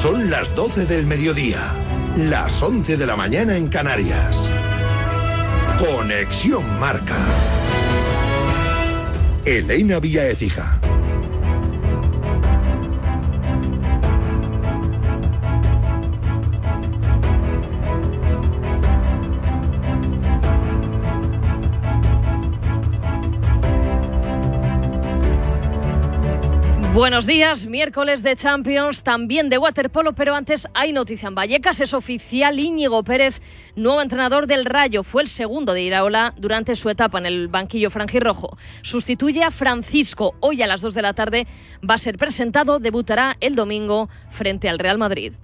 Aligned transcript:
Son 0.00 0.30
las 0.30 0.54
12 0.54 0.86
del 0.86 1.06
mediodía, 1.06 1.72
las 2.16 2.62
11 2.62 2.96
de 2.96 3.04
la 3.04 3.16
mañana 3.16 3.56
en 3.56 3.66
Canarias. 3.66 4.38
Conexión 5.76 6.78
Marca. 6.78 7.26
Elena 9.44 9.98
Vía 9.98 10.28
Ecija. 10.28 10.78
Buenos 26.98 27.26
días, 27.26 27.64
miércoles 27.66 28.24
de 28.24 28.34
Champions, 28.34 29.04
también 29.04 29.48
de 29.48 29.56
waterpolo, 29.56 30.16
pero 30.16 30.34
antes 30.34 30.66
hay 30.74 30.92
noticia 30.92 31.28
en 31.28 31.36
Vallecas. 31.36 31.78
Es 31.78 31.94
oficial 31.94 32.58
Íñigo 32.58 33.04
Pérez, 33.04 33.40
nuevo 33.76 34.02
entrenador 34.02 34.48
del 34.48 34.64
Rayo. 34.64 35.04
Fue 35.04 35.22
el 35.22 35.28
segundo 35.28 35.74
de 35.74 35.82
Iraola 35.82 36.34
durante 36.36 36.74
su 36.74 36.90
etapa 36.90 37.18
en 37.18 37.26
el 37.26 37.46
banquillo 37.46 37.92
franjirrojo. 37.92 38.58
Sustituye 38.82 39.44
a 39.44 39.52
Francisco. 39.52 40.34
Hoy 40.40 40.60
a 40.60 40.66
las 40.66 40.80
2 40.80 40.92
de 40.94 41.02
la 41.02 41.14
tarde 41.14 41.46
va 41.88 41.94
a 41.94 41.98
ser 41.98 42.18
presentado. 42.18 42.80
Debutará 42.80 43.36
el 43.38 43.54
domingo 43.54 44.08
frente 44.30 44.68
al 44.68 44.80
Real 44.80 44.98
Madrid. 44.98 45.34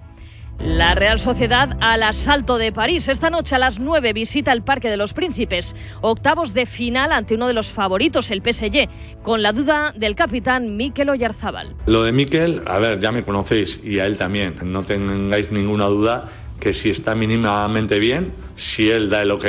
La 0.61 0.95
Real 0.95 1.19
Sociedad 1.19 1.77
al 1.81 2.03
asalto 2.03 2.59
de 2.59 2.73
París. 2.73 3.09
Esta 3.09 3.31
noche 3.31 3.55
a 3.55 3.59
las 3.59 3.79
9 3.79 4.13
visita 4.13 4.53
el 4.53 4.63
Parque 4.63 4.89
de 4.89 4.97
los 4.97 5.13
Príncipes. 5.13 5.77
Octavos 6.01 6.55
de 6.55 6.67
final 6.67 7.13
ante 7.13 7.35
uno 7.35 7.47
de 7.47 7.55
los 7.55 7.71
favoritos, 7.71 8.31
el 8.31 8.41
PSG, 8.41 8.89
con 9.23 9.43
la 9.43 9.53
duda 9.53 9.93
del 9.97 10.15
capitán 10.15 10.77
Mikel 10.77 11.11
Oyarzábal. 11.11 11.75
Lo 11.87 12.03
de 12.05 12.13
Mikel, 12.13 12.63
a 12.67 12.79
ver, 12.79 13.01
ya 13.01 13.13
me 13.13 13.25
conocéis 13.25 13.81
y 13.85 13.99
a 13.99 14.07
él 14.07 14.17
también. 14.17 14.57
No 14.63 14.85
tengáis 14.85 15.53
ninguna 15.53 15.87
duda 15.87 16.29
que 16.61 16.73
si 16.73 16.91
está 16.91 17.15
mínimamente 17.15 17.99
bien, 17.99 18.33
si 18.57 18.91
él 18.91 19.11
da 19.11 19.23
el 19.23 19.33
ok, 19.33 19.45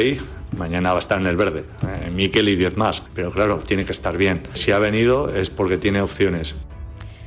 mañana 0.57 0.91
va 0.91 0.97
a 0.97 0.99
estar 0.99 1.19
en 1.19 1.27
el 1.27 1.37
verde. 1.37 1.63
Eh, 1.87 2.09
Mikel 2.09 2.49
y 2.49 2.55
10 2.55 2.77
más. 2.77 3.03
Pero 3.13 3.31
claro, 3.31 3.59
tiene 3.59 3.85
que 3.85 3.91
estar 3.91 4.17
bien. 4.17 4.43
Si 4.53 4.71
ha 4.71 4.79
venido 4.79 5.33
es 5.33 5.49
porque 5.49 5.77
tiene 5.77 6.01
opciones. 6.01 6.55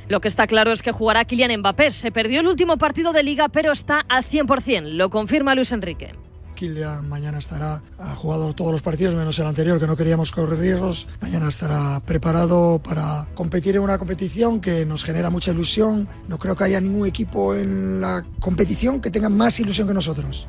Lo 0.09 0.21
que 0.21 0.27
está 0.27 0.47
claro 0.47 0.71
es 0.71 0.81
que 0.81 0.91
jugará 0.91 1.23
Kylian 1.23 1.59
Mbappé. 1.59 1.91
Se 1.91 2.11
perdió 2.11 2.39
el 2.39 2.47
último 2.47 2.79
partido 2.79 3.13
de 3.13 3.21
liga, 3.21 3.47
pero 3.47 3.71
está 3.71 3.99
al 4.09 4.23
100%. 4.23 4.93
Lo 4.93 5.11
confirma 5.11 5.53
Luis 5.53 5.71
Enrique. 5.71 6.13
Kylian 6.55 7.07
mañana 7.07 7.37
estará, 7.37 7.83
ha 7.99 8.15
jugado 8.15 8.53
todos 8.53 8.71
los 8.71 8.81
partidos 8.81 9.13
menos 9.13 9.37
el 9.37 9.45
anterior, 9.45 9.79
que 9.79 9.85
no 9.85 9.95
queríamos 9.95 10.31
correr 10.31 10.59
riesgos. 10.59 11.07
Mañana 11.21 11.47
estará 11.47 12.01
preparado 12.03 12.81
para 12.83 13.27
competir 13.35 13.75
en 13.75 13.83
una 13.83 13.99
competición 13.99 14.59
que 14.59 14.83
nos 14.83 15.03
genera 15.03 15.29
mucha 15.29 15.51
ilusión. 15.51 16.09
No 16.27 16.39
creo 16.39 16.55
que 16.55 16.63
haya 16.63 16.81
ningún 16.81 17.07
equipo 17.07 17.53
en 17.53 18.01
la 18.01 18.25
competición 18.39 19.01
que 19.01 19.11
tenga 19.11 19.29
más 19.29 19.59
ilusión 19.59 19.87
que 19.87 19.93
nosotros. 19.93 20.47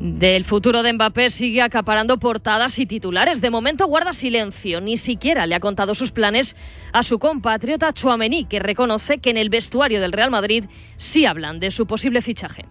Del 0.00 0.46
futuro 0.46 0.82
de 0.82 0.94
Mbappé 0.94 1.28
sigue 1.28 1.60
acaparando 1.60 2.18
portadas 2.18 2.78
y 2.78 2.86
titulares. 2.86 3.42
De 3.42 3.50
momento 3.50 3.86
guarda 3.86 4.14
silencio. 4.14 4.80
Ni 4.80 4.96
siquiera 4.96 5.46
le 5.46 5.54
ha 5.54 5.60
contado 5.60 5.94
sus 5.94 6.10
planes 6.10 6.56
a 6.92 7.02
su 7.02 7.18
compatriota 7.18 7.92
Chouameni, 7.92 8.46
que 8.46 8.60
reconoce 8.60 9.18
que 9.18 9.28
en 9.28 9.36
el 9.36 9.50
vestuario 9.50 10.00
del 10.00 10.12
Real 10.12 10.30
Madrid 10.30 10.64
sí 10.96 11.26
hablan 11.26 11.60
de 11.60 11.70
su 11.70 11.86
posible 11.86 12.22
fichaje. 12.22 12.64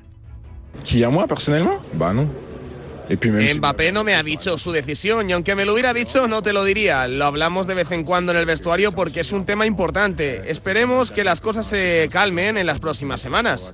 ¿Qui 0.84 1.04
a 1.04 1.10
moi 1.10 1.28
personnellement? 1.28 1.82
Bah 1.94 2.14
non. 2.14 2.30
Mbappé 3.10 3.92
no 3.92 4.04
me 4.04 4.14
ha 4.16 4.24
dicho 4.24 4.58
su 4.58 4.72
decisión 4.72 5.30
y 5.30 5.34
aunque 5.34 5.56
me 5.56 5.66
lo 5.66 5.74
hubiera 5.74 5.94
dicho 5.94 6.28
no 6.28 6.42
te 6.42 6.54
lo 6.54 6.64
diría. 6.64 7.08
Lo 7.08 7.26
hablamos 7.26 7.68
de 7.68 7.76
vez 7.76 7.92
en 7.92 8.04
cuando 8.04 8.32
en 8.32 8.38
el 8.38 8.46
vestuario 8.46 8.92
porque 8.92 9.22
es 9.22 9.32
un 9.32 9.46
tema 9.46 9.66
importante. 9.66 10.50
Esperemos 10.50 11.12
que 11.12 11.24
las 11.24 11.42
cosas 11.42 11.66
se 11.66 12.08
calmen 12.12 12.58
en 12.58 12.66
las 12.66 12.80
próximas 12.80 13.20
semanas. 13.20 13.72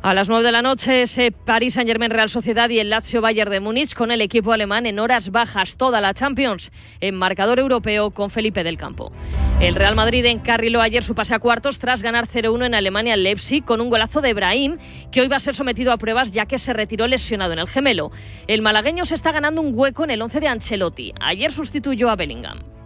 A 0.00 0.14
las 0.14 0.28
9 0.28 0.44
de 0.44 0.52
la 0.52 0.62
noche, 0.62 1.02
ese 1.02 1.32
París 1.32 1.74
Saint-Germain 1.74 2.12
Real 2.12 2.30
Sociedad 2.30 2.70
y 2.70 2.78
el 2.78 2.88
Lazio 2.88 3.20
Bayern 3.20 3.50
de 3.50 3.58
Múnich 3.58 3.94
con 3.94 4.12
el 4.12 4.20
equipo 4.20 4.52
alemán 4.52 4.86
en 4.86 5.00
horas 5.00 5.30
bajas 5.32 5.76
toda 5.76 6.00
la 6.00 6.14
Champions 6.14 6.70
en 7.00 7.16
marcador 7.16 7.58
europeo 7.58 8.12
con 8.12 8.30
Felipe 8.30 8.62
del 8.62 8.78
Campo. 8.78 9.12
El 9.60 9.74
Real 9.74 9.96
Madrid 9.96 10.24
encarriló 10.26 10.82
ayer 10.82 11.02
su 11.02 11.16
pase 11.16 11.34
a 11.34 11.40
cuartos 11.40 11.80
tras 11.80 12.00
ganar 12.00 12.28
0-1 12.28 12.66
en 12.66 12.76
Alemania 12.76 13.14
en 13.14 13.24
Leipzig 13.24 13.64
con 13.64 13.80
un 13.80 13.90
golazo 13.90 14.20
de 14.20 14.34
Brahim 14.34 14.78
que 15.10 15.20
hoy 15.20 15.26
va 15.26 15.36
a 15.36 15.40
ser 15.40 15.56
sometido 15.56 15.90
a 15.90 15.98
pruebas 15.98 16.30
ya 16.30 16.46
que 16.46 16.60
se 16.60 16.72
retiró 16.72 17.08
lesionado 17.08 17.52
en 17.52 17.58
el 17.58 17.68
gemelo. 17.68 18.12
El 18.46 18.62
malagueño 18.62 19.04
se 19.04 19.16
está 19.16 19.32
ganando 19.32 19.60
un 19.60 19.72
hueco 19.74 20.04
en 20.04 20.10
el 20.10 20.22
11 20.22 20.38
de 20.38 20.46
Ancelotti. 20.46 21.12
Ayer 21.20 21.50
sustituyó 21.50 22.08
a 22.08 22.14
Bellingham. 22.14 22.77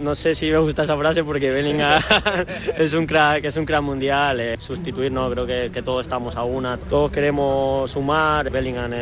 No 0.00 0.14
sé 0.14 0.34
si 0.34 0.50
me 0.50 0.58
gusta 0.58 0.82
esa 0.82 0.96
frase 0.96 1.24
porque 1.24 1.50
Bellingham 1.50 2.02
es 2.76 2.92
un 2.94 3.06
crack, 3.06 3.44
es 3.44 3.56
un 3.56 3.64
crack 3.64 3.82
mundial. 3.82 4.40
Eh, 4.40 4.56
sustituir, 4.58 5.12
no, 5.12 5.30
creo 5.30 5.46
que, 5.46 5.70
que, 5.72 5.82
todos 5.82 6.06
estamos 6.06 6.36
a 6.36 6.44
una. 6.44 6.76
Todos 6.76 7.10
queremos 7.10 7.90
sumar. 7.90 8.50
Bellingham 8.50 8.92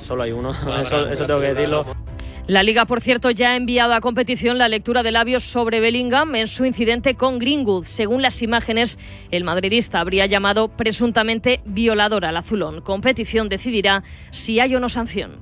solo 0.00 0.22
hay 0.22 0.32
uno, 0.32 0.54
eso, 0.80 1.08
eso 1.08 1.26
tengo 1.26 1.40
que 1.40 1.54
decirlo. 1.54 1.86
La 2.48 2.64
Liga, 2.64 2.86
por 2.86 3.00
cierto, 3.00 3.30
ya 3.30 3.52
ha 3.52 3.56
enviado 3.56 3.94
a 3.94 4.00
competición 4.00 4.58
la 4.58 4.68
lectura 4.68 5.04
de 5.04 5.12
labios 5.12 5.44
sobre 5.44 5.78
Bellingham 5.78 6.34
en 6.34 6.48
su 6.48 6.64
incidente 6.64 7.14
con 7.14 7.38
Greenwood. 7.38 7.84
Según 7.84 8.20
las 8.20 8.42
imágenes, 8.42 8.98
el 9.30 9.44
madridista 9.44 10.00
habría 10.00 10.26
llamado 10.26 10.66
presuntamente 10.68 11.60
violador 11.64 12.24
al 12.24 12.36
azulón. 12.36 12.80
Competición 12.80 13.48
decidirá 13.48 14.02
si 14.32 14.58
hay 14.58 14.74
o 14.74 14.80
no 14.80 14.88
sanción. 14.88 15.36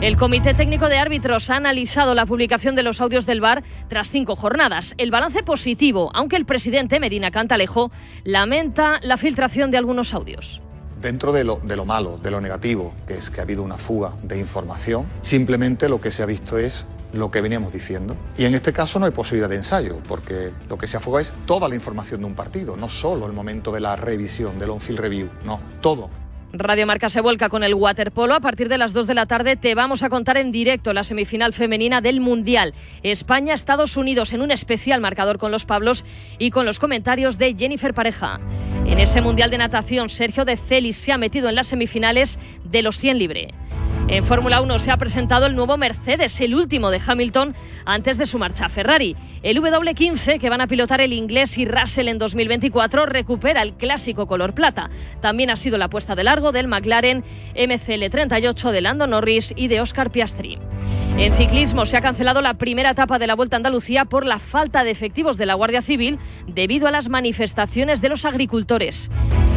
El 0.00 0.16
Comité 0.16 0.54
Técnico 0.54 0.88
de 0.88 0.98
Árbitros 0.98 1.50
ha 1.50 1.56
analizado 1.56 2.14
la 2.14 2.26
publicación 2.26 2.76
de 2.76 2.84
los 2.84 3.00
audios 3.00 3.26
del 3.26 3.40
VAR 3.40 3.64
tras 3.88 4.12
cinco 4.12 4.36
jornadas. 4.36 4.94
El 4.98 5.10
balance 5.10 5.42
positivo, 5.42 6.10
aunque 6.14 6.36
el 6.36 6.46
presidente 6.46 7.00
Medina 7.00 7.32
Cantalejo 7.32 7.90
lamenta 8.22 9.00
la 9.02 9.16
filtración 9.16 9.72
de 9.72 9.78
algunos 9.78 10.14
audios. 10.14 10.60
Dentro 11.00 11.32
de 11.32 11.44
lo, 11.44 11.56
de 11.56 11.76
lo 11.76 11.84
malo, 11.84 12.18
de 12.22 12.30
lo 12.30 12.40
negativo, 12.40 12.92
que 13.06 13.14
es 13.14 13.30
que 13.30 13.40
ha 13.40 13.42
habido 13.42 13.62
una 13.62 13.76
fuga 13.76 14.12
de 14.22 14.38
información, 14.38 15.06
simplemente 15.22 15.88
lo 15.88 16.00
que 16.00 16.10
se 16.10 16.22
ha 16.22 16.26
visto 16.26 16.58
es 16.58 16.86
lo 17.12 17.30
que 17.30 17.40
veníamos 17.40 17.72
diciendo. 17.72 18.16
Y 18.36 18.44
en 18.44 18.54
este 18.54 18.72
caso 18.72 18.98
no 18.98 19.06
hay 19.06 19.12
posibilidad 19.12 19.48
de 19.48 19.56
ensayo, 19.56 19.98
porque 20.08 20.52
lo 20.68 20.78
que 20.78 20.86
se 20.86 20.96
ha 20.96 21.00
fugado 21.00 21.20
es 21.20 21.32
toda 21.46 21.68
la 21.68 21.74
información 21.74 22.20
de 22.20 22.26
un 22.26 22.34
partido, 22.34 22.76
no 22.76 22.88
solo 22.88 23.26
el 23.26 23.32
momento 23.32 23.72
de 23.72 23.80
la 23.80 23.96
revisión, 23.96 24.58
del 24.58 24.70
on-field 24.70 25.00
review, 25.00 25.28
no, 25.44 25.60
todo. 25.80 26.10
Radio 26.58 26.86
Marca 26.86 27.08
se 27.08 27.20
vuelca 27.20 27.48
con 27.48 27.64
el 27.64 27.74
waterpolo. 27.74 28.34
A 28.34 28.40
partir 28.40 28.68
de 28.68 28.78
las 28.78 28.92
2 28.92 29.06
de 29.06 29.14
la 29.14 29.26
tarde 29.26 29.56
te 29.56 29.74
vamos 29.74 30.02
a 30.02 30.08
contar 30.08 30.36
en 30.36 30.52
directo 30.52 30.92
la 30.92 31.04
semifinal 31.04 31.52
femenina 31.52 32.00
del 32.00 32.20
Mundial. 32.20 32.74
España-Estados 33.02 33.96
Unidos 33.96 34.32
en 34.32 34.42
un 34.42 34.50
especial 34.50 35.00
marcador 35.00 35.38
con 35.38 35.52
los 35.52 35.64
Pablos 35.64 36.04
y 36.38 36.50
con 36.50 36.66
los 36.66 36.78
comentarios 36.78 37.38
de 37.38 37.54
Jennifer 37.54 37.94
Pareja. 37.94 38.40
En 38.86 38.98
ese 39.00 39.22
Mundial 39.22 39.50
de 39.50 39.58
Natación, 39.58 40.08
Sergio 40.08 40.44
de 40.44 40.56
Celis 40.56 40.96
se 40.96 41.12
ha 41.12 41.18
metido 41.18 41.48
en 41.48 41.54
las 41.54 41.66
semifinales 41.66 42.38
de 42.64 42.82
los 42.82 42.98
100 42.98 43.18
libre. 43.18 43.48
En 44.08 44.22
Fórmula 44.22 44.60
1 44.60 44.78
se 44.78 44.92
ha 44.92 44.98
presentado 44.98 45.46
el 45.46 45.56
nuevo 45.56 45.76
Mercedes, 45.76 46.40
el 46.40 46.54
último 46.54 46.90
de 46.90 47.00
Hamilton 47.04 47.56
antes 47.84 48.18
de 48.18 48.26
su 48.26 48.38
marcha 48.38 48.66
a 48.66 48.68
Ferrari. 48.68 49.16
El 49.42 49.60
W15, 49.60 50.38
que 50.38 50.48
van 50.48 50.60
a 50.60 50.68
pilotar 50.68 51.00
el 51.00 51.12
inglés 51.12 51.58
y 51.58 51.64
Russell 51.64 52.06
en 52.06 52.18
2024, 52.18 53.04
recupera 53.06 53.62
el 53.62 53.72
clásico 53.74 54.28
color 54.28 54.54
plata. 54.54 54.90
También 55.20 55.50
ha 55.50 55.56
sido 55.56 55.76
la 55.76 55.90
puesta 55.90 56.14
de 56.14 56.22
largo 56.22 56.45
del 56.52 56.68
McLaren 56.68 57.24
MCL38 57.54 58.70
de 58.70 58.80
Lando 58.80 59.06
Norris 59.06 59.52
y 59.56 59.68
de 59.68 59.80
Oscar 59.80 60.10
Piastri. 60.10 60.58
En 61.18 61.32
ciclismo 61.32 61.86
se 61.86 61.96
ha 61.96 62.02
cancelado 62.02 62.42
la 62.42 62.54
primera 62.54 62.90
etapa 62.90 63.18
de 63.18 63.26
la 63.26 63.34
Vuelta 63.34 63.56
a 63.56 63.58
Andalucía 63.58 64.04
por 64.04 64.26
la 64.26 64.38
falta 64.38 64.84
de 64.84 64.90
efectivos 64.90 65.38
de 65.38 65.46
la 65.46 65.54
Guardia 65.54 65.80
Civil 65.80 66.18
debido 66.46 66.86
a 66.86 66.90
las 66.90 67.08
manifestaciones 67.08 68.02
de 68.02 68.10
los 68.10 68.26
agricultores. 68.26 69.10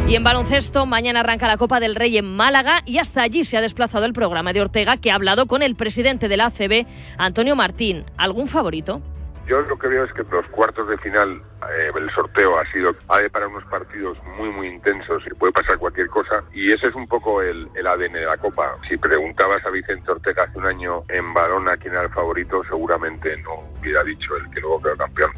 Y 0.08 0.14
en 0.14 0.24
baloncesto, 0.24 0.86
mañana 0.86 1.20
arranca 1.20 1.46
la 1.46 1.58
Copa 1.58 1.78
del 1.78 1.94
Rey 1.94 2.16
en 2.16 2.24
Málaga 2.24 2.82
y 2.86 2.98
hasta 2.98 3.22
allí 3.22 3.44
se 3.44 3.56
ha 3.58 3.60
desplazado 3.60 4.06
el 4.06 4.12
programa 4.12 4.52
de 4.52 4.62
Ortega 4.62 4.96
que 4.96 5.10
ha 5.10 5.14
hablado 5.14 5.46
con 5.46 5.62
el 5.62 5.76
presidente 5.76 6.28
de 6.28 6.36
la 6.36 6.46
ACB, 6.46 6.86
Antonio 7.18 7.54
Martín. 7.54 8.04
¿Algún 8.16 8.48
favorito? 8.48 9.02
Yo 9.46 9.60
lo 9.62 9.78
que 9.78 9.88
veo 9.88 10.04
es 10.04 10.12
que 10.12 10.22
los 10.30 10.46
cuartos 10.46 10.88
de 10.88 10.96
final, 10.98 11.42
eh, 11.70 11.90
el 11.94 12.10
sorteo 12.14 12.58
ha 12.58 12.70
sido, 12.70 12.92
ha 13.08 13.18
de 13.18 13.30
para 13.30 13.48
unos 13.48 13.64
partidos 13.64 14.16
muy, 14.38 14.48
muy 14.50 14.68
intensos 14.68 15.22
y 15.26 15.34
puede 15.34 15.52
pasar 15.52 15.78
cualquier 15.78 16.08
cosa. 16.08 16.44
Y 16.52 16.72
ese 16.72 16.88
es 16.88 16.94
un 16.94 17.08
poco 17.08 17.42
el, 17.42 17.68
el 17.74 17.86
ADN 17.86 18.12
de 18.12 18.26
la 18.26 18.36
Copa. 18.36 18.76
Si 18.88 18.96
preguntabas 18.96 19.64
a 19.66 19.70
Vicente 19.70 20.10
Ortega 20.10 20.44
hace 20.44 20.58
un 20.58 20.66
año 20.66 21.02
en 21.08 21.34
Barona 21.34 21.76
quién 21.76 21.94
era 21.94 22.04
el 22.04 22.10
favorito, 22.10 22.62
seguramente 22.64 23.36
no 23.38 23.64
hubiera 23.80 24.04
dicho 24.04 24.36
el 24.36 24.48
que 24.50 24.60
luego 24.60 24.82
quedó 24.82 24.96
campeón. 24.96 25.30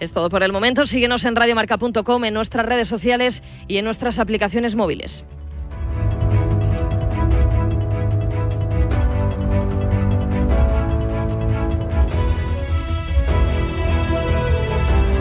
Es 0.00 0.12
todo 0.12 0.28
por 0.28 0.42
el 0.42 0.52
momento. 0.52 0.86
Síguenos 0.86 1.24
en 1.24 1.36
radiomarca.com, 1.36 2.24
en 2.24 2.34
nuestras 2.34 2.66
redes 2.66 2.88
sociales 2.88 3.42
y 3.66 3.78
en 3.78 3.84
nuestras 3.84 4.18
aplicaciones 4.18 4.74
móviles. 4.74 5.24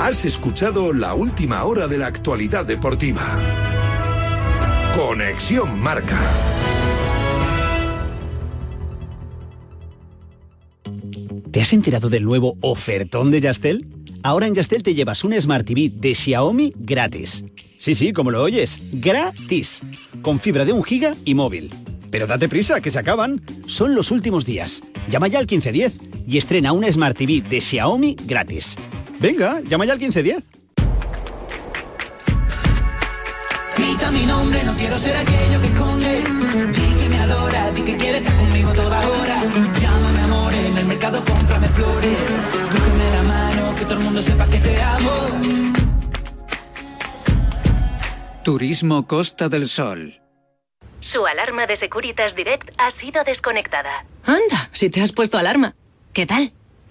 Has 0.05 0.23
escuchado 0.23 0.93
la 0.93 1.15
última 1.15 1.63
hora 1.63 1.87
de 1.87 1.97
la 1.97 2.05
actualidad 2.05 2.63
deportiva. 2.63 3.41
Conexión 4.95 5.79
Marca. 5.79 6.21
¿Te 11.49 11.59
has 11.59 11.73
enterado 11.73 12.09
del 12.09 12.23
nuevo 12.23 12.55
ofertón 12.61 13.31
de 13.31 13.41
Yastel? 13.41 13.87
Ahora 14.21 14.45
en 14.45 14.53
Yastel 14.53 14.83
te 14.83 14.93
llevas 14.93 15.23
un 15.23 15.41
Smart 15.41 15.65
TV 15.65 15.89
de 15.91 16.13
Xiaomi 16.13 16.75
gratis. 16.77 17.43
Sí, 17.79 17.95
sí, 17.95 18.13
como 18.13 18.29
lo 18.29 18.43
oyes, 18.43 18.79
gratis. 18.91 19.81
Con 20.21 20.39
fibra 20.39 20.65
de 20.65 20.73
un 20.73 20.83
giga 20.83 21.15
y 21.25 21.33
móvil. 21.33 21.71
Pero 22.11 22.27
date 22.27 22.47
prisa, 22.47 22.79
que 22.79 22.91
se 22.91 22.99
acaban. 22.99 23.41
Son 23.65 23.95
los 23.95 24.11
últimos 24.11 24.45
días. 24.45 24.83
Llama 25.09 25.29
ya 25.29 25.39
al 25.39 25.47
1510 25.47 26.27
y 26.27 26.37
estrena 26.37 26.73
un 26.73 26.85
Smart 26.91 27.17
TV 27.17 27.41
de 27.41 27.59
Xiaomi 27.59 28.15
gratis. 28.27 28.77
Venga, 29.19 29.61
llama 29.61 29.85
ya 29.85 29.93
al 29.93 29.99
1510. 29.99 30.43
Grita 33.77 34.11
mi 34.11 34.25
nombre, 34.25 34.63
no 34.63 34.73
quiero 34.75 34.97
ser 34.97 35.15
aquello 35.17 35.61
que 35.61 35.67
esconde. 35.67 36.23
Di 36.71 36.93
que 36.95 37.09
me 37.09 37.19
adora, 37.19 37.71
di 37.71 37.81
que 37.81 37.97
quiere 37.97 38.17
estar 38.19 38.35
conmigo 38.37 38.73
toda 38.73 38.99
hora. 38.99 39.41
Llámame 39.81 40.21
amor, 40.21 40.53
en 40.53 40.77
el 40.77 40.85
mercado 40.85 41.23
cómprame 41.23 41.67
flores. 41.67 42.17
Cógeme 42.71 43.09
la 43.11 43.23
mano, 43.23 43.75
que 43.75 43.85
todo 43.85 43.95
el 43.95 44.03
mundo 44.05 44.21
sepa 44.21 44.47
que 44.47 44.57
te 44.59 44.81
amo. 44.81 45.11
Turismo 48.43 49.07
Costa 49.07 49.49
del 49.49 49.67
Sol. 49.67 50.21
Su 50.99 51.25
alarma 51.25 51.67
de 51.67 51.75
Securitas 51.77 52.35
Direct 52.35 52.69
ha 52.77 52.89
sido 52.91 53.23
desconectada. 53.23 54.05
Anda, 54.23 54.69
si 54.71 54.89
te 54.89 55.01
has 55.01 55.11
puesto 55.11 55.37
alarma. 55.37 55.75
¿Qué 56.13 56.25
tal? 56.25 56.53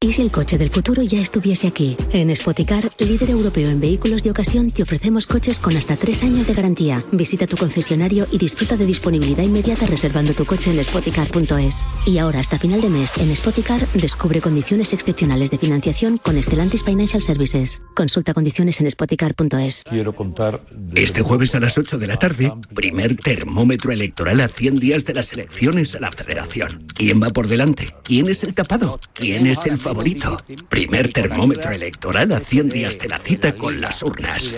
¿Y 0.00 0.12
si 0.12 0.22
el 0.22 0.30
coche 0.30 0.58
del 0.58 0.70
futuro 0.70 1.02
ya 1.02 1.20
estuviese 1.20 1.66
aquí? 1.66 1.96
En 2.12 2.34
Spoticar, 2.36 2.88
líder 3.00 3.30
europeo 3.30 3.68
en 3.68 3.80
vehículos 3.80 4.22
de 4.22 4.30
ocasión, 4.30 4.70
te 4.70 4.84
ofrecemos 4.84 5.26
coches 5.26 5.58
con 5.58 5.76
hasta 5.76 5.96
tres 5.96 6.22
años 6.22 6.46
de 6.46 6.54
garantía. 6.54 7.04
Visita 7.10 7.48
tu 7.48 7.56
concesionario 7.56 8.28
y 8.30 8.38
disfruta 8.38 8.76
de 8.76 8.86
disponibilidad 8.86 9.42
inmediata 9.42 9.86
reservando 9.86 10.34
tu 10.34 10.46
coche 10.46 10.70
en 10.70 10.84
spoticar.es. 10.84 11.84
Y 12.06 12.18
ahora, 12.18 12.38
hasta 12.38 12.60
final 12.60 12.80
de 12.80 12.90
mes, 12.90 13.18
en 13.18 13.34
Spoticar, 13.34 13.88
descubre 13.94 14.40
condiciones 14.40 14.92
excepcionales 14.92 15.50
de 15.50 15.58
financiación 15.58 16.16
con 16.18 16.40
Stellantis 16.40 16.84
Financial 16.84 17.20
Services. 17.20 17.82
Consulta 17.96 18.34
condiciones 18.34 18.80
en 18.80 18.88
spoticar.es. 18.88 19.82
Quiero 19.82 20.14
contar. 20.14 20.62
Este 20.94 21.22
jueves 21.22 21.56
a 21.56 21.60
las 21.60 21.76
8 21.76 21.98
de 21.98 22.06
la 22.06 22.16
tarde, 22.16 22.52
primer 22.72 23.16
termómetro 23.16 23.90
electoral 23.90 24.42
a 24.42 24.48
100 24.48 24.76
días 24.76 25.04
de 25.04 25.14
las 25.14 25.32
elecciones 25.32 25.96
a 25.96 25.98
la 25.98 26.12
Federación. 26.12 26.86
¿Quién 26.94 27.20
va 27.20 27.30
por 27.30 27.48
delante? 27.48 27.88
¿Quién 28.04 28.28
es 28.28 28.44
el 28.44 28.54
tapado? 28.54 29.00
¿Quién 29.12 29.48
es 29.48 29.66
el 29.66 29.76
favorito? 29.88 30.36
Primer 30.68 31.12
termómetro 31.14 31.70
electoral 31.70 32.30
a 32.32 32.40
100 32.40 32.68
días 32.68 32.98
de 32.98 33.08
la 33.08 33.18
cita 33.18 33.52
con 33.52 33.80
las 33.80 34.02
urnas. 34.02 34.54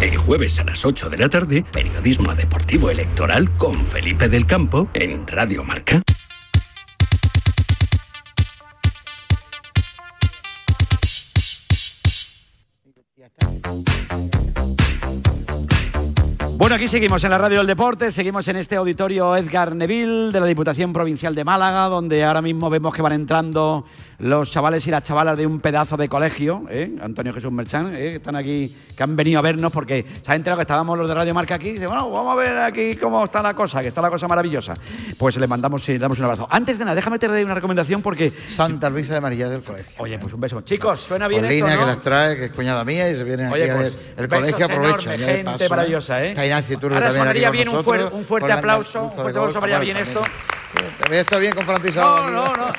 El 0.00 0.16
jueves 0.16 0.58
a 0.58 0.64
las 0.64 0.86
8 0.86 1.10
de 1.10 1.18
la 1.18 1.28
tarde, 1.28 1.64
periodismo 1.70 2.34
deportivo 2.34 2.88
electoral 2.88 3.54
con 3.58 3.84
Felipe 3.84 4.26
del 4.30 4.46
Campo 4.46 4.88
en 4.94 5.26
Radio 5.26 5.64
Marca. 5.64 6.02
Bueno, 16.64 16.76
aquí 16.76 16.88
seguimos 16.88 17.22
en 17.22 17.30
la 17.30 17.36
Radio 17.36 17.58
del 17.58 17.66
Deporte, 17.66 18.10
seguimos 18.10 18.48
en 18.48 18.56
este 18.56 18.76
auditorio 18.76 19.36
Edgar 19.36 19.76
Neville 19.76 20.32
de 20.32 20.40
la 20.40 20.46
Diputación 20.46 20.94
Provincial 20.94 21.34
de 21.34 21.44
Málaga, 21.44 21.88
donde 21.88 22.24
ahora 22.24 22.40
mismo 22.40 22.70
vemos 22.70 22.94
que 22.94 23.02
van 23.02 23.12
entrando 23.12 23.84
los 24.18 24.50
chavales 24.50 24.86
y 24.86 24.90
las 24.90 25.02
chavalas 25.02 25.36
de 25.36 25.46
un 25.46 25.60
pedazo 25.60 25.96
de 25.96 26.08
colegio, 26.08 26.64
¿eh? 26.70 26.96
Antonio 27.00 27.32
Jesús 27.32 27.52
Merchán, 27.52 27.94
¿eh? 27.94 28.10
que 28.10 28.16
están 28.16 28.36
aquí, 28.36 28.74
que 28.96 29.02
han 29.02 29.16
venido 29.16 29.38
a 29.38 29.42
vernos 29.42 29.72
porque 29.72 30.04
se 30.22 30.32
ha 30.32 30.34
enterado 30.34 30.58
que 30.58 30.62
estábamos 30.62 30.98
los 30.98 31.08
de 31.08 31.14
Radio 31.14 31.34
Marca 31.34 31.56
aquí, 31.56 31.68
y 31.68 31.72
dice, 31.72 31.86
bueno, 31.86 32.10
vamos 32.10 32.32
a 32.32 32.36
ver 32.36 32.58
aquí 32.58 32.96
cómo 32.96 33.24
está 33.24 33.42
la 33.42 33.54
cosa, 33.54 33.82
que 33.82 33.88
está 33.88 34.00
la 34.00 34.10
cosa 34.10 34.28
maravillosa. 34.28 34.74
Pues 35.18 35.36
le 35.36 35.46
mandamos 35.46 35.88
y 35.88 35.92
le 35.92 35.98
damos 35.98 36.18
un 36.18 36.24
abrazo. 36.24 36.48
Antes 36.50 36.78
de 36.78 36.84
nada, 36.84 36.94
déjame 36.94 37.18
te 37.18 37.28
doy 37.28 37.42
una 37.42 37.54
recomendación 37.54 38.02
porque... 38.02 38.32
Santa 38.54 38.90
Luisa 38.90 39.14
de 39.14 39.20
María 39.20 39.48
del 39.48 39.62
colegio. 39.62 39.92
Oye, 39.98 40.18
pues 40.18 40.32
un 40.32 40.40
beso. 40.40 40.60
Chicos, 40.62 41.00
suena 41.00 41.28
bien 41.28 41.42
Paulina, 41.42 41.66
esto, 41.66 41.76
¿no? 41.76 41.86
que 41.86 41.94
las 41.94 42.00
trae, 42.00 42.36
que 42.36 42.44
es 42.46 42.52
cuñada 42.52 42.84
mía 42.84 43.10
y 43.10 43.16
se 43.16 43.24
vienen 43.24 43.52
Oye, 43.52 43.64
aquí 43.64 43.70
a 43.70 43.76
pues, 43.76 43.94
ver 43.94 44.14
el 44.16 44.28
colegio, 44.28 44.64
aprovecha. 44.66 45.10
de 45.10 45.18
gente 45.18 45.44
paso, 45.44 45.68
maravillosa, 45.68 46.24
¿eh? 46.24 46.28
Está 46.28 46.44
Ignacio 46.44 46.76
Iturbe 46.76 46.96
Ahora 46.96 47.10
sonaría 47.10 47.50
bien 47.50 47.68
un, 47.68 47.74
nosotros, 47.76 48.12
un 48.12 48.24
fuerte 48.24 48.44
con 48.44 48.48
la 48.48 48.54
aplauso, 48.58 49.04
un 49.04 49.12
fuerte 49.12 49.38
aplauso 49.38 49.60
para 49.60 49.78
bien 49.78 49.96
esto. 49.96 50.20
También 50.20 50.53
está 51.10 51.38
bien 51.38 51.52
con 51.54 51.64
Francis 51.66 51.94
Salva 51.94 52.30
No, 52.30 52.30
no, 52.30 52.52
no. 52.56 52.72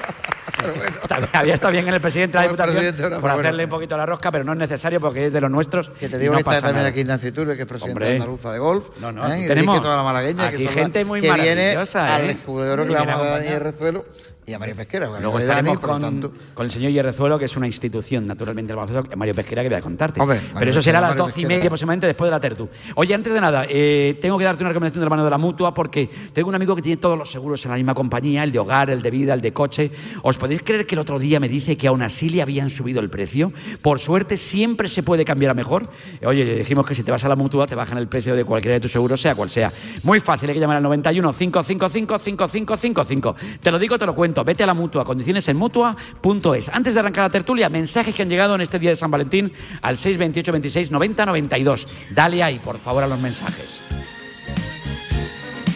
Está 1.01 1.17
bien, 1.17 1.29
había 1.33 1.53
estado 1.53 1.71
bien 1.73 1.87
el 1.87 1.99
presidente 2.01 2.37
de 2.37 2.43
la 2.43 2.47
Diputación 2.49 2.75
presidente, 2.77 3.19
por 3.19 3.29
hacerle 3.29 3.51
bueno. 3.51 3.63
un 3.65 3.69
poquito 3.69 3.97
la 3.97 4.05
rosca, 4.05 4.31
pero 4.31 4.43
no 4.45 4.53
es 4.53 4.57
necesario 4.57 4.99
porque 5.01 5.25
es 5.27 5.33
de 5.33 5.41
los 5.41 5.51
nuestros. 5.51 5.89
Que 5.89 6.07
te 6.07 6.17
digo 6.17 6.31
no 6.33 6.37
que 6.37 6.41
está 6.43 6.53
también 6.61 6.75
nada. 6.77 6.87
aquí 6.89 7.01
Ignacio 7.01 7.29
Iturbe, 7.29 7.55
que 7.55 7.63
es 7.63 7.67
presidente 7.67 7.91
Hombre. 7.93 8.07
de 8.07 8.13
Andaluza 8.13 8.51
de 8.51 8.59
Golf. 8.59 8.85
No, 8.99 9.11
no, 9.11 9.27
¿eh? 9.27 9.33
aquí 9.33 9.43
y 9.43 9.47
tenemos 9.47 9.81
toda 9.81 9.97
la 9.97 10.03
malagueña. 10.03 10.45
aquí 10.47 10.65
que 10.65 10.69
gente 10.69 10.99
las- 10.99 11.07
muy 11.07 11.21
que 11.21 11.31
viene 11.33 11.55
maravillosa, 11.75 12.15
al 12.15 12.29
¿eh? 12.29 12.37
jugador 12.45 12.79
Y 12.79 12.87
que 12.87 12.93
la 12.93 12.99
viene 12.99 13.11
a 13.11 13.15
vamos 13.15 13.27
a 13.31 13.35
acompañar. 13.35 13.63
Rezuelo 13.63 14.05
y 14.47 14.53
a 14.53 14.59
Mario 14.59 14.75
Pesquera. 14.75 15.07
que 15.11 15.21
Luego 15.21 15.39
estaremos 15.39 15.77
por 15.77 15.89
con, 15.89 16.01
tanto. 16.01 16.31
con 16.53 16.65
el 16.65 16.71
señor 16.71 16.91
Yerrezuelo, 16.91 17.39
que 17.39 17.45
es 17.45 17.57
una 17.57 17.65
institución, 17.67 18.27
naturalmente, 18.27 18.67
del 18.73 18.77
baloncesto, 18.77 19.17
Mario 19.17 19.33
Pesquera, 19.33 19.63
que 19.63 19.69
voy 19.69 19.77
a 19.77 19.81
contarte. 19.81 20.21
Hombre, 20.21 20.39
Pero 20.39 20.53
Mario 20.53 20.69
eso 20.71 20.81
será 20.81 20.99
a 20.99 21.01
las 21.01 21.15
doce 21.15 21.41
y 21.41 21.45
media 21.45 21.65
aproximadamente 21.65 22.07
después 22.07 22.27
de 22.27 22.31
la 22.31 22.39
tertu. 22.39 22.69
Oye, 22.95 23.13
antes 23.13 23.33
de 23.33 23.41
nada, 23.41 23.65
eh, 23.67 24.17
tengo 24.21 24.37
que 24.37 24.43
darte 24.43 24.63
una 24.63 24.69
recomendación 24.69 25.01
de 25.01 25.05
la 25.05 25.09
mano 25.09 25.23
de 25.23 25.29
la 25.31 25.37
mutua 25.37 25.73
porque 25.73 26.09
tengo 26.33 26.49
un 26.49 26.55
amigo 26.55 26.75
que 26.75 26.81
tiene 26.81 26.97
todos 26.97 27.17
los 27.17 27.31
seguros 27.31 27.63
en 27.65 27.71
la 27.71 27.77
misma 27.77 27.93
compañía, 27.93 28.43
el 28.43 28.51
de 28.51 28.59
hogar, 28.59 28.89
el 28.89 29.01
de 29.01 29.11
vida, 29.11 29.33
el 29.33 29.41
de 29.41 29.53
coche. 29.53 29.91
¿Os 30.21 30.37
podéis 30.37 30.61
creer 30.63 30.85
que 30.85 30.95
el 30.95 30.99
otro 30.99 31.17
día 31.17 31.39
me 31.39 31.49
dice 31.49 31.75
que 31.75 31.87
aún 31.87 32.01
así 32.01 32.29
le 32.29 32.41
habían 32.41 32.69
subido 32.69 32.99
el 32.99 33.09
precio? 33.09 33.51
Por 33.81 33.99
suerte, 33.99 34.37
siempre 34.37 34.87
se 34.89 35.01
puede 35.01 35.25
cambiar 35.25 35.51
a 35.51 35.53
mejor. 35.55 35.89
Oye, 36.23 36.45
le 36.45 36.57
dijimos 36.57 36.85
que 36.85 36.93
si 36.93 37.03
te 37.03 37.11
vas 37.11 37.23
a 37.23 37.29
la 37.29 37.35
mutua 37.35 37.65
te 37.65 37.75
bajan 37.75 37.97
el 37.97 38.07
precio 38.07 38.35
de 38.35 38.43
cualquiera 38.45 38.75
de 38.75 38.79
tus 38.79 38.91
seguros, 38.91 39.19
sea 39.19 39.33
cual 39.33 39.49
sea. 39.49 39.71
Muy 40.03 40.19
fácil, 40.19 40.49
hay 40.49 40.55
que 40.55 40.61
llamar 40.61 40.77
al 40.77 40.83
91 40.83 41.33
555 41.33 42.19
5555. 42.19 43.35
Te 43.61 43.71
lo 43.71 43.79
digo, 43.79 43.97
te 43.97 44.05
lo 44.05 44.13
cuento. 44.13 44.34
Vete 44.43 44.63
a 44.63 44.67
la 44.67 44.73
mutua, 44.73 45.03
condiciones 45.05 45.47
en 45.47 45.57
mutua.es. 45.57 46.69
Antes 46.69 46.93
de 46.93 46.99
arrancar 46.99 47.23
la 47.25 47.29
tertulia, 47.29 47.69
mensajes 47.69 48.13
que 48.13 48.23
han 48.23 48.29
llegado 48.29 48.55
en 48.55 48.61
este 48.61 48.79
día 48.79 48.89
de 48.91 48.95
San 48.95 49.09
Valentín 49.11 49.51
al 49.81 49.97
628 49.97 50.51
26 50.51 50.91
90 50.91 51.25
92. 51.25 51.85
Dale 52.11 52.43
ahí, 52.43 52.59
por 52.59 52.77
favor, 52.77 53.03
a 53.03 53.07
los 53.07 53.19
mensajes. 53.19 53.81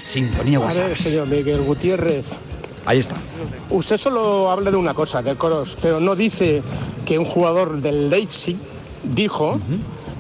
Sintonía 0.03 0.57
A 0.57 0.61
WhatsApp. 0.61 0.87
ver, 0.87 0.97
señor 0.97 1.27
Miguel 1.27 1.61
Gutiérrez, 1.61 2.25
Ahí 2.85 2.97
está. 2.99 3.15
usted 3.69 3.97
solo 3.97 4.49
habla 4.49 4.71
de 4.71 4.77
una 4.77 4.93
cosa, 4.95 5.21
del 5.21 5.37
Coros, 5.37 5.77
pero 5.81 5.99
no 5.99 6.15
dice 6.15 6.63
que 7.05 7.19
un 7.19 7.25
jugador 7.25 7.79
del 7.81 8.09
Leipzig 8.09 8.57
dijo 9.03 9.59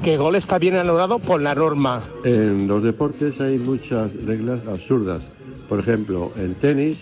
que 0.03 0.13
el 0.13 0.19
gol 0.19 0.35
está 0.35 0.59
bien 0.59 0.75
anulado 0.75 1.17
por 1.19 1.41
la 1.41 1.55
norma. 1.55 2.03
En 2.23 2.67
los 2.67 2.83
deportes 2.83 3.39
hay 3.41 3.57
muchas 3.57 4.13
reglas 4.25 4.61
absurdas. 4.67 5.21
Por 5.67 5.79
ejemplo, 5.79 6.31
en 6.35 6.53
tenis, 6.55 6.99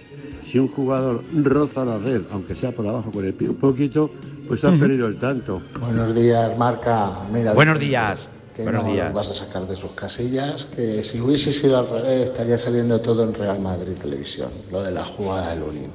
si 0.50 0.60
un 0.60 0.68
jugador 0.70 1.22
roza 1.44 1.84
la 1.86 1.98
red, 1.98 2.22
aunque 2.32 2.56
sea 2.56 2.72
por 2.72 2.88
abajo 2.88 3.12
con 3.12 3.26
el 3.26 3.34
pie 3.34 3.50
un 3.50 3.56
poquito, 3.58 4.10
pues 4.48 4.64
ha 4.64 4.72
perdido 4.72 5.08
el 5.08 5.18
tanto. 5.20 5.62
Buenos 5.80 6.16
días, 6.16 6.58
Marca. 6.58 7.12
Mira, 7.32 7.54
Buenos 7.54 7.80
días. 7.80 8.30
Que 8.56 8.64
Buenos 8.64 8.86
no 8.86 8.92
días. 8.92 9.14
vas 9.14 9.28
a 9.30 9.34
sacar 9.36 9.68
de 9.68 9.76
sus 9.76 9.92
casillas, 9.92 10.66
que 10.76 11.04
si 11.04 11.22
hubiese 11.22 11.54
sido 11.54 11.78
al 11.78 11.88
revés 11.90 12.28
estaría 12.30 12.58
saliendo 12.58 13.00
todo 13.02 13.24
en 13.24 13.34
Real 13.34 13.60
Madrid 13.60 13.94
Televisión, 14.02 14.50
lo 14.72 14.82
de 14.82 14.92
la 14.92 15.04
jugada 15.06 15.54
de 15.54 15.60
Lunin. 15.60 15.92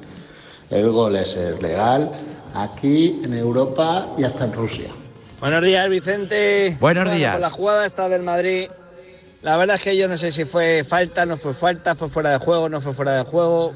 El 0.71 0.90
gol 0.92 1.16
es 1.16 1.37
legal 1.61 2.11
aquí, 2.54 3.21
en 3.25 3.35
Europa 3.35 4.06
y 4.16 4.23
hasta 4.25 4.44
en 4.44 4.52
Rusia. 4.52 4.90
Buenos 5.40 5.64
días, 5.64 5.88
Vicente. 5.88 6.76
Buenos 6.80 7.02
Bueno, 7.04 7.18
días. 7.18 7.32
pues 7.32 7.40
la 7.42 7.50
jugada 7.50 7.85
está 7.87 8.09
del 8.09 8.23
Madrid. 8.23 8.68
La 9.42 9.56
verdad 9.56 9.75
es 9.75 9.82
que 9.82 9.97
yo 9.97 10.06
no 10.06 10.16
sé 10.16 10.30
si 10.30 10.44
fue 10.44 10.85
falta, 10.85 11.26
no 11.26 11.37
fue 11.37 11.52
falta, 11.54 11.97
fue 11.97 12.09
fuera 12.09 12.30
de 12.30 12.38
juego, 12.38 12.68
no 12.68 12.80
fue 12.80 12.92
fuera 12.92 13.16
de 13.16 13.25
juego. 13.25 13.73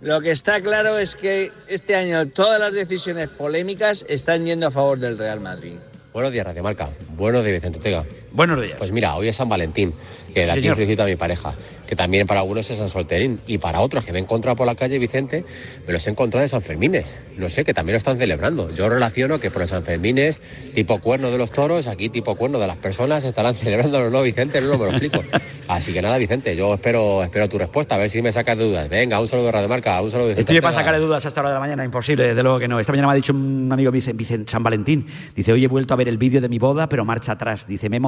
Lo 0.00 0.20
que 0.20 0.30
está 0.30 0.60
claro 0.60 0.98
es 0.98 1.16
que 1.16 1.52
este 1.68 1.94
año 1.96 2.26
todas 2.28 2.60
las 2.60 2.74
decisiones 2.74 3.28
polémicas 3.30 4.04
están 4.08 4.44
yendo 4.44 4.66
a 4.66 4.70
favor 4.70 4.98
del 4.98 5.16
Real 5.16 5.40
Madrid. 5.40 5.76
Buenos 6.12 6.32
días, 6.32 6.46
Radio 6.46 6.62
Marca. 6.62 6.90
Buenos 7.16 7.44
días, 7.44 7.56
Vicente 7.56 7.78
Ortega. 7.78 8.04
Buenos 8.32 8.60
días. 8.60 8.76
Pues 8.78 8.92
mira, 8.92 9.16
hoy 9.16 9.28
es 9.28 9.36
San 9.36 9.48
Valentín, 9.48 9.92
que 10.34 10.40
de 10.40 10.46
Sí, 10.46 10.58
aquí 10.58 10.68
felicito 10.70 11.02
a 11.02 11.06
mi 11.06 11.16
pareja, 11.16 11.54
que 11.86 11.96
también 11.96 12.26
para 12.26 12.40
algunos 12.40 12.70
es 12.70 12.76
San 12.76 12.88
Solterín, 12.90 13.40
y 13.46 13.56
para 13.58 13.80
otros 13.80 14.04
que 14.04 14.12
me 14.12 14.18
he 14.18 14.22
encontrado 14.22 14.56
por 14.56 14.66
la 14.66 14.74
calle, 14.74 14.98
Vicente, 14.98 15.44
me 15.86 15.92
los 15.92 16.06
he 16.06 16.10
encontrado 16.10 16.42
de 16.42 16.48
San 16.48 16.60
Fermines. 16.60 17.18
No 17.38 17.48
sé, 17.48 17.64
que 17.64 17.72
también 17.72 17.94
lo 17.94 17.98
están 17.98 18.18
celebrando. 18.18 18.72
Yo 18.74 18.88
relaciono 18.88 19.38
que 19.38 19.50
por 19.50 19.62
los 19.62 19.70
San 19.70 19.84
Fermines, 19.84 20.40
tipo 20.74 20.98
cuerno 21.00 21.30
de 21.30 21.38
los 21.38 21.50
toros, 21.50 21.86
aquí 21.86 22.08
tipo 22.10 22.36
cuerno 22.36 22.58
de 22.58 22.66
las 22.66 22.76
personas, 22.76 23.24
estarán 23.24 23.54
celebrando, 23.56 24.10
¿no, 24.10 24.22
Vicente? 24.22 24.60
No, 24.60 24.68
no 24.68 24.78
me 24.78 24.84
lo 24.84 24.90
explico. 24.90 25.22
Así 25.68 25.92
que 25.92 26.02
nada, 26.02 26.18
Vicente, 26.18 26.54
yo 26.54 26.74
espero, 26.74 27.22
espero 27.24 27.48
tu 27.48 27.58
respuesta, 27.58 27.94
a 27.94 27.98
ver 27.98 28.10
si 28.10 28.20
me 28.20 28.32
sacas 28.32 28.58
de 28.58 28.64
dudas. 28.64 28.88
Venga, 28.88 29.18
un 29.18 29.28
saludo 29.28 29.46
de 29.46 29.52
Radio 29.52 29.68
Marca, 29.68 30.00
un 30.02 30.10
saludo 30.10 30.28
de 30.28 30.32
Estoy 30.32 30.44
Vicente 30.44 30.62
para 30.62 30.76
Ortega. 30.76 30.84
sacarle 30.84 31.06
dudas 31.06 31.24
a 31.24 31.28
esta 31.28 31.40
hora 31.40 31.50
de 31.50 31.54
la 31.54 31.60
mañana, 31.60 31.84
imposible, 31.84 32.24
desde 32.28 32.42
luego 32.42 32.58
que 32.58 32.68
no. 32.68 32.78
Esta 32.78 32.92
mañana 32.92 33.08
me 33.08 33.12
ha 33.12 33.16
dicho 33.16 33.32
un 33.32 33.68
amigo 33.72 33.90
Vicente, 33.90 34.44
San 34.46 34.62
Valentín. 34.62 35.06
Dice, 35.34 35.52
hoy 35.52 35.64
he 35.64 35.68
vuelto 35.68 35.94
a 35.94 35.96
ver 35.96 36.08
el 36.08 36.18
vídeo 36.18 36.40
de 36.40 36.48
mi 36.48 36.58
boda, 36.58 36.88
pero 36.88 37.04
marcha 37.04 37.32
atrás. 37.32 37.66
Dice, 37.66 37.88
me 37.88 37.96
he 37.96 38.00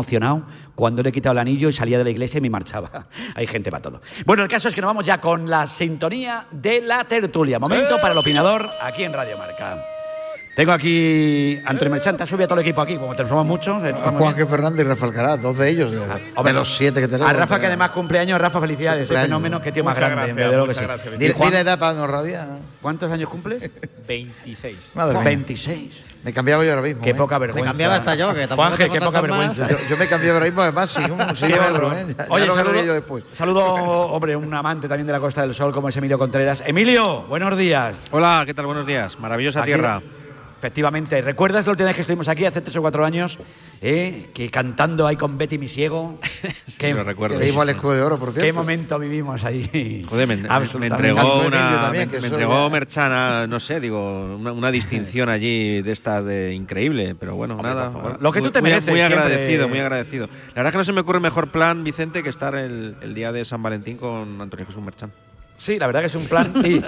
cuando 0.75 1.03
le 1.03 1.11
he 1.11 1.13
quitado 1.13 1.33
el 1.33 1.39
anillo 1.39 1.69
y 1.69 1.73
salía 1.73 1.99
de 1.99 2.05
la 2.05 2.11
iglesia 2.11 2.39
y 2.39 2.41
me 2.41 2.51
marchaba. 2.51 3.07
Hay 3.35 3.47
gente 3.47 3.71
para 3.71 3.83
todo. 3.83 4.01
Bueno, 4.25 4.43
el 4.43 4.49
caso 4.49 4.69
es 4.69 4.75
que 4.75 4.81
nos 4.81 4.89
vamos 4.89 5.05
ya 5.05 5.21
con 5.21 5.49
la 5.49 5.67
sintonía 5.67 6.47
de 6.51 6.81
la 6.81 7.05
tertulia. 7.05 7.59
Momento 7.59 7.97
para 8.01 8.13
el 8.13 8.19
opinador 8.19 8.71
aquí 8.81 9.05
en 9.05 9.13
Radio 9.13 9.39
Marca. 9.39 9.98
Tengo 10.59 10.73
aquí 10.73 11.57
a 11.65 11.71
Antonio 11.71 11.93
Merchanta, 11.93 12.27
sube 12.27 12.43
a 12.43 12.49
todo 12.49 12.59
el 12.59 12.67
equipo 12.67 12.81
aquí, 12.81 12.97
como 12.97 13.15
tenemos 13.15 13.47
muchos. 13.47 13.81
eh, 13.85 13.95
A 14.05 14.11
Juan 14.11 14.35
que 14.35 14.45
Fernández 14.45 14.85
y 14.85 14.89
Rafa 14.89 15.07
Alcaraz, 15.07 15.41
dos 15.41 15.57
de 15.57 15.69
ellos, 15.71 15.93
de, 15.93 15.99
Hombre, 16.01 16.25
de 16.43 16.53
los 16.53 16.75
siete 16.77 17.01
que 17.01 17.07
tenemos. 17.07 17.31
A 17.31 17.33
Rafa, 17.33 17.61
que 17.61 17.67
además 17.67 17.93
cumpleaños, 17.93 18.41
Rafa, 18.41 18.61
felicidades. 18.61 19.03
Ese 19.05 19.07
Cumpleaños. 19.15 19.29
fenómeno, 19.29 19.63
qué 19.63 19.71
tío 19.71 19.85
más 19.85 19.97
Muchas 19.97 20.11
grande. 20.11 20.33
gracias, 20.35 21.01
que 21.05 21.11
sí. 21.11 21.17
Dile, 21.17 21.33
Juan, 21.35 21.51
dile 21.51 21.61
edad 21.61 21.79
para 21.79 21.93
no 21.95 22.09
rabiar. 22.09 22.49
¿Cuántos 22.83 23.13
años 23.13 23.29
cumples? 23.29 23.71
26. 24.09 24.77
Madre 24.95 25.15
mía. 25.19 25.25
26. 25.27 26.05
Me 26.25 26.33
cambiaba 26.33 26.65
yo 26.65 26.71
ahora 26.71 26.83
mismo. 26.83 27.03
Qué 27.03 27.11
¿eh? 27.11 27.15
poca 27.15 27.39
vergüenza. 27.39 27.65
Me 27.65 27.71
cambiaba 27.71 27.95
hasta 27.95 28.15
yo, 28.17 28.35
que 28.35 28.49
tengo 28.49 28.93
qué 28.93 29.01
poca 29.01 29.21
vergüenza. 29.21 29.69
Yo, 29.69 29.77
yo 29.91 29.97
me 29.97 30.09
cambié 30.09 30.33
ahora 30.33 30.47
mismo, 30.47 30.63
además, 30.63 30.91
sin 30.91 31.09
un, 31.09 31.37
sin 31.37 31.53
euro, 31.53 31.93
¿eh? 31.93 32.05
Ya, 32.19 32.27
Oye, 32.31 32.41
ya 32.43 32.47
lo 32.49 32.55
saludo, 32.57 32.85
yo 32.85 32.95
después. 32.95 33.23
saludo, 33.31 33.63
hombre, 33.75 34.35
un 34.35 34.53
amante 34.53 34.89
también 34.89 35.07
de 35.07 35.13
la 35.13 35.21
Costa 35.21 35.43
del 35.43 35.55
Sol 35.55 35.73
como 35.73 35.89
es 35.89 35.97
Emilio 35.97 36.19
Contreras. 36.19 36.65
Emilio, 36.67 37.23
buenos 37.29 37.57
días. 37.57 38.09
Hola, 38.11 38.43
¿qué 38.45 38.55
tal? 38.55 38.67
Buenos 38.67 38.89
días. 38.89 39.21
Maravillosa 39.21 39.61
Aquí- 39.61 39.69
tierra. 39.69 40.03
Efectivamente. 40.59 41.23
¿Recuerdas 41.23 41.67
la 41.67 41.71
última 41.73 41.87
vez 41.87 41.95
que 41.97 42.01
estuvimos 42.03 42.27
aquí, 42.29 42.45
hace 42.45 42.61
tres 42.61 42.77
o 42.77 42.81
cuatro 42.81 43.05
años? 43.05 43.39
eh, 43.81 44.31
que 44.35 44.51
cantando 44.51 45.07
ahí 45.07 45.15
con 45.15 45.39
Betty 45.39 45.57
mi 45.57 45.69
ciego. 45.69 46.19
qué, 46.79 46.93
lo 46.93 47.05
recuerdo. 47.05 47.39
Que 47.39 47.45
le 47.53 47.61
al 47.61 47.69
escudo 47.69 47.93
de 47.93 48.03
oro, 48.03 48.19
por 48.19 48.35
qué 48.35 48.41
cierto. 48.41 48.61
momento 48.61 48.99
vivimos 48.99 49.45
ahí. 49.45 50.05
Joder, 50.09 50.27
me, 50.27 50.35
entregó 50.35 51.47
una, 51.47 51.81
también, 51.83 52.09
me, 52.11 52.19
que 52.19 52.27
entregó 52.27 52.67
ya- 52.67 52.73
Merchana, 52.73 53.47
no 53.47 53.61
sé, 53.61 53.79
digo, 53.79 54.35
una, 54.37 54.51
una 54.53 54.71
distinción 54.73 55.29
allí 55.29 55.81
de 55.83 55.93
estas 55.93 56.25
de 56.25 56.53
increíble, 56.55 57.15
pero 57.15 57.37
bueno, 57.37 57.55
Hombre, 57.55 57.71
nada. 57.71 58.19
Lo 58.21 58.33
que 58.33 58.43
tú 58.43 58.51
te 58.51 58.61
muy- 58.61 58.71
mereces 58.71 58.91
Muy 58.91 58.99
siempre. 58.99 59.19
agradecido, 59.21 59.69
muy 59.69 59.79
agradecido. 59.79 60.27
La 60.27 60.55
verdad 60.57 60.67
es 60.67 60.73
que 60.73 60.79
no 60.79 60.85
se 60.85 60.93
me 60.93 61.01
ocurre 61.03 61.21
mejor 61.21 61.53
plan, 61.53 61.85
Vicente, 61.85 62.25
que 62.25 62.31
estar 62.31 62.57
el, 62.57 62.97
el 63.01 63.15
día 63.15 63.31
de 63.31 63.45
San 63.45 63.63
Valentín 63.63 63.97
con 63.97 64.41
Antonio 64.41 64.67
Jesús 64.67 64.83
Merchan. 64.83 65.13
Sí, 65.59 65.79
la 65.79 65.87
verdad 65.87 66.01
que 66.01 66.07
es 66.07 66.15
un 66.15 66.27
plan, 66.27 66.53
y- 66.65 66.81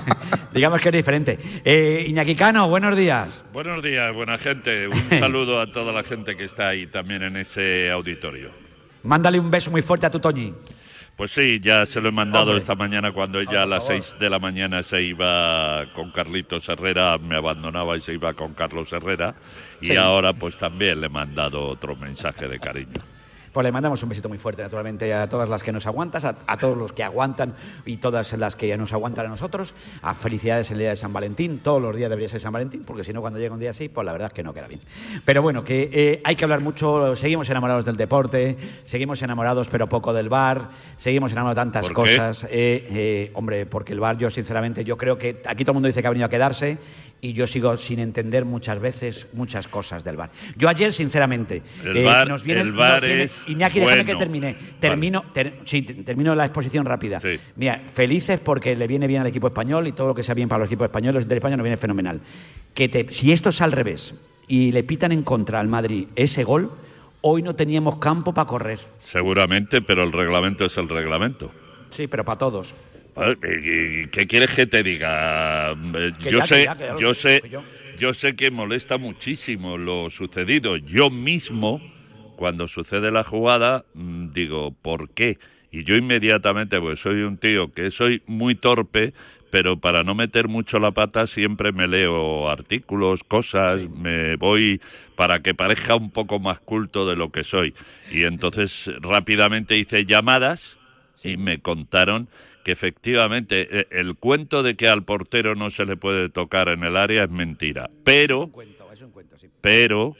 digamos 0.54 0.80
que 0.80 0.88
es 0.88 0.94
diferente. 0.94 1.38
Eh, 1.64 2.06
Iñaki 2.08 2.34
Cano, 2.34 2.68
buenos 2.68 2.96
días. 2.96 3.44
Buenos 3.52 3.82
días, 3.82 4.12
buena 4.14 4.38
gente. 4.38 4.88
Un 4.88 4.94
saludo 5.20 5.60
a 5.60 5.70
toda 5.70 5.92
la 5.92 6.02
gente 6.02 6.34
que 6.36 6.44
está 6.44 6.68
ahí 6.68 6.86
también 6.86 7.22
en 7.22 7.36
ese 7.36 7.90
auditorio. 7.90 8.50
Mándale 9.02 9.38
un 9.38 9.50
beso 9.50 9.70
muy 9.70 9.82
fuerte 9.82 10.06
a 10.06 10.10
tu 10.10 10.18
Toñi. 10.20 10.54
Pues 11.16 11.30
sí, 11.30 11.60
ya 11.62 11.86
se 11.86 12.00
lo 12.00 12.08
he 12.08 12.12
mandado 12.12 12.46
Hombre. 12.46 12.58
esta 12.58 12.74
mañana 12.74 13.12
cuando 13.12 13.38
ella 13.38 13.62
a 13.62 13.66
las 13.66 13.86
seis 13.86 14.16
de 14.18 14.28
la 14.28 14.38
mañana 14.40 14.82
se 14.82 15.00
iba 15.02 15.84
con 15.94 16.10
Carlitos 16.10 16.68
Herrera, 16.68 17.18
me 17.18 17.36
abandonaba 17.36 17.96
y 17.96 18.00
se 18.00 18.14
iba 18.14 18.32
con 18.34 18.54
Carlos 18.54 18.92
Herrera. 18.92 19.34
Y 19.80 19.88
Sí. 19.88 19.96
ahora 19.96 20.32
pues 20.32 20.56
también 20.58 21.00
le 21.00 21.06
he 21.06 21.10
mandado 21.10 21.68
otro 21.68 21.94
mensaje 21.94 22.48
de 22.48 22.58
cariño. 22.58 23.00
Pues 23.54 23.64
le 23.64 23.70
mandamos 23.70 24.02
un 24.02 24.08
besito 24.08 24.28
muy 24.28 24.38
fuerte, 24.38 24.62
naturalmente, 24.62 25.14
a 25.14 25.28
todas 25.28 25.48
las 25.48 25.62
que 25.62 25.70
nos 25.70 25.86
aguantas, 25.86 26.24
a, 26.24 26.34
a 26.44 26.56
todos 26.58 26.76
los 26.76 26.92
que 26.92 27.04
aguantan 27.04 27.54
y 27.86 27.98
todas 27.98 28.32
las 28.32 28.56
que 28.56 28.76
nos 28.76 28.92
aguantan 28.92 29.26
a 29.26 29.28
nosotros. 29.28 29.74
A 30.02 30.12
felicidades 30.12 30.72
el 30.72 30.78
día 30.80 30.88
de 30.88 30.96
San 30.96 31.12
Valentín. 31.12 31.60
Todos 31.60 31.80
los 31.80 31.94
días 31.94 32.10
debería 32.10 32.28
ser 32.28 32.40
San 32.40 32.52
Valentín, 32.52 32.82
porque 32.84 33.04
si 33.04 33.12
no, 33.12 33.20
cuando 33.20 33.38
llega 33.38 33.54
un 33.54 33.60
día 33.60 33.70
así, 33.70 33.88
pues 33.88 34.04
la 34.04 34.10
verdad 34.10 34.26
es 34.26 34.32
que 34.32 34.42
no 34.42 34.52
queda 34.52 34.66
bien. 34.66 34.80
Pero 35.24 35.40
bueno, 35.40 35.62
que 35.62 35.88
eh, 35.92 36.20
hay 36.24 36.34
que 36.34 36.42
hablar 36.42 36.62
mucho. 36.62 37.14
Seguimos 37.14 37.48
enamorados 37.48 37.84
del 37.84 37.96
deporte, 37.96 38.56
seguimos 38.84 39.22
enamorados, 39.22 39.68
pero 39.70 39.88
poco 39.88 40.12
del 40.12 40.28
bar, 40.28 40.70
seguimos 40.96 41.30
enamorados 41.30 41.54
de 41.54 41.60
tantas 41.60 41.90
cosas. 41.90 42.42
Eh, 42.50 42.88
eh, 42.90 43.30
hombre, 43.34 43.66
porque 43.66 43.92
el 43.92 44.00
bar, 44.00 44.18
yo 44.18 44.30
sinceramente, 44.30 44.82
yo 44.82 44.98
creo 44.98 45.16
que 45.16 45.40
aquí 45.46 45.62
todo 45.62 45.70
el 45.70 45.74
mundo 45.74 45.86
dice 45.86 46.02
que 46.02 46.08
ha 46.08 46.10
venido 46.10 46.26
a 46.26 46.28
quedarse. 46.28 46.78
Y 47.24 47.32
yo 47.32 47.46
sigo 47.46 47.74
sin 47.78 48.00
entender 48.00 48.44
muchas 48.44 48.78
veces 48.78 49.28
muchas 49.32 49.66
cosas 49.66 50.04
del 50.04 50.14
bar. 50.14 50.30
Yo 50.58 50.68
ayer, 50.68 50.92
sinceramente, 50.92 51.62
El 51.82 51.96
eh, 51.96 52.04
bar- 52.04 52.28
nos 52.28 52.42
viene, 52.42 52.60
el 52.60 52.72
bar 52.72 53.00
nos 53.00 53.02
viene- 53.08 53.22
es 53.22 53.42
Iñaki, 53.48 53.80
déjame 53.80 54.04
que 54.04 54.14
termine. 54.14 54.54
Termino, 54.78 55.24
ter- 55.32 55.54
sí, 55.64 55.80
te- 55.80 55.94
termino 55.94 56.34
la 56.34 56.44
exposición 56.44 56.84
rápida. 56.84 57.20
Sí. 57.20 57.40
Mira, 57.56 57.80
felices 57.90 58.40
porque 58.40 58.76
le 58.76 58.86
viene 58.86 59.06
bien 59.06 59.22
al 59.22 59.26
equipo 59.28 59.46
español 59.46 59.86
y 59.88 59.92
todo 59.92 60.08
lo 60.08 60.14
que 60.14 60.22
sea 60.22 60.34
bien 60.34 60.50
para 60.50 60.58
los 60.58 60.66
equipos 60.68 60.84
españoles 60.84 61.26
del 61.26 61.38
español 61.38 61.56
nos 61.56 61.64
viene 61.64 61.78
fenomenal. 61.78 62.20
Que 62.74 62.90
te- 62.90 63.10
si 63.10 63.32
esto 63.32 63.48
es 63.48 63.62
al 63.62 63.72
revés 63.72 64.14
y 64.46 64.72
le 64.72 64.84
pitan 64.84 65.10
en 65.10 65.22
contra 65.22 65.60
al 65.60 65.68
Madrid 65.68 66.08
ese 66.16 66.44
gol, 66.44 66.72
hoy 67.22 67.40
no 67.40 67.56
teníamos 67.56 67.96
campo 67.96 68.34
para 68.34 68.46
correr. 68.46 68.80
Seguramente, 68.98 69.80
pero 69.80 70.02
el 70.04 70.12
reglamento 70.12 70.66
es 70.66 70.76
el 70.76 70.90
reglamento. 70.90 71.50
Sí, 71.88 72.06
pero 72.06 72.22
para 72.22 72.36
todos. 72.36 72.74
Vale, 73.14 73.36
¿y 73.42 74.08
¿Qué 74.10 74.26
quieres 74.26 74.50
que 74.50 74.66
te 74.66 74.82
diga? 74.82 75.72
Eh, 75.72 76.12
Que 76.20 76.30
Yo 76.30 76.38
ya, 76.38 76.48
que 76.48 76.54
sé, 76.54 76.64
ya, 76.64 76.76
que 76.76 76.84
ya 76.86 76.94
lo 76.94 76.98
yo 77.00 77.14
sé, 77.14 77.20
sé, 77.36 77.40
que 77.42 77.48
yo- 77.50 77.66
yo 77.92 78.12
sé 78.14 78.34
que 78.36 78.50
molesta 78.50 78.98
muchísimo 78.98 79.78
lo 79.78 80.10
sucedido. 80.10 80.76
Yo 80.76 81.10
mismo, 81.10 81.84
cuando 82.34 82.66
sucede 82.66 83.12
la 83.12 83.22
jugada, 83.24 83.86
mm, 83.94 84.30
digo, 84.32 84.72
¿por 84.82 85.10
qué? 85.10 85.38
Y 85.70 85.84
yo 85.84 85.94
inmediatamente, 85.96 86.80
pues 86.80 87.00
soy 87.00 87.22
un 87.22 87.38
tío 87.38 87.72
que 87.72 87.90
soy 87.92 88.22
muy 88.26 88.54
torpe, 88.56 89.12
pero 89.50 89.78
para 89.80 90.02
no 90.04 90.14
meter 90.16 90.48
mucho 90.48 90.78
la 90.80 90.90
pata 90.92 91.26
siempre 91.28 91.72
me 91.72 91.86
leo 91.86 92.48
artículos, 92.50 93.22
cosas, 93.24 93.88
me 93.88 94.34
voy 94.36 94.80
para 95.14 95.40
que 95.42 95.54
parezca 95.54 95.94
un 95.94 96.10
poco 96.10 96.40
más 96.40 96.60
culto 96.60 97.06
de 97.08 97.14
lo 97.16 97.30
que 97.30 97.44
soy. 97.44 97.74
Y 98.08 98.24
entonces 98.24 98.90
rápidamente 99.00 99.76
hice 99.78 100.04
llamadas 100.04 100.78
y 101.22 101.36
me 101.36 101.60
contaron 101.62 102.28
que 102.64 102.72
efectivamente 102.72 103.68
eh, 103.80 103.86
el 103.90 104.16
cuento 104.16 104.62
de 104.62 104.74
que 104.74 104.88
al 104.88 105.04
portero 105.04 105.54
no 105.54 105.70
se 105.70 105.84
le 105.86 105.96
puede 105.96 106.28
tocar 106.30 106.68
en 106.68 106.82
el 106.82 106.96
área 106.96 107.24
es 107.24 107.30
mentira. 107.30 107.90
Pero, 108.02 108.50
pero 109.60 110.16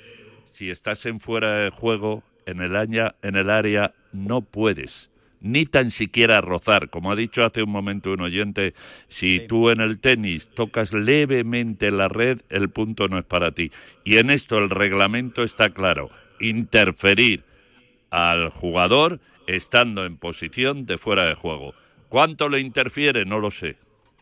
si 0.51 0.71
estás 0.71 1.07
en 1.07 1.21
fuera 1.21 1.55
de 1.59 1.71
juego, 1.71 2.23
en 2.47 2.61
el, 2.61 2.77
aña- 2.77 3.15
en 3.23 3.37
el 3.37 3.51
área 3.51 3.95
no 4.13 4.43
puedes 4.43 5.11
ni 5.41 5.67
tan 5.67 5.91
siquiera 5.91 6.41
rozar. 6.41 6.89
Como 6.89 7.13
ha 7.13 7.17
dicho 7.17 7.45
hace 7.45 7.63
un 7.63 7.71
momento 7.71 8.13
un 8.13 8.23
oyente, 8.23 8.73
si 9.09 9.41
tú 9.47 9.69
en 9.69 9.81
el 9.81 9.99
tenis 10.01 10.49
tocas 10.55 10.95
levemente 10.95 11.91
la 11.91 12.09
red, 12.09 12.41
el 12.49 12.71
punto 12.71 13.09
no 13.09 13.19
es 13.19 13.25
para 13.25 13.53
ti. 13.53 13.71
Y 14.05 14.17
en 14.17 14.31
esto 14.31 14.57
el 14.59 14.71
reglamento 14.71 15.43
está 15.43 15.69
claro. 15.71 16.11
Interferir 16.41 17.43
al 18.11 18.49
jugador 18.51 19.21
estando 19.47 20.07
en 20.07 20.17
posición 20.17 20.87
de 20.87 20.97
fuera 20.97 21.27
de 21.27 21.35
juego. 21.35 21.75
¿Cuánto 22.15 22.49
le 22.49 22.61
interfiere? 22.61 23.25
No 23.25 23.41
lo 23.41 23.51
sé. 23.51 23.77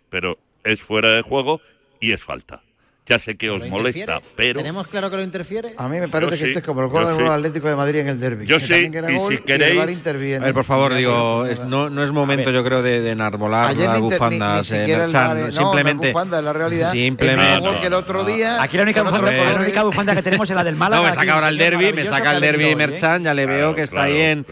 Pero 0.09 0.39
es 0.65 0.81
fuera 0.81 1.11
de 1.11 1.21
juego 1.21 1.61
y 2.01 2.13
es 2.13 2.25
falta. 2.25 2.63
Ya 3.05 3.19
sé 3.19 3.37
que 3.37 3.51
os 3.51 3.61
¿Lo 3.61 3.67
molesta, 3.67 3.99
interfiere? 3.99 4.33
pero... 4.37 4.61
¿Tenemos 4.61 4.87
claro 4.87 5.11
que 5.11 5.17
lo 5.17 5.23
interfiere? 5.25 5.75
A 5.77 5.89
mí 5.89 5.99
me 5.99 6.07
parece 6.09 6.27
Yo 6.27 6.31
que 6.31 6.37
sí, 6.37 6.45
este 6.45 6.59
es 6.61 6.65
como 6.65 6.83
el 6.83 6.89
gol 6.89 7.05
del 7.05 7.17
sí. 7.17 7.23
Atlético 7.33 7.69
de 7.69 7.75
Madrid 7.75 7.99
en 7.99 8.09
el 8.11 8.21
derby. 8.21 8.47
Yo 8.47 8.59
que 8.59 8.67
sí, 8.67 8.91
era 8.95 9.11
y 9.11 9.19
gol, 9.19 9.29
si 9.29 9.35
y 9.35 9.53
el 9.53 9.61
queréis- 9.61 9.77
VAR 9.77 9.91
interviene. 9.91 10.37
A 10.37 10.47
ver, 10.47 10.55
por 10.55 10.63
favor, 10.63 10.93
Y 10.93 10.97
digo, 10.99 11.45
es- 11.47 11.59
no, 11.67 11.91
no 11.91 12.05
es 12.05 12.13
momento, 12.13 12.53
yo 12.53 12.63
creo, 12.63 12.81
de, 12.81 13.01
de 13.01 13.11
enarbolar 13.11 13.71
Ayer 13.71 13.89
las 13.89 13.99
inter- 13.99 14.03
ni- 14.03 14.19
bufandas. 14.19 14.71
ni 14.71 14.77
eh, 14.77 14.81
siquiera 14.81 15.05
el 15.05 15.13
Merchan, 15.13 15.39
eh, 15.39 15.43
no, 15.47 15.53
simplemente, 15.53 16.07
no 16.07 16.13
bufanda, 16.13 16.43
la 16.43 16.53
realidad. 16.53 16.93
Simplemente. 16.93 17.55
El 17.55 17.61
gol 17.61 17.81
que 17.81 17.87
el 17.89 17.95
otro 17.95 18.25
día. 18.25 18.63
Aquí 18.63 18.77
la 18.77 18.85
única, 18.85 19.03
bufanda, 19.03 19.33
la 19.33 19.55
única 19.61 19.83
bufanda 19.83 20.15
que 20.15 20.23
tenemos 20.23 20.49
es 20.49 20.55
la 20.55 20.63
del 20.63 20.77
Málaga. 20.77 21.03
No, 21.03 21.09
me 21.09 21.15
saca 21.17 21.35
ahora 21.35 21.49
el 21.49 21.59
derby, 21.59 21.93
me 21.93 22.07
saca 22.07 22.31
que 22.31 22.37
el 22.37 22.41
derby 22.41 22.65
hoy, 22.67 22.71
¿eh? 22.71 22.77
Merchan, 22.77 23.25
ya 23.25 23.35
le 23.35 23.47
veo 23.47 23.75
que 23.75 23.83
está 23.83 24.05
ahí 24.05 24.17
en, 24.21 24.47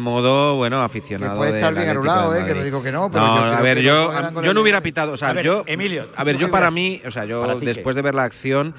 modo, 0.00 0.56
bueno, 0.56 0.78
Que 0.80 0.84
aficionado. 0.86 1.36
puede 1.36 1.52
estar 1.58 1.72
bien 1.72 1.86
de 1.86 1.92
eh, 1.92 2.44
que 2.46 2.54
no 2.54 2.64
digo 2.64 2.82
que 2.82 2.90
no, 2.90 3.08
pero 3.12 3.24
No, 3.24 3.36
a 3.44 3.60
ver, 3.60 3.76
que 3.78 3.84
yo, 3.84 4.10
el 4.42 4.54
no 4.54 4.60
hubiera 4.60 4.80
pitado, 4.80 5.12
o 5.12 5.16
sea, 5.16 5.40
yo, 5.40 5.62
Emilio, 5.66 6.08
a 6.16 6.24
ver, 6.24 6.34
¿tú 6.34 6.42
yo 6.42 6.50
para 6.50 6.72
mí, 6.72 7.00
o 7.06 7.10
sea, 7.12 7.22
¿Para 7.22 7.28
yo 7.52 7.58
qué? 7.60 7.66
De 7.94 8.02
ver 8.02 8.14
la 8.14 8.24
acción, 8.24 8.74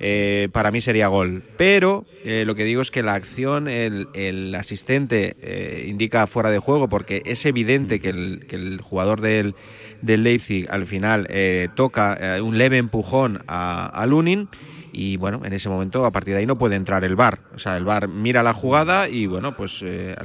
eh, 0.00 0.48
para 0.52 0.70
mí 0.70 0.80
sería 0.80 1.08
gol. 1.08 1.42
Pero 1.56 2.04
eh, 2.24 2.44
lo 2.46 2.54
que 2.54 2.64
digo 2.64 2.82
es 2.82 2.90
que 2.90 3.02
la 3.02 3.14
acción, 3.14 3.68
el, 3.68 4.08
el 4.14 4.54
asistente 4.54 5.36
eh, 5.42 5.86
indica 5.88 6.26
fuera 6.26 6.50
de 6.50 6.58
juego 6.58 6.88
porque 6.88 7.22
es 7.24 7.44
evidente 7.46 8.00
que 8.00 8.10
el, 8.10 8.46
que 8.48 8.56
el 8.56 8.80
jugador 8.80 9.20
del, 9.20 9.54
del 10.02 10.22
Leipzig 10.22 10.66
al 10.70 10.86
final 10.86 11.28
toca 11.74 12.38
un 12.42 12.58
leve 12.58 12.78
empujón 12.78 13.42
a, 13.46 13.86
a 13.86 14.06
Lunin. 14.06 14.48
Y 15.00 15.16
bueno, 15.16 15.42
en 15.44 15.52
ese 15.52 15.68
momento, 15.68 16.04
a 16.04 16.10
partir 16.10 16.34
de 16.34 16.40
ahí 16.40 16.46
no 16.46 16.58
puede 16.58 16.74
entrar 16.74 17.04
el 17.04 17.14
VAR. 17.14 17.38
O 17.54 17.60
sea, 17.60 17.76
el 17.76 17.84
VAR 17.84 18.08
mira 18.08 18.42
la 18.42 18.52
jugada 18.52 19.08
y 19.08 19.28
bueno, 19.28 19.54
pues 19.54 19.80
eh, 19.84 20.16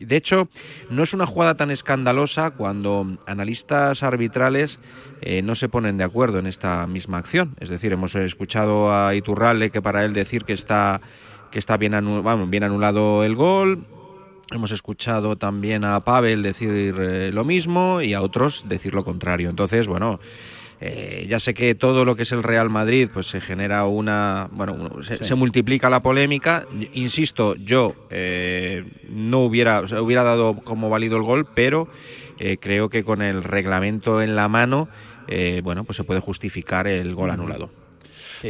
de 0.00 0.16
hecho, 0.16 0.48
no 0.88 1.02
es 1.02 1.12
una 1.12 1.26
jugada 1.26 1.58
tan 1.58 1.70
escandalosa 1.70 2.52
cuando 2.52 3.18
analistas 3.26 4.02
arbitrales 4.02 4.80
eh, 5.20 5.42
no 5.42 5.54
se 5.54 5.68
ponen 5.68 5.98
de 5.98 6.04
acuerdo 6.04 6.38
en 6.38 6.46
esta 6.46 6.86
misma 6.86 7.18
acción. 7.18 7.54
Es 7.60 7.68
decir, 7.68 7.92
hemos 7.92 8.14
escuchado 8.14 8.94
a 8.94 9.14
Iturralde 9.14 9.68
que 9.68 9.82
para 9.82 10.06
él 10.06 10.14
decir 10.14 10.46
que 10.46 10.54
está 10.54 11.02
que 11.50 11.58
está 11.58 11.76
bien 11.76 11.92
anulado 11.92 13.24
el 13.24 13.34
gol. 13.34 13.84
Hemos 14.52 14.70
escuchado 14.70 15.36
también 15.36 15.84
a 15.84 16.00
Pavel 16.00 16.42
decir 16.42 16.94
eh, 16.98 17.30
lo 17.30 17.44
mismo 17.44 18.00
y 18.00 18.14
a 18.14 18.22
otros 18.22 18.64
decir 18.70 18.94
lo 18.94 19.04
contrario. 19.04 19.50
Entonces, 19.50 19.86
bueno, 19.86 20.18
eh, 20.80 21.26
ya 21.28 21.40
sé 21.40 21.54
que 21.54 21.74
todo 21.74 22.04
lo 22.04 22.16
que 22.16 22.22
es 22.24 22.32
el 22.32 22.42
Real 22.42 22.68
Madrid, 22.70 23.08
pues 23.12 23.26
se 23.28 23.40
genera 23.40 23.84
una, 23.86 24.48
bueno, 24.52 25.02
se, 25.02 25.18
Sí. 25.18 25.24
se 25.24 25.34
multiplica 25.34 25.88
la 25.88 26.00
polémica. 26.00 26.66
Insisto, 26.92 27.54
yo 27.56 27.94
eh, 28.10 28.84
no 29.08 29.40
hubiera, 29.40 29.80
o 29.80 29.88
sea, 29.88 30.02
hubiera 30.02 30.22
dado 30.22 30.56
como 30.64 30.90
válido 30.90 31.16
el 31.16 31.22
gol, 31.22 31.46
pero 31.54 31.88
eh, 32.38 32.58
creo 32.60 32.90
que 32.90 33.04
con 33.04 33.22
el 33.22 33.42
reglamento 33.42 34.20
en 34.22 34.36
la 34.36 34.48
mano, 34.48 34.88
eh, 35.28 35.60
bueno, 35.64 35.84
pues 35.84 35.96
se 35.96 36.04
puede 36.04 36.20
justificar 36.20 36.86
el 36.86 37.14
gol 37.14 37.30
anulado. 37.30 37.70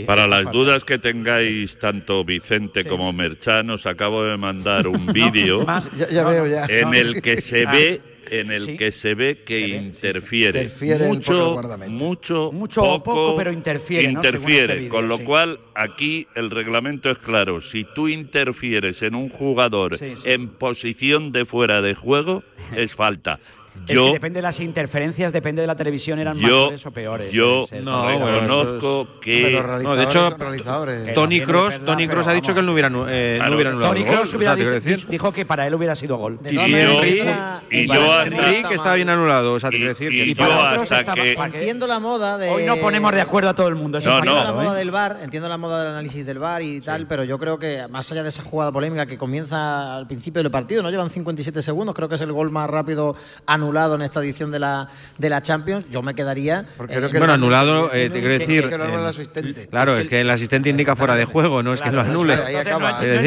Para 0.04 0.26
las 0.26 0.50
dudas 0.50 0.85
que 0.85 0.99
tengáis, 0.99 1.78
tanto 1.78 2.25
Vicente 2.25 2.85
como 2.85 3.12
Merchan, 3.12 3.71
os 3.71 3.87
acabo 3.87 4.25
de 4.25 4.37
mandar 4.37 4.88
un 4.88 5.06
vídeo 5.12 5.64
Ya- 5.97 6.09
ya 6.11 6.25
veo, 6.25 6.47
ya. 6.47 6.66
en 6.68 6.92
el 6.92 7.23
que 7.23 7.40
se 7.40 7.64
Ah. 7.66 7.73
ve 7.73 8.00
en 8.30 8.50
el 8.50 8.66
Sí. 8.66 8.76
que 8.76 8.92
se 8.92 9.14
ve 9.14 9.42
que 9.45 9.61
interfiere, 9.68 10.71
mucho, 11.09 11.61
mucho, 11.88 12.50
Mucho 12.52 12.83
o 12.83 13.02
poco, 13.02 13.14
poco, 13.26 13.37
pero 13.37 13.52
interfiere, 13.52 14.04
¿no? 14.12 14.21
Interfiere, 14.21 14.75
vídeo, 14.76 14.90
con 14.90 15.09
lo 15.09 15.18
sí. 15.18 15.25
cual 15.25 15.61
aquí 15.75 16.26
el 16.35 16.50
reglamento 16.50 17.11
es 17.11 17.18
claro. 17.18 17.61
Si 17.61 17.85
tú 17.95 18.09
interfieres 18.09 19.02
en 19.02 19.14
un 19.14 19.28
jugador 19.28 19.99
Sí, 19.99 20.14
sí. 20.16 20.23
en 20.25 20.49
posición 20.49 21.33
de 21.33 21.45
fuera 21.45 21.80
de 21.83 21.95
juego, 21.95 22.42
es 22.76 22.95
falta. 22.95 23.38
Es 23.87 23.95
Yo 23.95 24.06
que 24.06 24.12
depende 24.14 24.38
de 24.38 24.42
las 24.42 24.59
interferencias, 24.61 25.33
depende 25.33 25.61
de 25.62 25.66
la 25.68 25.76
televisión, 25.76 26.18
eran 26.18 26.37
Yo- 26.38 26.47
mejores 26.64 26.87
o 26.87 26.90
peores. 26.90 27.33
yo 27.33 27.64
no, 27.83 28.09
reconozco 28.09 29.09
que- 29.21 29.37
Hombre, 29.47 29.52
los 29.52 29.83
No, 29.85 29.97
de 29.97 30.06
realizadores 30.37 31.00
hecho. 31.02 31.06
Que 31.06 31.12
Tony 31.12 31.40
Cross, 31.40 31.80
Tony 31.85 32.09
Cross 32.09 32.26
ha 32.26 32.33
dicho 32.33 32.52
que 32.54 32.61
él 32.61 32.66
no 32.66 32.73
hubiera, 32.73 32.88
eh, 33.09 33.35
Claro. 33.37 33.50
no 33.50 33.56
hubiera 33.56 33.71
anulado 33.71 33.92
Tony. 33.92 34.04
Cross 34.04 34.35
O 34.35 34.37
hubiera 34.38 34.56
sea, 34.56 34.97
dijo 35.09 35.33
que 35.33 35.47
para 35.47 35.66
él 35.66 35.75
hubiera 35.75 35.95
sido 35.95 36.16
gol. 36.16 36.38
Y, 36.45 36.54
y 36.54 36.59
Henry, 36.59 37.23
y 37.71 37.78
y 37.80 37.87
yo 37.87 38.12
hasta- 38.12 38.26
Henry 38.26 38.62
que 38.68 38.75
estaba 38.75 38.95
bien 38.97 39.09
anulado. 39.11 39.54
O 39.54 39.61
sea, 39.61 39.71
te 39.71 39.76
quiero 39.76 39.90
decir 39.90 40.12
y 40.12 40.35
que 40.35 40.42
yo 40.42 40.52
hasta 40.52 41.14
que- 41.14 41.33
Entiendo 41.35 41.87
la 41.87 42.00
moda 42.00 42.38
de... 42.38 42.49
Hoy 42.49 42.64
no 42.64 42.76
ponemos 42.78 43.12
de 43.12 43.21
acuerdo 43.21 43.50
a 43.50 43.54
todo 43.54 43.68
el 43.68 43.75
mundo. 43.76 43.99
Eso 43.99 44.09
No, 44.09 44.14
no. 44.16 44.18
Entiendo 44.25 44.45
la 44.45 44.52
moda 44.52 44.75
¿eh? 44.75 44.78
del 44.78 44.90
VAR, 44.90 45.18
entiendo 45.23 45.49
la 45.49 45.59
moda 45.59 45.78
del 45.83 45.92
análisis 45.92 46.26
del 46.26 46.38
VAR 46.38 46.62
y 46.62 46.80
tal, 46.80 47.06
pero 47.06 47.25
yo 47.25 47.38
creo 47.38 47.59
que 47.59 47.87
más 47.88 48.11
allá 48.11 48.23
de 48.23 48.30
esa 48.30 48.42
jugada 48.42 48.73
polémica 48.73 49.06
que 49.06 49.16
comienza 49.18 49.97
al 49.97 50.06
principio 50.06 50.42
del 50.42 50.50
partido, 50.50 50.83
no 50.83 50.90
llevan 50.90 51.11
57 51.11 51.62
segundos, 51.62 51.95
creo 51.95 52.09
que 52.09 52.16
es 52.16 52.21
el 52.21 52.33
gol 52.33 52.50
más 52.50 52.68
rápido 52.68 53.14
anulado 53.47 53.65
en 53.75 54.02
esta 54.02 54.20
edición 54.20 54.50
de 54.50 54.58
la 54.58 54.88
de 55.18 55.28
la 55.30 55.42
Champions, 55.42 55.87
yo 55.90 56.02
me 56.02 56.14
quedaría 56.14 56.66
Porque 56.76 56.94
creo 56.94 57.08
eh, 57.08 57.11
que 57.12 57.18
Bueno, 57.18 57.32
anulado, 57.35 57.92
eh, 57.92 58.08
te 58.11 58.20
quiero 58.20 58.28
decir. 58.38 58.68
que 58.68 58.75
eh. 58.75 59.68
Claro, 59.70 59.96
es 59.99 60.08
que 60.08 60.20
el 60.20 60.30
asistente 60.30 60.70
indica 60.70 60.96
fuera 60.96 61.14
de 61.16 61.25
juego, 61.25 61.62
no 61.62 61.73
es 61.75 61.82
que 61.82 61.90
lo 61.90 62.00
anule. 62.00 62.37
No, 62.37 62.42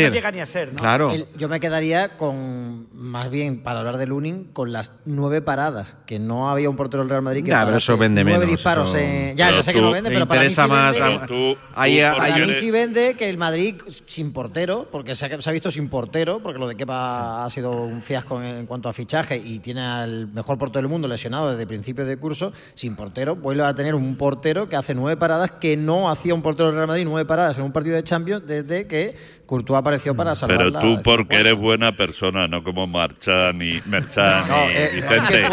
llega 0.09 0.31
ni 0.31 0.39
a 0.39 0.45
ser, 0.45 0.73
¿no? 0.73 0.79
Claro. 0.79 1.11
El- 1.11 1.27
yo 1.37 1.49
me 1.49 1.59
quedaría 1.59 2.17
con, 2.17 2.87
más 2.93 3.29
bien, 3.29 3.61
para 3.63 3.79
hablar 3.79 3.97
de 3.97 4.05
Lunin, 4.07 4.45
con 4.53 4.71
las 4.71 4.91
nueve 5.05 5.41
paradas, 5.41 5.97
que 6.05 6.19
no 6.19 6.49
había 6.49 6.69
un 6.69 6.75
portero 6.75 7.03
del 7.03 7.09
Real 7.09 7.21
Madrid 7.21 7.43
que 7.43 7.49
Ya, 7.49 7.65
pero 7.65 7.77
eso 7.77 7.97
vende 7.97 8.23
nueve 8.23 8.39
menos, 8.39 8.51
disparos. 8.51 8.89
eso- 8.89 8.97
en- 8.97 9.37
ya, 9.37 9.51
ya 9.51 9.63
sé 9.63 9.73
que 9.73 9.81
no 9.81 9.91
vende, 9.91 10.09
pero 10.09 10.27
para 10.27 10.41
mí 10.41 10.47
sí 10.49 10.53
interesa 10.53 10.67
más 10.67 10.95
vende- 10.99 11.57
Para 12.17 12.45
mí 12.45 12.53
sí 12.53 12.71
vende 12.71 13.15
que 13.15 13.29
el 13.29 13.37
Madrid 13.37 13.75
sin 14.07 14.33
portero, 14.33 14.87
porque 14.91 15.15
se 15.15 15.25
ha, 15.25 15.41
se 15.41 15.49
ha 15.49 15.53
visto 15.53 15.71
sin 15.71 15.89
portero, 15.89 16.39
porque 16.41 16.59
lo 16.59 16.67
de 16.67 16.75
Kepa 16.75 17.45
ha 17.45 17.49
sido 17.49 17.71
un 17.71 18.01
fiasco 18.01 18.41
en, 18.41 18.57
en 18.57 18.65
cuanto 18.65 18.89
a 18.89 18.93
fichaje 18.93 19.37
y 19.37 19.59
tiene 19.59 19.81
al 19.81 20.27
mejor 20.33 20.57
portero 20.57 20.81
del 20.81 20.89
mundo 20.89 21.07
lesionado 21.07 21.51
desde 21.51 21.67
principios 21.67 22.07
de 22.07 22.17
curso, 22.17 22.53
sin 22.75 22.95
portero, 22.95 23.35
vuelve 23.35 23.63
a 23.63 23.73
tener 23.73 23.95
un 23.95 24.15
portero 24.17 24.69
que 24.69 24.75
hace 24.75 24.93
nueve 24.93 25.17
paradas 25.17 25.51
que 25.51 25.77
no 25.77 26.09
hacía 26.09 26.33
un 26.33 26.41
portero 26.41 26.67
del 26.67 26.75
Real 26.75 26.87
Madrid 26.87 27.05
nueve 27.05 27.27
paradas 27.27 27.57
en 27.57 27.63
un 27.63 27.71
partido 27.71 27.95
de 27.95 28.03
Champions 28.03 28.45
desde 28.45 28.87
que 28.87 29.15
Courtois 29.49 29.79
apareció 29.79 30.15
para 30.15 30.35
salvar 30.35 30.59
Pero 30.59 30.69
la 30.69 30.79
tú 30.79 31.01
porque 31.03 31.37
eres 31.37 31.55
buena 31.55 31.91
persona, 31.91 32.47
no 32.47 32.63
como 32.63 32.85
Marchan 32.85 33.59
y 33.59 33.81
Merchan 33.87 34.47
No, 34.47 34.69
y 34.69 34.75
eh, 34.75 34.89
Vicente. 34.93 35.45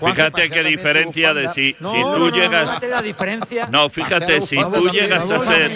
Fíjate 0.00 0.50
qué 0.50 0.64
diferencia 0.64 1.32
de 1.32 1.48
si, 1.50 1.76
No, 1.78 1.92
si 1.92 2.00
no, 2.00 2.14
tú 2.14 2.18
no, 2.18 2.30
no, 2.30 2.36
llegas... 2.36 2.62
fíjate 2.62 2.88
la 2.88 3.02
diferencia. 3.02 3.68
No, 3.70 3.88
fíjate, 3.88 4.40
si 4.40 4.56
tú 4.56 4.90
llegas 4.90 5.30
a 5.30 5.38
ser... 5.38 5.70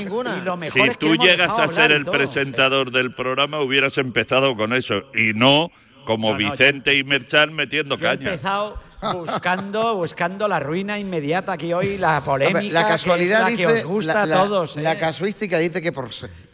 Si 0.73 0.91
tú 0.99 1.15
llegas 1.15 1.57
a 1.57 1.69
ser 1.69 1.93
el 1.93 2.05
presentador 2.05 2.91
del 2.91 3.15
programa, 3.15 3.61
hubieras 3.61 3.97
empezado 3.99 4.57
con 4.57 4.73
eso 4.73 5.05
y 5.15 5.33
no 5.35 5.71
como 6.09 6.33
No, 6.33 6.39
no, 6.39 6.51
Vicente 6.51 6.95
y 6.95 7.05
Merchan 7.05 7.53
metiendo 7.53 7.99
Yo 7.99 8.07
he 8.07 8.09
caña. 8.09 8.31
empezado 8.31 8.81
buscando, 9.13 9.95
buscando 9.95 10.49
la 10.49 10.59
ruina 10.59 10.99
inmediata 10.99 11.59
que 11.59 11.75
hoy, 11.75 11.99
la 11.99 12.23
polémica, 12.23 12.73
la 12.73 12.89
casualidad 12.89 13.47
que, 13.47 13.53
es 13.53 13.59
la 13.61 13.67
dice 13.67 13.75
que 13.75 13.81
os 13.81 13.85
gusta 13.85 14.25
la, 14.25 14.41
a 14.41 14.45
todos. 14.45 14.77
la 14.77 14.93
¿eh? 14.93 14.99
casuística 14.99 15.59
dice 15.59 15.83
que 15.83 15.93
por, 15.93 16.09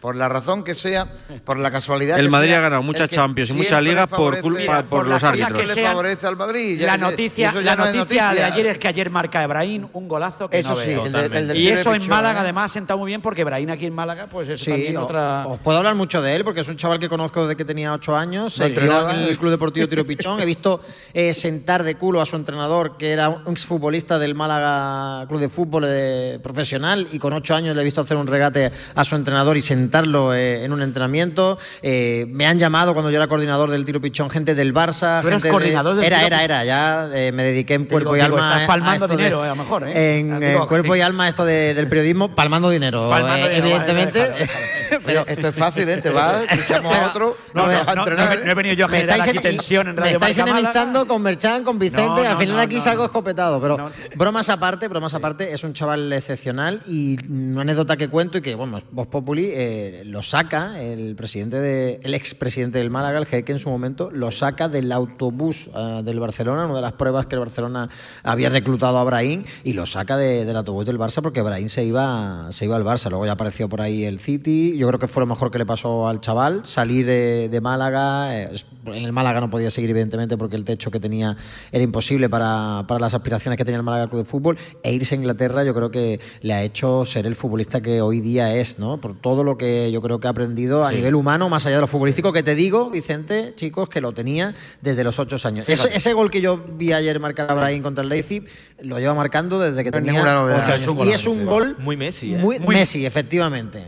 por 0.04 0.16
la 0.16 0.28
razón 0.28 0.62
que 0.64 0.74
sea, 0.74 1.06
por 1.46 1.58
la 1.58 1.70
casualidad 1.70 2.18
El 2.18 2.26
que 2.26 2.30
Madrid 2.30 2.50
sea, 2.50 2.58
ha 2.58 2.60
ganado 2.60 2.82
muchas 2.82 3.08
Champions 3.08 3.48
y 3.48 3.52
muchas 3.54 3.82
ligas 3.82 4.06
por 4.06 4.38
culpa 4.42 4.82
por, 4.82 4.98
por 5.00 5.06
los 5.06 5.24
árbitros. 5.24 5.58
que 5.58 5.74
le 5.74 5.82
favorece 5.82 6.26
al 6.26 6.36
Madrid. 6.36 6.78
ya- 6.78 6.88
la 6.88 6.98
noticia, 6.98 7.46
y 7.46 7.48
eso 7.48 7.60
ya 7.62 7.70
la 7.70 7.76
no 7.76 7.86
es 7.86 7.94
noticia, 7.94 8.30
de 8.34 8.44
ayer 8.44 8.66
es 8.66 8.76
que 8.76 8.88
ayer 8.88 9.08
marca 9.08 9.42
Ebrahim 9.42 9.88
un 9.94 10.06
golazo 10.06 10.50
que 10.50 10.58
Eso 10.58 10.68
no 10.68 10.76
sí, 10.76 10.88
veo. 10.88 11.06
el 11.06 11.12
de- 11.12 11.24
el 11.38 11.48
del 11.48 11.56
y 11.56 11.68
eso 11.68 11.94
en 11.94 12.02
pichón, 12.02 12.10
Málaga 12.10 12.40
¿eh? 12.40 12.42
además 12.42 12.70
ha 12.70 12.74
sentado 12.74 12.98
muy 12.98 13.06
bien 13.08 13.22
porque 13.22 13.40
Ebrahim 13.40 13.70
aquí 13.70 13.86
en 13.86 13.94
Málaga 13.94 14.26
pues 14.30 14.46
eso 14.50 14.62
Sí, 14.62 14.70
también 14.72 14.96
o- 14.98 15.04
otra... 15.04 15.46
os 15.46 15.58
puedo 15.60 15.78
hablar 15.78 15.94
mucho 15.94 16.20
de 16.20 16.36
él 16.36 16.44
porque 16.44 16.60
es 16.60 16.68
un 16.68 16.76
chaval 16.76 16.98
que 16.98 17.08
conozco 17.08 17.40
desde 17.46 17.56
que 17.56 17.64
tenía 17.64 17.94
ocho 17.94 18.14
años. 18.14 18.58
No 18.58 18.66
entrenaba. 18.66 19.14
en 19.14 19.20
el 19.20 19.38
Club 19.38 19.52
Deportivo 19.52 19.88
Tiro 19.88 20.06
Pichón. 20.06 20.38
He 20.38 20.44
visto 20.44 20.82
eh, 21.14 21.32
sentar 21.32 21.82
de 21.82 21.94
culo 21.94 22.20
a 22.20 22.26
su 22.26 22.36
entrenador, 22.36 22.98
que 22.98 23.10
era 23.10 23.30
un 23.30 23.52
exfutbolista 23.52 24.18
del 24.18 24.34
Málaga 24.34 25.26
Club 25.28 25.40
de 25.40 25.48
Fútbol 25.48 25.84
eh, 25.86 26.38
profesional, 26.42 27.08
y 27.10 27.18
con 27.18 27.32
ocho 27.32 27.54
años 27.54 27.74
le 27.74 27.80
he 27.80 27.84
visto 27.86 28.02
hacer 28.02 28.18
un 28.18 28.26
regate 28.26 28.70
a 28.94 29.02
su 29.02 29.16
entrenador 29.16 29.56
y 29.56 29.62
eh, 29.98 30.64
en 30.64 30.72
un 30.72 30.83
entrenamiento. 30.83 31.59
Eh, 31.83 32.26
me 32.28 32.46
han 32.46 32.59
llamado 32.59 32.92
cuando 32.94 33.11
yo 33.11 33.16
era 33.18 33.28
coordinador 33.28 33.70
del 33.70 33.85
Tiro 33.85 34.00
Pichón 34.00 34.28
gente 34.30 34.54
del 34.54 34.74
Barça. 34.74 35.20
¿Tú 35.20 35.28
eras 35.28 35.42
gente 35.42 35.48
de- 35.48 35.50
coordinador 35.52 35.94
del 35.96 36.04
Era, 36.04 36.16
Tiro 36.18 36.26
era, 36.26 36.44
era. 36.44 36.64
Ya 36.64 37.09
eh, 37.12 37.30
me 37.33 37.44
dediqué 37.44 37.74
en 37.74 37.85
cuerpo 37.85 38.14
Digo, 38.14 38.24
y 38.24 38.28
digo, 38.28 38.37
alma. 38.38 38.52
estás 38.54 38.66
palmando 38.66 39.04
esto 39.04 39.09
de- 39.09 39.16
dinero, 39.16 39.44
eh, 39.44 39.48
a 39.48 39.50
lo 39.50 39.57
mejor, 39.57 39.88
¿eh? 39.88 40.18
En, 40.18 40.40
digo, 40.40 40.66
cuerpo 40.66 40.96
y 40.96 41.00
alma 41.00 41.28
esto 41.28 41.44
de- 41.44 41.74
del 41.74 41.87
periodismo, 41.87 42.28
palmando 42.35 42.70
dinero. 42.70 43.09
Palmando 43.09 43.48
dinero, 43.48 43.68
vale, 43.70 43.74
evidentemente. 43.94 44.18
déjalo, 44.18 44.64
Oye, 45.07 45.24
esto 45.26 45.48
es 45.48 45.54
fácil, 45.54 45.88
¿eh? 45.88 45.96
Te 45.98 46.11
vas, 46.11 46.42
escuchamos 46.50 46.96
a 46.96 47.07
otro, 47.09 47.37
No, 47.54 47.66
no, 47.66 47.72
no, 47.72 47.78
entrenar. 47.78 48.16
no 48.37 48.42
he- 48.42 48.44
no 48.46 48.50
he 48.50 48.54
venido 48.54 48.74
yo 48.74 48.85
a 48.87 48.88
Me 48.88 48.96
generar 48.98 49.18
estáis, 49.20 49.37
aquí 49.38 49.46
en- 49.48 49.57
tensión 49.57 49.88
en 49.88 49.94
me 49.94 50.00
Radio 50.00 50.12
estáis 50.14 50.37
Marca 50.38 50.52
Málaga. 50.52 50.70
enemistando 50.70 51.07
con 51.09 51.22
Merchan, 51.22 51.64
con 51.64 51.78
Vicente. 51.78 52.07
No, 52.09 52.16
al 52.16 52.33
no, 52.35 52.38
final 52.38 52.48
no, 52.52 52.57
de 52.59 52.62
aquí 52.64 52.74
no, 52.76 52.80
salgo 52.80 53.02
no. 53.02 53.07
escopetado. 53.07 53.61
Pero 53.61 53.76
No. 53.76 53.90
bromas 54.16 54.48
aparte, 54.48 54.88
bromas 54.88 55.14
aparte, 55.14 55.52
es 55.52 55.64
un 55.64 55.72
chaval 55.74 56.12
excepcional 56.12 56.83
y 56.87 57.16
una 57.30 57.62
anécdota 57.62 57.96
que 57.96 58.09
cuento 58.09 58.38
y 58.38 58.42
que, 58.42 58.54
bueno, 58.54 58.78
Voz 58.90 59.07
Populi 59.07 59.50
eh, 59.52 60.02
lo 60.07 60.22
saca 60.22 60.80
el 60.80 61.14
presidente 61.16 61.61
de, 61.61 62.00
el 62.02 62.14
expresidente 62.14 62.78
del 62.78 62.90
Málaga, 62.90 63.18
el 63.18 63.26
Jeque 63.26 63.52
en 63.52 63.59
su 63.59 63.70
momento, 63.70 64.11
lo 64.12 64.30
saca 64.30 64.68
del 64.68 64.90
autobús 64.92 65.70
eh, 65.74 66.00
del 66.04 66.20
Barcelona, 66.20 66.66
una 66.66 66.76
de 66.76 66.83
las 66.83 66.92
pruebas 66.92 67.26
que 67.26 67.35
el 67.37 67.40
Barcelona 67.40 67.88
había 68.22 68.48
reclutado 68.50 68.98
a 68.98 69.04
Brahim 69.04 69.44
y 69.64 69.72
lo 69.72 69.87
saca 69.87 70.16
de- 70.16 70.44
del 70.44 70.57
autobús 70.57 70.85
del 70.87 70.98
Barça 70.98 71.22
porque 71.22 71.42
Brahim 71.42 71.68
se 71.68 71.85
iba, 71.85 72.48
se 72.50 72.64
iba 72.64 72.76
al 72.76 72.85
Barça. 72.85 73.09
Luego 73.11 73.26
ya 73.26 73.33
apareció 73.33 73.68
por 73.68 73.80
ahí 73.80 74.04
el 74.04 74.18
City. 74.20 74.76
Yo 74.76 74.83
creo 74.88 74.98
que 74.98 75.08
fue 75.08 75.20
lo 75.20 75.26
mejor 75.26 75.50
que 75.50 75.58
le 75.58 75.66
pasó 75.66 76.06
al 76.08 76.20
chaval, 76.20 76.64
salir 76.64 77.06
de 77.06 77.60
Málaga. 77.60 78.36
eh, 78.36 78.50
en 78.86 79.04
el 79.04 79.12
Málaga 79.12 79.40
no 79.40 79.48
podía 79.48 79.70
seguir, 79.70 79.90
evidentemente, 79.90 80.36
porque 80.36 80.56
el 80.56 80.64
techo 80.64 80.90
que 80.90 81.00
tenía 81.00 81.36
era 81.72 81.82
imposible 81.82 82.28
para, 82.28 82.84
para 82.86 83.00
las 83.00 83.14
aspiraciones 83.14 83.56
que 83.56 83.64
tenía 83.64 83.78
el 83.78 83.82
Málaga 83.82 84.08
Club 84.08 84.22
de 84.24 84.28
Fútbol. 84.28 84.58
E 84.82 84.92
irse 84.92 85.14
a 85.14 85.18
Inglaterra, 85.18 85.64
yo 85.64 85.74
creo 85.74 85.90
que 85.90 86.20
le 86.42 86.52
ha 86.52 86.62
hecho 86.62 87.04
ser 87.04 87.26
el 87.26 87.34
futbolista 87.34 87.80
que 87.80 88.00
hoy 88.02 88.20
día 88.20 88.54
es, 88.54 88.78
¿no? 88.78 89.00
Por 89.00 89.14
todo 89.20 89.42
lo 89.44 89.56
que 89.56 89.90
yo 89.90 90.02
creo 90.02 90.20
que 90.20 90.26
ha 90.26 90.30
aprendido 90.30 90.84
a 90.84 90.92
nivel 90.92 91.14
humano, 91.14 91.48
más 91.48 91.64
allá 91.66 91.76
de 91.76 91.80
lo 91.80 91.86
futbolístico, 91.86 92.32
que 92.32 92.42
te 92.42 92.54
digo, 92.54 92.90
Vicente, 92.90 93.54
chicos, 93.56 93.88
que 93.88 94.00
lo 94.00 94.12
tenía 94.12 94.54
desde 94.82 95.02
los 95.04 95.18
ocho 95.18 95.36
años. 95.46 95.68
Ese, 95.68 95.94
ese 95.96 96.12
gol 96.12 96.30
que 96.30 96.40
yo 96.40 96.56
vi 96.58 96.92
ayer 96.92 97.18
marcar 97.20 97.50
a 97.50 97.54
Brahim 97.54 97.82
contra 97.82 98.02
el 98.02 98.08
Leipzig, 98.10 98.44
lo 98.80 98.98
lleva 98.98 99.14
marcando 99.14 99.58
desde 99.58 99.82
que 99.82 99.90
No 99.90 99.98
tenía 99.98 100.42
ocho 100.44 100.72
años. 100.72 101.06
Y 101.06 101.12
es 101.12 101.26
un 101.26 101.46
gol 101.46 101.76
Muy 101.78 101.96
Messi, 101.96 102.34
¿eh? 102.34 102.38
muy, 102.38 102.58
Muy- 102.58 102.74
Messi, 102.74 103.04
efectivamente. 103.06 103.84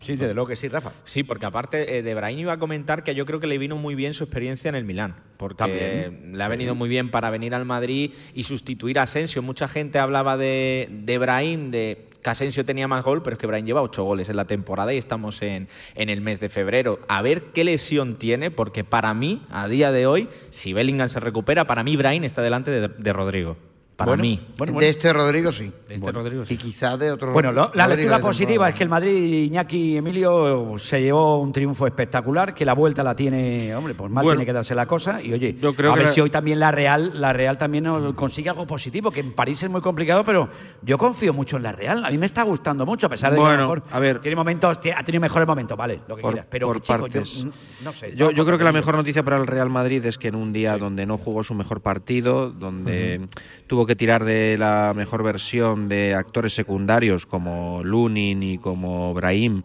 Sí, 0.00 0.16
desde 0.16 0.34
luego 0.34 0.48
que 0.48 0.56
sí, 0.56 0.68
Rafa. 0.68 0.92
Sí, 1.04 1.22
porque 1.22 1.46
aparte 1.46 1.98
eh, 1.98 2.02
de 2.02 2.14
Brahim 2.14 2.38
iba 2.40 2.52
a 2.54 2.58
comentar 2.58 3.02
que 3.02 3.14
yo 3.14 3.26
creo 3.26 3.40
que 3.40 3.46
le 3.46 3.58
vino 3.58 3.76
muy 3.76 3.94
bien 3.94 4.14
su 4.14 4.24
experiencia 4.24 4.68
en 4.68 4.74
el 4.74 4.84
Milán, 4.84 5.16
porque 5.36 5.56
También. 5.56 6.36
le 6.36 6.44
ha 6.44 6.48
venido 6.48 6.74
muy 6.74 6.88
bien 6.88 7.10
para 7.10 7.30
venir 7.30 7.54
al 7.54 7.64
Madrid 7.64 8.12
y 8.34 8.42
sustituir 8.44 8.98
a 8.98 9.02
Asensio. 9.02 9.42
Mucha 9.42 9.68
gente 9.68 9.98
hablaba 9.98 10.36
de, 10.36 10.88
de 10.90 11.18
Brahim, 11.18 11.70
de 11.70 12.08
que 12.22 12.30
Asensio 12.30 12.64
tenía 12.64 12.88
más 12.88 13.04
gol, 13.04 13.22
pero 13.22 13.34
es 13.34 13.38
que 13.40 13.46
Brahim 13.46 13.66
lleva 13.66 13.82
ocho 13.82 14.02
goles 14.02 14.28
en 14.28 14.36
la 14.36 14.46
temporada 14.46 14.92
y 14.92 14.98
estamos 14.98 15.42
en, 15.42 15.68
en 15.94 16.08
el 16.10 16.20
mes 16.20 16.40
de 16.40 16.48
febrero. 16.48 16.98
A 17.08 17.22
ver 17.22 17.42
qué 17.54 17.62
lesión 17.62 18.16
tiene, 18.16 18.50
porque 18.50 18.82
para 18.82 19.14
mí, 19.14 19.42
a 19.50 19.68
día 19.68 19.92
de 19.92 20.06
hoy, 20.06 20.28
si 20.50 20.72
Bellingham 20.72 21.08
se 21.08 21.20
recupera, 21.20 21.66
para 21.66 21.84
mí 21.84 21.96
Brahim 21.96 22.24
está 22.24 22.42
delante 22.42 22.70
de, 22.72 22.88
de 22.88 23.12
Rodrigo. 23.12 23.56
Para 23.96 24.10
Bueno, 24.10 24.24
mí. 24.24 24.38
bueno, 24.58 24.72
de 24.72 24.74
bueno. 24.74 24.90
este 24.90 25.10
Rodrigo 25.10 25.52
sí. 25.52 25.72
De 25.88 25.94
este 25.94 26.12
Rodrigo 26.12 26.44
sí. 26.44 26.52
Y 26.52 26.56
quizás 26.58 26.98
de 26.98 27.10
otro 27.12 27.32
Bueno, 27.32 27.50
lo- 27.50 27.70
la 27.72 27.86
Rodrigo 27.86 28.10
lectura 28.10 28.18
positiva 28.18 28.68
es 28.68 28.74
que 28.74 28.82
el 28.82 28.90
Madrid, 28.90 29.44
Iñaki 29.44 29.96
Emilio, 29.96 30.74
se 30.76 31.00
llevó 31.00 31.40
un 31.40 31.50
triunfo 31.50 31.86
espectacular, 31.86 32.52
que 32.52 32.66
la 32.66 32.74
vuelta 32.74 33.02
la 33.02 33.16
tiene, 33.16 33.74
hombre, 33.74 33.94
pues 33.94 34.10
mal 34.12 34.22
Bueno, 34.22 34.36
tiene 34.36 34.44
que 34.44 34.52
darse 34.52 34.74
la 34.74 34.84
cosa. 34.84 35.22
Y 35.22 35.32
oye, 35.32 35.56
yo 35.58 35.74
creo 35.74 35.92
a 35.92 35.94
que 35.94 36.00
ver 36.00 36.08
la- 36.08 36.12
si 36.14 36.20
hoy 36.20 36.28
también 36.28 36.60
la 36.60 36.72
Real, 36.72 37.18
la 37.18 37.32
Real 37.32 37.56
también 37.56 37.86
consigue 38.12 38.50
algo 38.50 38.66
positivo, 38.66 39.10
que 39.10 39.20
en 39.20 39.32
París 39.32 39.62
es 39.62 39.70
muy 39.70 39.80
complicado, 39.80 40.24
pero 40.24 40.50
yo 40.82 40.98
confío 40.98 41.32
mucho 41.32 41.56
en 41.56 41.62
la 41.62 41.72
Real. 41.72 42.04
A 42.04 42.10
mí 42.10 42.18
me 42.18 42.26
está 42.26 42.42
gustando 42.42 42.84
mucho, 42.84 43.06
a 43.06 43.08
pesar 43.08 43.30
de 43.32 43.38
que 43.38 43.44
a 43.44 43.46
Bueno, 43.46 43.62
lo 43.62 43.74
mejor 43.76 43.82
a 43.92 43.98
ver. 43.98 44.20
tiene 44.20 44.36
momentos, 44.36 44.76
ha 44.94 45.04
tenido 45.04 45.22
mejores 45.22 45.48
momentos, 45.48 45.74
vale, 45.74 46.00
lo 46.06 46.16
que 46.16 46.20
por, 46.22 46.32
quieras. 46.34 46.46
Pero 46.50 46.66
por 46.66 46.82
chico, 46.82 46.98
partes. 46.98 47.32
yo 47.44 47.50
no 47.82 47.92
sé. 47.94 48.14
Yo, 48.14 48.30
creo 48.44 48.58
que 48.58 48.64
la 48.64 48.72
mejor 48.72 48.94
noticia 48.94 49.22
para 49.22 49.38
el 49.38 49.46
Real 49.46 49.70
Madrid 49.70 50.04
es 50.04 50.18
que 50.18 50.28
en 50.28 50.34
un 50.34 50.52
día 50.52 50.76
donde 50.76 51.06
no 51.06 51.16
jugó 51.16 51.42
su 51.42 51.54
mejor 51.54 51.80
partido, 51.80 52.50
donde 52.50 53.26
tuvo 53.66 53.85
que 53.86 53.96
tirar 53.96 54.24
de 54.24 54.56
la 54.58 54.92
mejor 54.94 55.22
versión 55.22 55.88
de 55.88 56.14
actores 56.14 56.54
secundarios 56.54 57.26
como 57.26 57.82
Lunin 57.82 58.42
y 58.42 58.58
como 58.58 59.14
Brahim. 59.14 59.62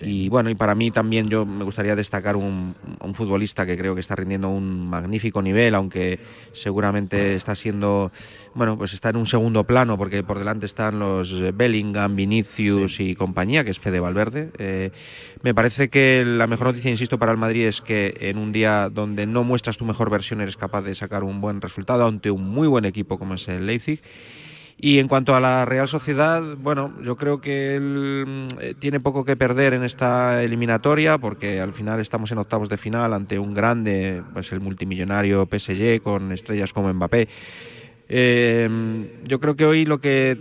Y 0.00 0.28
bueno, 0.28 0.50
y 0.50 0.54
para 0.54 0.74
mí 0.74 0.90
también 0.90 1.28
yo 1.28 1.46
me 1.46 1.64
gustaría 1.64 1.94
destacar 1.94 2.36
un, 2.36 2.74
un 3.00 3.14
futbolista 3.14 3.64
que 3.64 3.76
creo 3.76 3.94
que 3.94 4.00
está 4.00 4.16
rindiendo 4.16 4.48
un 4.48 4.88
magnífico 4.88 5.40
nivel, 5.40 5.74
aunque 5.74 6.18
seguramente 6.52 7.34
está 7.34 7.54
siendo, 7.54 8.10
bueno, 8.54 8.76
pues 8.76 8.92
está 8.92 9.10
en 9.10 9.16
un 9.16 9.26
segundo 9.26 9.64
plano, 9.64 9.96
porque 9.96 10.22
por 10.22 10.38
delante 10.38 10.66
están 10.66 10.98
los 10.98 11.32
Bellingham, 11.56 12.16
Vinicius 12.16 13.00
y 13.00 13.14
compañía, 13.14 13.64
que 13.64 13.70
es 13.70 13.78
Fede 13.78 14.00
Valverde. 14.00 14.50
Eh, 14.58 14.90
me 15.42 15.54
parece 15.54 15.88
que 15.88 16.24
la 16.26 16.46
mejor 16.46 16.68
noticia, 16.68 16.90
insisto, 16.90 17.18
para 17.18 17.32
el 17.32 17.38
Madrid 17.38 17.66
es 17.66 17.80
que 17.80 18.16
en 18.20 18.38
un 18.38 18.52
día 18.52 18.88
donde 18.90 19.26
no 19.26 19.44
muestras 19.44 19.76
tu 19.76 19.84
mejor 19.84 20.10
versión 20.10 20.40
eres 20.40 20.56
capaz 20.56 20.82
de 20.82 20.94
sacar 20.94 21.24
un 21.24 21.40
buen 21.40 21.60
resultado 21.60 22.06
ante 22.06 22.30
un 22.30 22.48
muy 22.48 22.68
buen 22.68 22.84
equipo 22.84 23.18
como 23.18 23.34
es 23.34 23.46
el 23.48 23.66
Leipzig. 23.66 24.00
Y 24.76 24.98
en 24.98 25.08
cuanto 25.08 25.34
a 25.34 25.40
la 25.40 25.64
Real 25.64 25.88
Sociedad, 25.88 26.42
bueno, 26.58 26.92
yo 27.02 27.16
creo 27.16 27.40
que 27.40 27.76
él 27.76 28.48
eh, 28.60 28.74
tiene 28.78 29.00
poco 29.00 29.24
que 29.24 29.36
perder 29.36 29.72
en 29.72 29.84
esta 29.84 30.42
eliminatoria 30.42 31.16
porque 31.18 31.60
al 31.60 31.72
final 31.72 32.00
estamos 32.00 32.32
en 32.32 32.38
octavos 32.38 32.68
de 32.68 32.76
final 32.76 33.14
ante 33.14 33.38
un 33.38 33.54
grande, 33.54 34.22
pues 34.32 34.52
el 34.52 34.60
multimillonario 34.60 35.48
PSG 35.50 36.02
con 36.02 36.32
estrellas 36.32 36.72
como 36.72 36.92
Mbappé. 36.92 37.28
Eh, 38.08 38.68
yo 39.24 39.40
creo 39.40 39.56
que 39.56 39.64
hoy 39.64 39.86
lo 39.86 40.00
que 40.00 40.38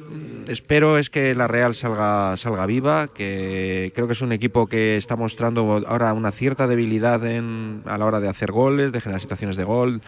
espero 0.48 0.98
es 0.98 1.10
que 1.10 1.34
la 1.34 1.48
Real 1.48 1.76
salga, 1.76 2.36
salga 2.36 2.65
viva, 2.65 3.08
que 3.08 3.91
creo 3.96 4.08
que 4.08 4.13
es 4.13 4.22
un 4.22 4.34
equipo 4.34 4.67
que 4.67 4.98
está 4.98 5.15
mostrando 5.15 5.82
ahora 5.88 6.12
una 6.13 6.32
cierta 6.32 6.67
debilidad 6.67 7.26
en, 7.26 7.84
a 7.86 7.98
la 7.98 8.06
hora 8.06 8.19
de 8.19 8.28
hacer 8.28 8.52
goles, 8.52 8.91
de 8.91 9.00
generar 9.00 9.22
situaciones 9.22 9.56
de 9.56 9.63
gol. 9.63 10.02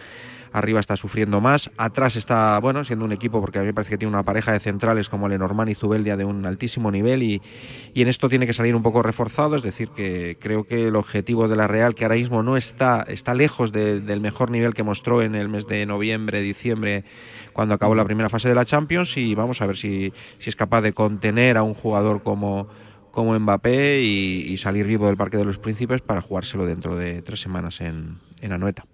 Arriba 0.56 0.80
está 0.80 0.96
sufriendo 0.96 1.40
más, 1.40 1.70
atrás 1.76 2.16
está, 2.16 2.58
bueno, 2.60 2.82
siendo 2.82 3.04
un 3.04 3.12
equipo, 3.12 3.40
porque 3.40 3.58
a 3.58 3.60
mí 3.60 3.66
me 3.66 3.74
parece 3.74 3.90
que 3.90 3.98
tiene 3.98 4.12
una 4.14 4.22
pareja 4.24 4.52
de 4.52 4.60
centrales 4.60 5.08
como 5.10 5.28
Lenormand 5.28 5.70
y 5.70 5.74
Zubeldia 5.74 6.16
de 6.16 6.24
un 6.24 6.46
altísimo 6.46 6.90
nivel 6.90 7.22
y, 7.22 7.42
y 7.92 8.02
en 8.02 8.08
esto 8.08 8.28
tiene 8.28 8.46
que 8.46 8.52
salir 8.54 8.74
un 8.74 8.82
poco 8.82 9.02
reforzado, 9.02 9.56
es 9.56 9.62
decir, 9.62 9.90
que 9.90 10.38
creo 10.40 10.64
que 10.64 10.88
el 10.88 10.96
objetivo 10.96 11.46
de 11.48 11.56
la 11.56 11.66
Real, 11.66 11.94
que 11.94 12.04
ahora 12.04 12.16
mismo 12.16 12.42
no 12.42 12.56
está, 12.56 13.04
está 13.06 13.34
lejos 13.34 13.70
de- 13.70 14.00
del 14.00 14.20
mejor 14.20 14.50
nivel 14.50 14.72
que 14.72 14.82
mostró 14.82 15.20
en 15.22 15.34
el 15.34 15.48
mes 15.50 15.66
de 15.66 15.84
noviembre, 15.84 16.40
diciembre, 16.40 17.04
cuando 17.52 17.74
acabó 17.74 17.94
la 17.94 18.04
primera 18.04 18.28
fase 18.30 18.48
de 18.48 18.54
la 18.54 18.64
Champions 18.64 19.16
y 19.18 19.34
vamos 19.34 19.60
a 19.60 19.66
ver 19.66 19.76
si, 19.76 20.12
si 20.38 20.48
es 20.48 20.56
capaz 20.56 20.80
de 20.80 20.92
contener 20.94 21.58
a 21.58 21.62
un 21.62 21.74
jugador 21.74 22.22
como, 22.22 22.68
como 23.10 23.38
Mbappé 23.38 24.00
y, 24.02 24.42
y 24.50 24.56
salir 24.56 24.86
vivo 24.86 25.06
del 25.06 25.16
Parque 25.18 25.36
de 25.36 25.44
los 25.44 25.58
Príncipes 25.58 26.00
para 26.00 26.22
jugárselo 26.22 26.64
dentro 26.64 26.96
de 26.96 27.20
tres 27.22 27.40
semanas 27.40 27.80
en, 27.82 28.18
en 28.40 28.52
Anoeta. 28.52 28.86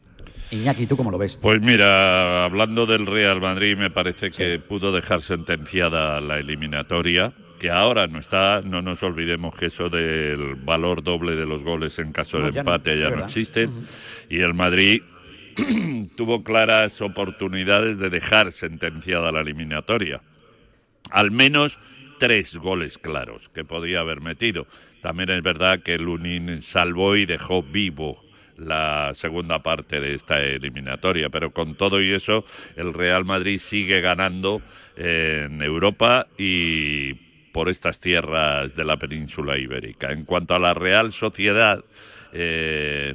Iñaki, 0.52 0.86
¿tú 0.86 0.96
cómo 0.96 1.10
lo 1.10 1.16
ves? 1.18 1.38
Pues 1.38 1.60
mira, 1.62 2.44
hablando 2.44 2.84
del 2.84 3.06
Real 3.06 3.40
Madrid, 3.40 3.76
me 3.76 3.90
parece 3.90 4.30
que 4.30 4.58
pudo 4.58 4.92
dejar 4.92 5.22
sentenciada 5.22 6.20
la 6.20 6.38
eliminatoria, 6.38 7.32
que 7.58 7.70
ahora 7.70 8.06
no 8.06 8.18
está, 8.18 8.60
no 8.60 8.82
nos 8.82 9.02
olvidemos 9.02 9.54
que 9.54 9.66
eso 9.66 9.88
del 9.88 10.56
valor 10.56 11.02
doble 11.02 11.36
de 11.36 11.46
los 11.46 11.62
goles 11.62 11.98
en 11.98 12.12
caso 12.12 12.38
No, 12.38 12.46
de 12.46 12.52
ya 12.52 12.62
no, 12.62 12.70
empate 12.70 12.98
ya 12.98 13.04
no 13.04 13.10
verdad. 13.10 13.26
existe, 13.28 13.68
y 14.28 14.40
el 14.40 14.52
Madrid 14.52 15.00
tuvo 16.16 16.44
claras 16.44 17.00
oportunidades 17.00 17.98
de 17.98 18.10
dejar 18.10 18.52
sentenciada 18.52 19.32
la 19.32 19.40
eliminatoria. 19.40 20.20
Al 21.10 21.30
menos 21.30 21.78
tres 22.18 22.56
goles 22.56 22.98
claros 22.98 23.48
que 23.48 23.64
podía 23.64 24.00
haber 24.00 24.20
metido. 24.20 24.66
También 25.00 25.30
es 25.30 25.42
verdad 25.42 25.80
que 25.82 25.98
Lunin 25.98 26.60
salvó 26.62 27.16
y 27.16 27.26
dejó 27.26 27.62
vivo 27.62 28.22
la 28.64 29.12
segunda 29.14 29.62
parte 29.62 30.00
de 30.00 30.14
esta 30.14 30.40
eliminatoria, 30.40 31.28
pero 31.30 31.52
con 31.52 31.74
todo 31.74 32.00
y 32.00 32.12
eso 32.12 32.44
el 32.76 32.92
Real 32.92 33.24
Madrid 33.24 33.58
sigue 33.58 34.00
ganando 34.00 34.62
en 34.96 35.62
Europa 35.62 36.26
y 36.38 37.14
por 37.52 37.68
estas 37.68 38.00
tierras 38.00 38.74
de 38.74 38.84
la 38.84 38.96
península 38.96 39.58
ibérica. 39.58 40.10
En 40.10 40.24
cuanto 40.24 40.54
a 40.54 40.58
la 40.58 40.74
Real 40.74 41.12
Sociedad, 41.12 41.84
eh, 42.32 43.14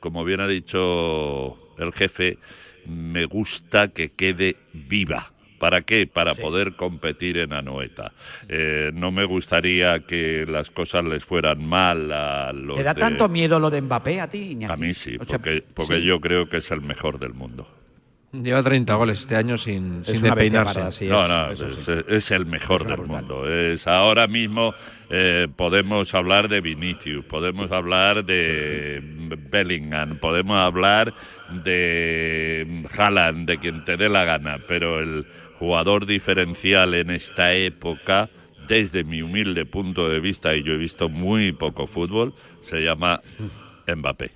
como 0.00 0.24
bien 0.24 0.40
ha 0.40 0.48
dicho 0.48 1.74
el 1.78 1.92
jefe, 1.92 2.38
me 2.86 3.24
gusta 3.26 3.88
que 3.88 4.10
quede 4.10 4.56
viva. 4.72 5.35
¿Para 5.58 5.82
qué? 5.82 6.06
Para 6.06 6.34
poder 6.34 6.74
competir 6.74 7.38
en 7.38 7.52
Anoeta. 7.52 8.12
Eh, 8.48 8.90
no 8.94 9.10
me 9.10 9.24
gustaría 9.24 10.00
que 10.00 10.44
las 10.46 10.70
cosas 10.70 11.04
les 11.04 11.24
fueran 11.24 11.64
mal 11.64 12.12
a 12.12 12.52
los 12.52 12.76
¿Te 12.76 12.82
da 12.82 12.94
de- 12.94 13.00
tanto 13.00 13.28
miedo 13.28 13.58
lo 13.58 13.70
de 13.70 13.80
Mbappé 13.82 14.20
a 14.20 14.28
ti, 14.28 14.52
Iñaki? 14.52 14.72
A 14.72 14.76
mí 14.76 14.92
sí, 14.94 15.16
O 15.18 15.24
sea, 15.24 15.38
porque, 15.38 15.62
porque 15.74 15.96
sí. 16.00 16.04
yo 16.04 16.20
creo 16.20 16.48
que 16.48 16.58
es 16.58 16.70
el 16.70 16.80
mejor 16.82 17.18
del 17.18 17.32
mundo. 17.34 17.66
Lleva 18.32 18.62
30 18.62 18.94
goles 18.96 19.20
este 19.20 19.34
año 19.36 19.56
sin, 19.56 20.00
Es 20.02 20.08
sin 20.08 20.20
despeinarse. 20.20 20.92
sí, 20.92 21.06
no, 21.06 21.22
es- 21.50 21.60
no, 21.60 21.68
es, 21.68 21.74
sí. 21.76 21.92
es 22.08 22.30
el 22.32 22.44
mejor 22.44 22.84
del 22.86 22.96
brutal. 22.98 23.22
mundo. 23.22 23.48
Es 23.50 23.86
ahora 23.86 24.26
mismo 24.26 24.74
eh, 25.08 25.46
podemos 25.56 26.12
hablar 26.14 26.48
de 26.48 26.60
Vinicius, 26.60 27.24
podemos 27.24 27.70
hablar 27.72 28.24
de 28.24 29.00
Bellingham, 29.50 30.18
podemos 30.18 30.58
hablar 30.58 31.14
de 31.76 32.84
Haaland, 32.96 33.48
de 33.48 33.58
quien 33.58 33.84
te 33.84 33.96
dé 33.96 34.08
la 34.08 34.24
gana, 34.24 34.58
pero 34.66 35.00
el 35.00 35.24
jugador 35.58 36.06
diferencial 36.06 36.94
en 36.94 37.10
esta 37.10 37.54
época, 37.54 38.30
desde 38.68 39.04
mi 39.04 39.22
humilde 39.22 39.64
punto 39.64 40.08
de 40.08 40.20
vista, 40.20 40.54
y 40.54 40.62
yo 40.62 40.72
he 40.72 40.76
visto 40.76 41.08
muy 41.08 41.52
poco 41.52 41.86
fútbol, 41.86 42.34
se 42.62 42.80
llama 42.80 43.20
Mbappé. 43.86 44.30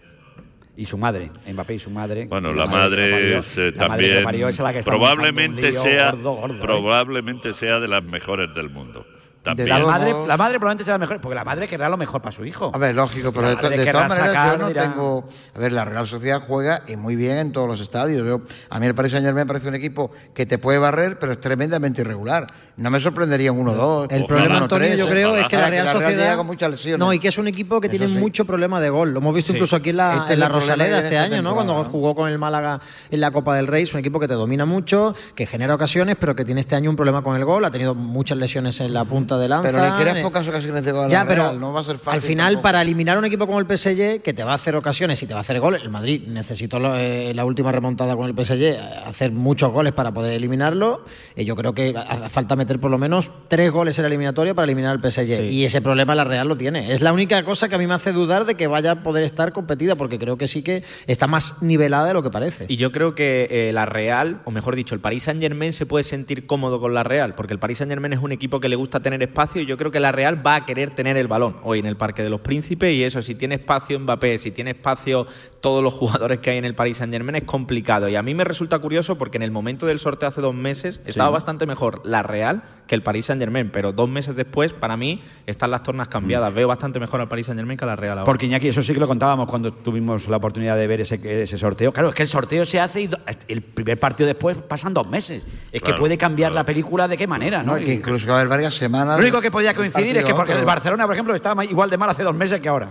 Y 0.76 0.84
su 0.86 0.96
madre, 0.96 1.30
Mbappé 1.46 1.74
y 1.74 1.78
su 1.78 1.90
madre. 1.90 2.26
Bueno, 2.26 2.54
la 2.54 2.66
madre 2.66 3.38
es 3.38 3.58
eh, 3.58 3.72
La 3.72 3.88
también 3.88 4.24
parió 4.24 4.48
es 4.48 4.58
la 4.60 4.72
que 4.72 4.78
está 4.78 4.90
montando 4.90 5.12
un 5.12 5.18
probablemente 5.18 5.72
lío 5.72 5.82
sea 5.82 6.12
gordo, 6.12 6.32
gordo, 6.34 6.54
¿eh? 6.54 6.58
probablemente 6.60 7.54
sea 7.54 7.80
de 7.80 7.88
las 7.88 8.02
mejores 8.02 8.54
del 8.54 8.70
mundo. 8.70 9.04
También. 9.42 9.68
La 9.70 9.78
madre, 9.78 10.12
la 10.26 10.36
madre 10.36 10.58
probablemente 10.58 10.84
sea 10.84 10.94
la 10.94 10.98
mejor, 10.98 11.20
porque 11.20 11.34
la 11.34 11.44
madre 11.44 11.66
querrá 11.66 11.88
lo 11.88 11.96
mejor 11.96 12.20
para 12.20 12.34
su 12.36 12.44
hijo. 12.44 12.70
A 12.74 12.78
ver, 12.78 12.94
lógico, 12.94 13.32
pero 13.32 13.48
de, 13.48 13.56
to- 13.56 13.70
de 13.70 13.86
todas 13.86 14.08
maneras 14.08 14.28
sacar, 14.34 14.52
yo 14.52 14.58
no 14.58 14.68
dirá- 14.68 14.82
tengo... 14.82 15.24
A 15.54 15.58
ver, 15.58 15.72
la 15.72 15.84
Real 15.86 16.06
Sociedad 16.06 16.42
juega 16.46 16.82
y 16.86 16.96
muy 16.96 17.16
bien 17.16 17.38
en 17.38 17.52
todos 17.52 17.66
los 17.66 17.80
estadios. 17.80 18.26
Yo- 18.26 18.42
a 18.68 18.78
mí 18.78 18.86
el 18.86 18.94
Paris 18.94 19.12
Saint 19.12 19.24
Germain 19.24 19.46
me 19.46 19.48
parece 19.48 19.68
un 19.68 19.74
equipo 19.74 20.10
que 20.34 20.44
te 20.44 20.58
puede 20.58 20.78
barrer, 20.78 21.18
pero 21.18 21.32
es 21.32 21.40
tremendamente 21.40 22.02
irregular. 22.02 22.46
No 22.76 22.90
me 22.90 22.98
sorprendería 23.00 23.52
un 23.52 23.66
1-2. 23.66 24.06
El 24.10 24.24
problema, 24.26 24.58
1-3, 24.58 24.62
Antonio, 24.62 24.94
yo 24.94 25.06
¿eh? 25.06 25.10
creo, 25.10 25.36
es 25.36 25.48
que 25.48 25.56
la 25.56 25.68
Real 25.70 25.86
llega 25.86 26.00
Sociedad. 26.00 26.36
con 26.36 26.46
muchas 26.46 26.70
lesiones. 26.70 26.98
No, 26.98 27.12
y 27.12 27.18
que 27.18 27.28
es 27.28 27.36
un 27.36 27.46
equipo 27.46 27.78
que 27.80 27.88
Eso 27.88 27.96
tiene 27.98 28.12
sí. 28.12 28.18
mucho 28.18 28.44
problema 28.46 28.80
de 28.80 28.88
gol. 28.88 29.10
Lo 29.12 29.18
hemos 29.20 29.34
visto 29.34 29.52
Sí. 29.52 29.56
incluso 29.58 29.76
aquí 29.76 29.90
en 29.90 29.98
la, 29.98 30.12
Este 30.14 30.24
es 30.26 30.30
en 30.32 30.40
la 30.40 30.48
Rosaleda 30.48 30.98
este 30.98 31.18
año, 31.18 31.42
¿no? 31.42 31.54
Cuando 31.54 31.82
jugó 31.84 32.14
con 32.14 32.30
el 32.30 32.38
Málaga 32.38 32.80
en 33.10 33.20
la 33.20 33.30
Copa 33.30 33.54
del 33.56 33.66
Rey. 33.66 33.82
Es 33.82 33.92
un 33.92 34.00
equipo 34.00 34.18
que 34.20 34.28
te 34.28 34.34
domina 34.34 34.64
mucho, 34.64 35.14
que 35.34 35.46
genera 35.46 35.74
ocasiones, 35.74 36.16
pero 36.18 36.34
que 36.34 36.44
tiene 36.44 36.60
este 36.60 36.74
año 36.74 36.88
un 36.90 36.96
problema 36.96 37.22
con 37.22 37.36
el 37.36 37.44
gol. 37.44 37.64
Ha 37.66 37.70
tenido 37.70 37.94
muchas 37.94 38.38
lesiones 38.38 38.80
en 38.80 38.94
la 38.94 39.04
punta 39.04 39.29
de 39.38 39.48
lanza. 39.48 39.70
Pero 39.70 40.04
le 40.14 40.20
Eh, 40.20 40.22
pocas 40.22 40.46
ocasiones 40.48 40.84
de 40.84 40.92
gol 40.92 41.10
Ya, 41.10 41.24
pero 41.26 41.42
Real, 41.44 41.60
no 41.60 41.72
va 41.72 41.80
a 41.80 41.84
ser 41.84 41.98
fácil 41.98 42.14
al 42.16 42.20
final, 42.22 42.46
tampoco. 42.54 42.62
para 42.62 42.82
eliminar 42.82 43.16
a 43.16 43.18
un 43.18 43.24
equipo 43.26 43.46
como 43.46 43.58
el 43.60 43.66
PSG, 43.66 44.22
que 44.22 44.32
te 44.34 44.44
va 44.44 44.52
a 44.52 44.54
hacer 44.54 44.74
ocasiones 44.76 45.22
y 45.22 45.26
te 45.26 45.34
va 45.34 45.38
a 45.38 45.42
hacer 45.42 45.60
gol, 45.60 45.76
el 45.76 45.90
Madrid 45.90 46.22
necesitó 46.26 46.78
lo- 46.78 46.96
eh, 46.96 47.32
la 47.34 47.44
última 47.44 47.70
remontada 47.72 48.16
con 48.16 48.26
el 48.28 48.34
PSG, 48.34 48.76
hacer 49.06 49.32
muchos 49.32 49.72
goles 49.72 49.92
para 49.92 50.12
poder 50.12 50.32
eliminarlo. 50.34 51.04
Y 51.36 51.44
yo 51.44 51.54
creo 51.56 51.72
que 51.72 51.94
hace 51.96 52.28
falta 52.28 52.56
meter 52.56 52.78
por 52.80 52.90
lo 52.90 52.98
menos 52.98 53.30
tres 53.48 53.70
goles 53.70 53.98
en 53.98 54.02
la 54.02 54.08
eliminatoria 54.08 54.54
para 54.54 54.64
eliminar 54.64 54.92
al 54.92 55.00
PSG. 55.00 55.50
Y 55.50 55.64
ese 55.64 55.80
problema 55.80 56.14
la 56.14 56.24
Real 56.24 56.48
lo 56.48 56.56
tiene. 56.56 56.92
Es 56.92 57.00
la 57.02 57.12
única 57.12 57.44
cosa 57.44 57.68
que 57.68 57.74
a 57.74 57.78
mí 57.78 57.86
me 57.86 57.94
hace 57.94 58.12
dudar 58.12 58.44
de 58.44 58.54
que 58.54 58.66
vaya 58.66 58.92
a 58.92 59.02
poder 59.02 59.24
estar 59.24 59.52
competida, 59.52 59.96
porque 59.96 60.18
creo 60.18 60.36
que 60.36 60.46
sí 60.48 60.62
que 60.62 60.82
está 61.06 61.26
más 61.26 61.62
nivelada 61.62 62.06
de 62.06 62.14
lo 62.14 62.22
que 62.22 62.30
parece. 62.30 62.66
Y 62.68 62.76
yo 62.76 62.92
creo 62.92 63.14
que 63.14 63.48
eh, 63.50 63.72
la 63.72 63.86
Real, 63.86 64.40
o 64.44 64.50
mejor 64.50 64.76
dicho, 64.76 64.94
el 64.94 65.00
Paris 65.00 65.24
Saint 65.24 65.40
Germain 65.40 65.72
se 65.72 65.86
puede 65.86 66.04
sentir 66.04 66.46
cómodo 66.46 66.80
con 66.80 66.94
la 66.94 67.02
Real, 67.02 67.34
porque 67.34 67.52
el 67.52 67.58
Paris 67.58 67.78
Saint 67.78 67.90
Germain 67.90 68.12
es 68.12 68.20
un 68.20 68.32
equipo 68.32 68.60
que 68.60 68.68
le 68.68 68.76
gusta 68.76 69.00
tener 69.00 69.19
espacio 69.22 69.62
y 69.62 69.66
yo 69.66 69.76
creo 69.76 69.90
que 69.90 70.00
la 70.00 70.12
Real 70.12 70.44
va 70.44 70.56
a 70.56 70.66
querer 70.66 70.90
tener 70.90 71.16
el 71.16 71.28
balón 71.28 71.56
hoy 71.62 71.78
en 71.78 71.86
el 71.86 71.96
Parque 71.96 72.22
de 72.22 72.30
los 72.30 72.40
Príncipes 72.40 72.92
y 72.94 73.04
eso, 73.04 73.22
si 73.22 73.34
tiene 73.34 73.56
espacio 73.56 73.98
Mbappé, 73.98 74.38
si 74.38 74.50
tiene 74.50 74.70
espacio 74.70 75.26
todos 75.60 75.82
los 75.82 75.94
jugadores 75.94 76.40
que 76.40 76.50
hay 76.50 76.58
en 76.58 76.64
el 76.64 76.74
Paris 76.74 76.98
Saint 76.98 77.12
Germain 77.12 77.36
es 77.36 77.44
complicado. 77.44 78.08
Y 78.08 78.16
a 78.16 78.22
mí 78.22 78.34
me 78.34 78.44
resulta 78.44 78.78
curioso 78.78 79.18
porque 79.18 79.36
en 79.36 79.42
el 79.42 79.50
momento 79.50 79.86
del 79.86 79.98
sorteo 79.98 80.28
hace 80.28 80.40
dos 80.40 80.54
meses 80.54 81.00
estaba 81.04 81.30
bastante 81.30 81.66
mejor 81.66 82.02
la 82.04 82.22
Real 82.22 82.62
que 82.86 82.96
el 82.96 83.02
Paris 83.02 83.26
Saint 83.26 83.40
Germain, 83.40 83.70
pero 83.70 83.92
dos 83.92 84.10
meses 84.10 84.34
después 84.34 84.72
para 84.72 84.96
mí 84.96 85.22
están 85.46 85.70
las 85.70 85.84
tornas 85.84 86.08
cambiadas, 86.08 86.50
mm. 86.50 86.56
veo 86.56 86.66
bastante 86.66 86.98
mejor 86.98 87.20
al 87.20 87.28
Paris 87.28 87.46
Saint 87.46 87.58
Germain 87.58 87.78
que 87.78 87.84
a 87.84 87.86
la 87.86 87.94
Real 87.94 88.18
ahora. 88.18 88.24
Porque 88.24 88.46
Iñaki, 88.46 88.66
eso 88.66 88.82
sí 88.82 88.92
que 88.92 88.98
lo 88.98 89.06
contábamos 89.06 89.46
cuando 89.46 89.72
tuvimos 89.72 90.26
la 90.28 90.38
oportunidad 90.38 90.76
de 90.76 90.86
ver 90.88 91.02
ese, 91.02 91.42
ese 91.42 91.56
sorteo, 91.56 91.92
claro, 91.92 92.08
es 92.08 92.14
que 92.16 92.24
el 92.24 92.28
sorteo 92.28 92.64
se 92.64 92.80
hace 92.80 93.02
y 93.02 93.10
el 93.46 93.62
primer 93.62 94.00
partido 94.00 94.26
después 94.26 94.56
pasan 94.56 94.92
dos 94.92 95.08
meses, 95.08 95.42
es 95.70 95.82
que 95.82 95.94
puede 95.94 96.18
cambiar 96.18 96.50
la 96.50 96.64
película 96.64 97.06
de 97.06 97.16
qué 97.16 97.28
manera, 97.28 97.62
¿no? 97.62 97.76
que 97.76 97.94
incluso 97.94 98.26
va 98.26 98.34
a 98.34 98.36
haber 98.38 98.48
varias 98.48 98.74
semanas 98.74 99.09
lo 99.16 99.22
único 99.22 99.40
que 99.40 99.50
podía 99.50 99.74
coincidir 99.74 100.18
es 100.18 100.24
que 100.24 100.34
porque 100.34 100.52
el 100.52 100.64
Barcelona, 100.64 101.06
por 101.06 101.14
ejemplo, 101.14 101.34
estaba 101.34 101.64
igual 101.64 101.90
de 101.90 101.96
mal 101.96 102.10
hace 102.10 102.22
dos 102.22 102.34
meses 102.34 102.60
que 102.60 102.68
ahora. 102.68 102.88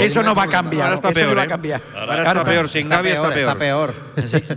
Eso, 0.00 0.22
no 0.22 0.34
va 0.34 0.44
a 0.44 0.48
cambiar. 0.48 0.84
Ahora 0.84 0.96
está 0.96 1.12
peor. 1.12 1.38
¿eh? 1.38 1.80
Ahora, 1.94 2.22
está, 2.22 2.44
peor. 2.44 2.68
Sin 2.68 2.88
Gaby 2.88 3.10
está, 3.10 3.56
peor. 3.56 3.94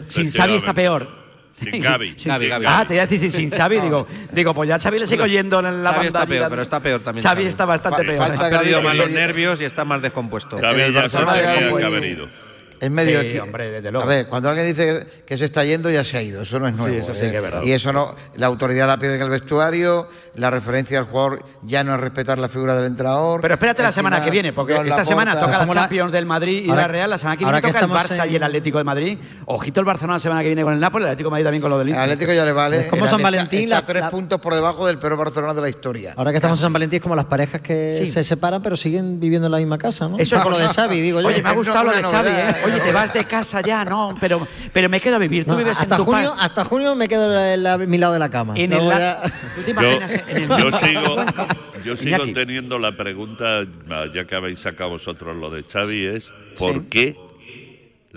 Sin 0.08 0.32
Xavi 0.32 0.56
está 0.56 0.74
peor. 0.74 1.28
Sin 1.52 1.82
Gaby. 1.82 2.16
Ah, 2.66 2.86
te 2.88 2.94
iba 2.94 3.04
a 3.04 3.08
decir 3.08 3.32
sin 3.32 3.50
Xavi. 3.50 3.80
digo, 3.80 4.08
digo, 4.32 4.54
pues 4.54 4.70
ya 4.70 4.80
Xavi 4.80 5.00
le 5.00 5.08
sigue 5.08 5.24
oyendo 5.24 5.60
en 5.60 5.84
la 5.84 5.94
Xavi 5.94 6.38
pero 6.50 6.62
está 6.62 6.80
peor 6.80 7.02
también. 7.02 7.24
Xavi 7.24 7.46
está 7.46 7.66
bastante 7.66 8.04
peor. 8.04 8.32
Ha 8.32 8.50
perdido 8.50 8.82
más 8.82 8.96
los 8.96 9.10
nervios 9.10 9.60
y 9.62 9.66
está 9.66 9.86
más 9.86 10.02
descompuesto. 10.02 10.58
Ya 10.60 10.74
que 10.76 11.86
haber 11.86 12.06
ido. 12.06 12.47
Es 12.80 12.92
medio. 12.92 13.22
Sí, 13.22 13.40
hombre. 13.40 13.78
A 13.78 14.06
ver, 14.06 14.28
cuando 14.28 14.50
alguien 14.50 14.68
dice 14.68 15.06
que 15.26 15.38
se 15.38 15.46
está 15.46 15.64
yendo, 15.64 15.90
ya 15.90 16.04
se 16.04 16.18
ha 16.18 16.22
ido. 16.22 16.42
Eso 16.42 16.60
no 16.60 16.68
es 16.68 16.76
nuevo. 16.76 16.94
Sí, 16.94 17.00
eso 17.00 17.14
sí 17.14 17.32
que 17.32 17.38
es. 17.38 17.44
¿eh? 17.44 17.60
Y 17.64 17.72
eso 17.72 17.92
no. 17.92 18.16
La 18.36 18.48
autoridad 18.48 18.88
la 18.88 18.98
pierde 18.98 19.16
en 19.16 19.24
el 19.24 19.30
vestuario, 19.30 20.10
la 20.36 20.50
referencia 20.50 21.00
al 21.00 21.06
jugador 21.06 21.44
ya 21.64 21.84
no 21.84 21.96
es 21.96 22.02
respetar 22.02 22.38
la 22.38 22.50
figura 22.50 22.76
del 22.76 22.86
entrador. 22.86 23.42
Pero 23.42 23.56
espérate 23.56 23.84
la 23.84 23.92
semana 23.92 24.24
que 24.24 24.30
viene, 24.30 24.54
porque 24.54 24.76
esta 24.86 25.06
semana 25.06 25.40
toca 25.40 25.66
la 25.66 25.74
Champions 25.74 26.12
del 26.12 26.26
Madrid 26.26 26.64
y 26.64 26.68
la 26.68 26.88
Real. 26.88 27.10
La 27.10 27.18
semana 27.18 27.38
que 27.38 27.46
viene 27.46 27.62
toca 27.62 27.80
el 27.80 27.90
Barça 27.90 28.30
y 28.30 28.36
el 28.36 28.44
Atlético 28.44 28.78
de 28.78 28.84
Madrid. 28.84 29.18
Ojito 29.46 29.80
el 29.80 29.86
Barcelona 29.86 30.16
la 30.16 30.20
semana 30.20 30.42
que 30.42 30.48
viene 30.48 30.64
con 30.64 30.74
el 30.74 30.80
Nápoles, 30.80 31.06
el 31.06 31.12
Atlético 31.12 31.30
de 31.30 31.32
Madrid 31.32 31.46
también 31.46 31.62
con 31.62 31.72
lo 31.72 31.80
del 31.80 31.90
Inter. 31.90 32.04
El 32.04 32.12
Atlético 32.12 32.34
ya 32.34 32.46
le 32.46 32.54
vale. 32.54 32.88
como 32.88 33.08
San 33.08 33.22
Valentín. 33.22 33.64
Está, 33.64 33.86
tres 33.86 34.04
puntos 34.06 34.40
por 34.40 34.54
debajo 34.54 34.86
del 34.86 35.00
peor 35.00 35.18
Barcelona 35.18 35.54
de 35.54 35.62
la 35.62 35.70
historia. 35.70 36.14
Ahora 36.16 36.32
que 36.32 36.38
estamos 36.38 36.60
en 36.60 36.64
San 36.64 36.74
Valentín, 36.74 36.98
es 36.98 37.04
como 37.04 37.16
las 37.16 37.26
parejas 37.26 37.62
que 37.62 38.06
se 38.06 38.24
separan, 38.24 38.62
pero 38.62 38.76
siguen 38.76 39.20
viviendo 39.20 39.48
en 39.48 39.52
la 39.52 39.58
misma 39.58 39.78
casa, 39.78 40.08
¿no? 40.08 40.18
Eso 40.18 40.38
es 40.38 40.42
con 40.42 40.52
lo 40.52 40.60
de 40.60 40.68
Xavi, 40.68 41.02
digo 41.02 41.22
yo. 41.22 41.28
Oye, 41.28 41.42
me 41.42 41.50
ha 41.50 41.54
gustado 41.54 41.86
lo 41.86 41.92
de 41.92 42.04
Xavi, 42.04 42.30
¿eh? 42.30 42.56
Oye, 42.68 42.80
te 42.82 42.92
vas 42.92 43.14
de 43.14 43.26
casa 43.26 43.62
ya, 43.62 43.86
no, 43.86 44.16
pero, 44.20 44.48
pero 44.74 44.90
me 44.90 45.00
quedo 45.00 45.16
a 45.16 45.20
vivir. 45.20 45.46
Tú 45.46 45.52
no, 45.52 45.58
vives 45.58 45.80
hasta 45.80 45.96
en 45.96 46.00
tu 46.00 46.06
junio. 46.06 46.36
Hasta 46.38 46.66
junio 46.66 46.96
me 46.96 47.08
quedo 47.08 47.34
en, 47.40 47.64
la, 47.64 47.78
mi 47.78 47.98
lado 47.98 48.14
de 48.14 48.20
la 48.20 48.30
cama. 48.30 48.54
En 48.56 48.74
el 48.74 48.88
la... 48.88 49.22
¿Tú 49.56 49.62
te 49.62 49.72
imaginas 49.72 50.12
yo, 50.12 50.22
en 50.28 50.52
el... 50.52 50.60
yo 50.60 50.80
sigo, 50.80 51.26
yo 51.86 51.98
sigo 51.98 52.24
teniendo 52.34 52.80
la 52.80 52.96
pregunta, 52.96 53.62
ah, 53.90 54.06
ya 54.14 54.26
que 54.26 54.36
habéis 54.36 54.60
sacado 54.60 54.92
vosotros 54.92 55.36
lo 55.36 55.50
de 55.50 55.64
Xavi, 55.64 56.06
es 56.06 56.32
¿por 56.58 56.74
sí. 56.74 56.88
qué 56.90 57.28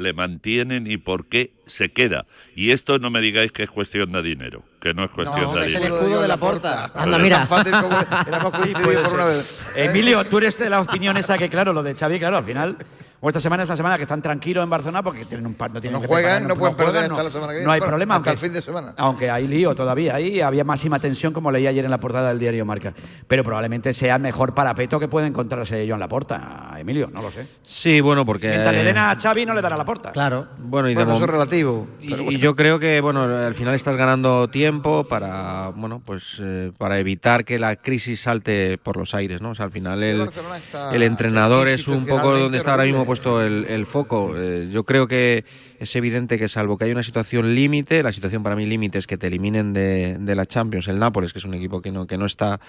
le 0.01 0.13
mantienen 0.13 0.91
y 0.91 0.97
por 0.97 1.27
qué 1.27 1.53
se 1.67 1.91
queda. 1.91 2.27
Y 2.57 2.71
esto 2.71 2.99
no 2.99 3.11
me 3.11 3.21
digáis 3.21 3.53
que 3.53 3.63
es 3.63 3.71
cuestión 3.71 4.13
de 4.13 4.23
dinero, 4.23 4.63
que 4.81 4.95
no 4.95 5.05
es 5.05 5.11
cuestión 5.11 5.45
no, 5.45 5.55
de 5.57 5.67
es 5.67 5.75
dinero. 5.75 5.95
Es 5.95 6.01
el 6.01 6.07
escudo 6.07 6.23
de 6.23 6.29
la 6.29 6.37
porta. 6.39 6.91
Anda, 6.95 7.19
mira. 7.19 7.47
Emilio, 9.77 10.25
tú 10.25 10.39
eres 10.39 10.59
de 10.59 10.71
la 10.71 10.81
opinión 10.81 11.17
esa 11.17 11.37
que, 11.39 11.49
claro, 11.49 11.73
lo 11.73 11.83
de 11.83 11.95
Xavi, 11.95 12.19
claro, 12.19 12.39
al 12.39 12.45
final 12.45 12.77
o 13.23 13.29
esta 13.29 13.41
semana 13.41 13.65
es 13.65 13.69
una 13.69 13.77
semana 13.77 13.97
que 13.99 14.05
están 14.05 14.23
tranquilos 14.23 14.65
en 14.65 14.71
Barcelona 14.71 15.03
porque 15.03 15.27
tienen 15.27 15.47
un 15.47 15.53
par, 15.53 15.71
no 15.71 15.81
tienen 15.81 16.01
no 16.01 16.09
juegan, 16.09 16.49
no, 16.49 16.57
pueden 16.57 16.75
perder 16.75 17.03
hasta 17.03 17.15
no, 17.15 17.23
la 17.23 17.31
semana 17.31 17.49
que 17.49 17.59
viene. 17.59 17.67
No 17.67 17.73
hay 17.73 17.81
problema. 17.83 18.17
Hasta 18.17 18.31
aunque, 18.31 18.47
el 18.47 18.51
fin 18.51 18.55
de 18.55 18.63
semana. 18.63 18.95
Aunque 18.97 19.31
hay 19.31 19.47
lío 19.47 19.75
todavía 19.75 20.15
ahí, 20.15 20.41
había 20.41 20.65
máxima 20.65 20.99
tensión 20.99 21.35
como 21.35 21.51
leí 21.51 21.67
ayer 21.67 21.85
en 21.85 21.91
la 21.91 21.99
portada 21.99 22.31
del 22.31 22.39
diario 22.39 22.65
Marca. 22.65 22.95
Pero 23.29 23.45
probablemente 23.45 23.93
sea 23.93 24.17
el 24.17 24.23
mejor 24.23 24.55
parapeto 24.55 24.99
que 24.99 25.09
puede 25.09 25.27
encontrarse 25.27 25.87
yo 25.87 25.95
en 25.95 26.01
la 26.01 26.09
porta, 26.09 26.75
Emilio, 26.79 27.11
no 27.13 27.21
lo 27.21 27.31
sé. 27.31 27.47
Sí, 27.63 28.01
bueno, 28.01 28.25
porque... 28.25 28.49
Mientras 28.49 28.75
le 28.75 28.85
den 28.85 28.97
a 28.97 29.13
eh, 29.13 29.17
Xavi 29.21 29.45
no 29.45 29.53
le 29.53 29.61
dará 29.61 29.77
la 29.77 29.85
porta. 29.85 30.13
Claro. 30.13 30.49
Bueno, 30.57 30.89
y 30.89 30.95
de 30.95 31.03
eso 31.03 31.27
relativo. 31.27 31.89
Y, 32.01 32.39
yo 32.39 32.57
creo 32.57 32.79
que, 32.79 33.03
bueno, 33.03 33.25
al 33.25 33.55
final 33.55 33.75
estás 33.75 33.99
ganando 33.99 34.49
tiempo 34.49 35.05
para, 35.05 35.73
bueno, 35.77 36.01
pues 36.03 36.39
eh, 36.41 36.73
para 36.79 36.99
evitar 36.99 37.45
que 37.45 37.59
la 37.59 37.77
crisis 37.77 38.23
salte 38.23 38.79
por 38.79 38.97
los 38.97 39.15
aires, 39.15 39.43
¿no? 39.43 39.51
O 39.51 39.55
sea, 39.55 39.67
al 39.67 39.73
final 39.73 40.03
el 40.03 41.03
entrenador 41.03 41.69
es 41.69 41.87
un 41.87 42.07
poco 42.07 42.39
donde 42.39 42.57
está 42.57 42.71
ahora 42.71 42.85
mismo 42.85 43.05
puesto 43.11 43.43
el, 43.43 43.87
foco. 43.87 44.35
Eh, 44.37 44.69
yo 44.71 44.85
creo 44.85 45.09
que 45.09 45.45
es 45.81 45.97
evidente 45.97 46.39
que 46.39 46.49
salvo 46.49 46.79
que 46.79 46.85
hay 46.85 46.93
una 46.93 47.03
situación 47.03 47.57
límite, 47.57 48.05
la 48.05 48.13
situación 48.13 48.45
para 48.45 48.55
mí 48.55 48.67
límite 48.67 48.99
es 48.99 49.09
que 49.09 49.19
te 49.19 49.27
eliminen 49.27 49.73
de, 49.73 50.17
de, 50.21 50.37
la 50.37 50.47
Champions 50.47 50.87
el 50.87 51.01
Nápoles, 51.01 51.33
que 51.33 51.41
es 51.41 51.45
un 51.45 51.55
equipo 51.55 51.83
que 51.83 51.91
no, 51.91 52.07
que 52.07 52.17
no, 52.17 52.25
está, 52.25 52.61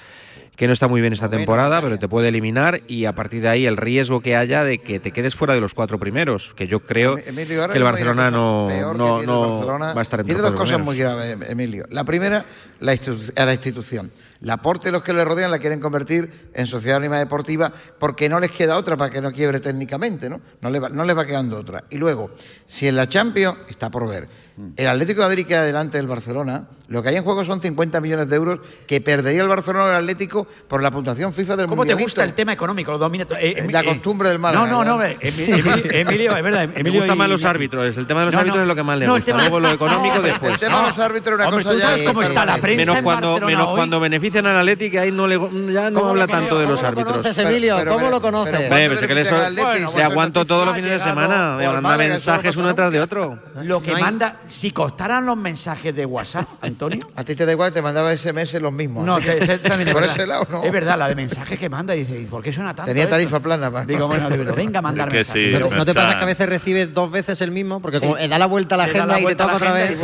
que 0.56 0.66
no 0.66 0.74
está 0.74 0.88
muy 0.88 1.00
bien 1.00 1.14
esta 1.14 1.30
temporada, 1.30 1.80
pero 1.80 2.00
te 2.00 2.08
puede 2.08 2.30
eliminar 2.30 2.82
y 2.88 3.06
a 3.06 3.14
partir 3.14 3.44
de 3.44 3.50
ahí 3.50 3.68
el 3.68 3.78
riesgo 3.78 4.22
que 4.22 4.36
haya 4.36 4.64
de 4.64 4.80
que 4.80 5.00
te 5.00 5.12
quedes 5.12 5.36
fuera 5.36 5.54
de 5.54 5.62
los 5.62 5.76
cuatro 5.76 6.00
primeros, 6.00 6.54
que 6.56 6.66
yo 6.66 6.80
creo 6.80 7.18
que 7.18 7.30
el 7.30 7.84
Barcelona 7.84 8.32
no, 8.32 8.68
no, 8.96 9.22
no 9.22 9.52
Barcelona. 9.52 9.94
va 9.94 10.00
a 10.00 10.02
estar 10.02 10.22
en 10.22 10.26
Tiene 10.26 10.42
dos 10.42 10.54
cosas 10.54 10.80
muy 10.80 10.98
graves, 10.98 11.38
Emilio. 11.50 11.86
La 11.92 12.04
primera, 12.04 12.46
la 12.80 12.94
a 12.94 13.46
la 13.46 13.54
institución. 13.54 14.12
La 14.42 14.54
aporte 14.54 14.88
de 14.88 14.92
los 14.92 15.04
que 15.04 15.14
le 15.14 15.24
rodean 15.24 15.52
la 15.52 15.60
quieren 15.60 15.80
convertir 15.80 16.50
en 16.54 16.66
sociedad 16.66 16.98
anónima 16.98 17.20
deportiva 17.20 17.72
porque 18.00 18.28
no 18.28 18.40
les 18.40 18.52
queda 18.52 18.78
otra 18.78 18.98
para 18.98 19.12
que 19.12 19.22
no 19.22 19.32
quiebre 19.32 19.60
técnicamente, 19.60 20.30
¿no? 20.30 20.42
No 20.62 20.70
les 20.72 20.82
va, 20.82 20.90
no 20.90 21.04
les 21.06 21.16
va 21.16 21.26
quedando 21.26 21.60
otra. 21.60 21.84
Y 21.92 21.98
luego, 21.98 22.32
si 22.66 22.88
en 22.88 22.96
la 22.96 23.08
Champions, 23.08 23.58
está 23.70 23.92
por 23.92 24.08
ver 24.08 24.28
Mm. 24.58 24.70
el 24.76 24.88
Atlético 24.88 25.22
de 25.22 25.28
Madrid 25.28 25.48
queda 25.48 25.64
delante 25.64 25.98
del 25.98 26.08
Barcelona, 26.08 26.68
lo 26.92 27.02
que 27.02 27.08
hay 27.08 27.16
en 27.16 27.24
juego 27.24 27.46
son 27.46 27.62
50 27.62 28.02
millones 28.02 28.30
de 28.30 28.36
euros 28.36 28.60
que 28.86 29.00
perdería 29.00 29.44
el 29.44 29.48
Barcelona 29.48 29.96
al 29.96 30.02
Atlético 30.02 30.46
por 30.68 30.84
la 30.84 30.92
puntuación 30.92 31.32
FIFA 31.32 31.56
del 31.56 31.68
¿Cómo 31.68 31.86
te 31.86 31.94
gusta 31.94 32.22
el 32.22 32.34
tema 32.34 32.52
económico? 32.52 32.92
Lo 32.92 32.98
domina 32.98 33.26
eh, 33.40 33.56
eh, 33.58 33.68
la 33.72 33.80
eh, 33.80 33.86
costumbre 33.86 34.28
del 34.28 34.40
mal. 34.40 34.54
No, 34.54 34.68
no, 34.68 34.84
no, 34.84 35.02
eh, 35.02 35.18
Emilio, 35.22 36.36
es 36.36 36.44
verdad. 36.44 36.64
Emilio 36.64 36.84
Me 36.84 36.98
gustan 36.98 37.18
más 37.18 37.30
los 37.30 37.46
árbitros. 37.46 37.96
El 37.98 38.06
tema 38.06 38.20
de 38.20 38.26
los 38.26 38.36
no, 38.36 38.42
árbitros 38.42 38.58
no, 38.58 38.64
es 38.64 38.68
lo 38.68 38.76
que 38.76 38.84
más 38.84 39.00
le 39.00 39.06
no, 39.06 39.14
gusta. 39.14 39.32
El 39.32 39.38
tema... 39.38 39.50
Luego 39.50 39.60
lo 39.62 39.70
económico 39.72 40.22
después. 40.22 40.52
El 40.52 40.60
tema 40.60 40.82
de 40.82 40.88
los 40.88 41.00
árbitros 41.00 41.40
es 41.40 41.46
una 41.46 41.48
Hombre, 41.48 41.64
cosa 41.64 41.76
¿tú 41.76 41.82
sabes 41.82 42.02
ya 42.02 42.08
cómo 42.08 42.22
está 42.24 42.46
la 42.46 42.58
prensa 42.58 42.92
Menos 42.92 43.04
cuando, 43.04 43.40
menos 43.40 43.68
hoy? 43.70 43.76
cuando 43.78 44.00
benefician 44.02 44.48
al 44.48 44.58
Atlético, 44.58 45.00
ahí 45.00 45.12
no 45.14 45.28
le, 45.28 45.40
ya 45.72 45.90
no 45.90 46.10
habla 46.10 46.26
Emilio, 46.26 46.28
tanto 46.28 46.60
de 46.60 46.68
los 46.68 46.84
árbitros. 46.84 47.06
¿Cómo 47.06 47.18
lo 47.18 47.24
conoces, 47.24 47.38
Emilio? 47.38 47.78
¿Cómo 47.88 48.10
lo 48.10 48.22
conoces? 48.22 48.60
Le 48.60 49.64
pues 49.64 50.04
aguanto 50.04 50.44
todos 50.44 50.66
los 50.66 50.76
fines 50.76 50.92
de 50.92 51.00
semana. 51.00 51.56
Me 51.58 51.70
manda 51.70 51.98
mensajes 51.98 52.58
uno 52.58 52.76
tras 52.76 52.92
de 52.92 53.00
otro. 53.00 53.40
Lo 53.64 53.82
que 53.82 53.96
manda 53.96 54.41
si 54.48 54.72
costaran 54.72 55.26
los 55.26 55.38
mensajes 55.38 55.96
de 55.96 56.06
WhatsApp, 56.06 56.48
Antonio. 56.62 57.00
A 57.16 57.24
ti 57.24 57.36
te 57.36 57.46
da 57.46 57.52
igual, 57.52 57.72
te 57.72 57.82
mandaba 57.82 58.16
SMS 58.16 58.54
los 58.62 58.74
mismos. 58.74 59.06
No, 59.06 59.20
te, 59.20 59.38
es 59.38 59.60
por 59.60 59.78
verdad. 59.78 60.04
ese 60.06 60.28
lado 60.28 60.48
no. 60.50 60.64
Es 60.64 60.72
verdad, 60.72 60.98
la 60.98 61.08
de 61.08 61.16
mensajes 61.16 61.58
que 61.58 61.70
manda, 61.70 61.94
dice, 61.94 62.28
¿por 62.30 62.44
qué 62.44 62.52
suena 62.52 62.76
tanto? 62.76 62.90
Tenía 62.90 63.10
tarifa 63.10 63.40
plana. 63.40 63.72
Para 63.72 63.86
Digo, 63.86 64.08
bueno, 64.08 64.30
venga 64.56 64.80
a 64.80 64.82
mandar 64.82 65.12
mensajes. 65.12 65.60
No, 65.60 65.86
te, 65.86 65.94
pasa 65.94 66.18
que 66.18 66.24
a 66.24 66.28
veces 66.28 66.48
recibes 66.48 66.94
dos 66.94 67.12
veces 67.12 67.42
el 67.42 67.52
mismo? 67.52 67.82
Porque 67.82 68.00
como, 68.00 68.18
eh, 68.18 68.28
da 68.28 68.38
la 68.38 68.46
vuelta 68.46 68.76
a 68.76 68.78
la 68.80 68.84
agenda 68.86 69.20
y 69.20 69.26
te 69.26 69.36
toca 69.36 69.56
otra 69.56 69.72
vez. 69.74 69.98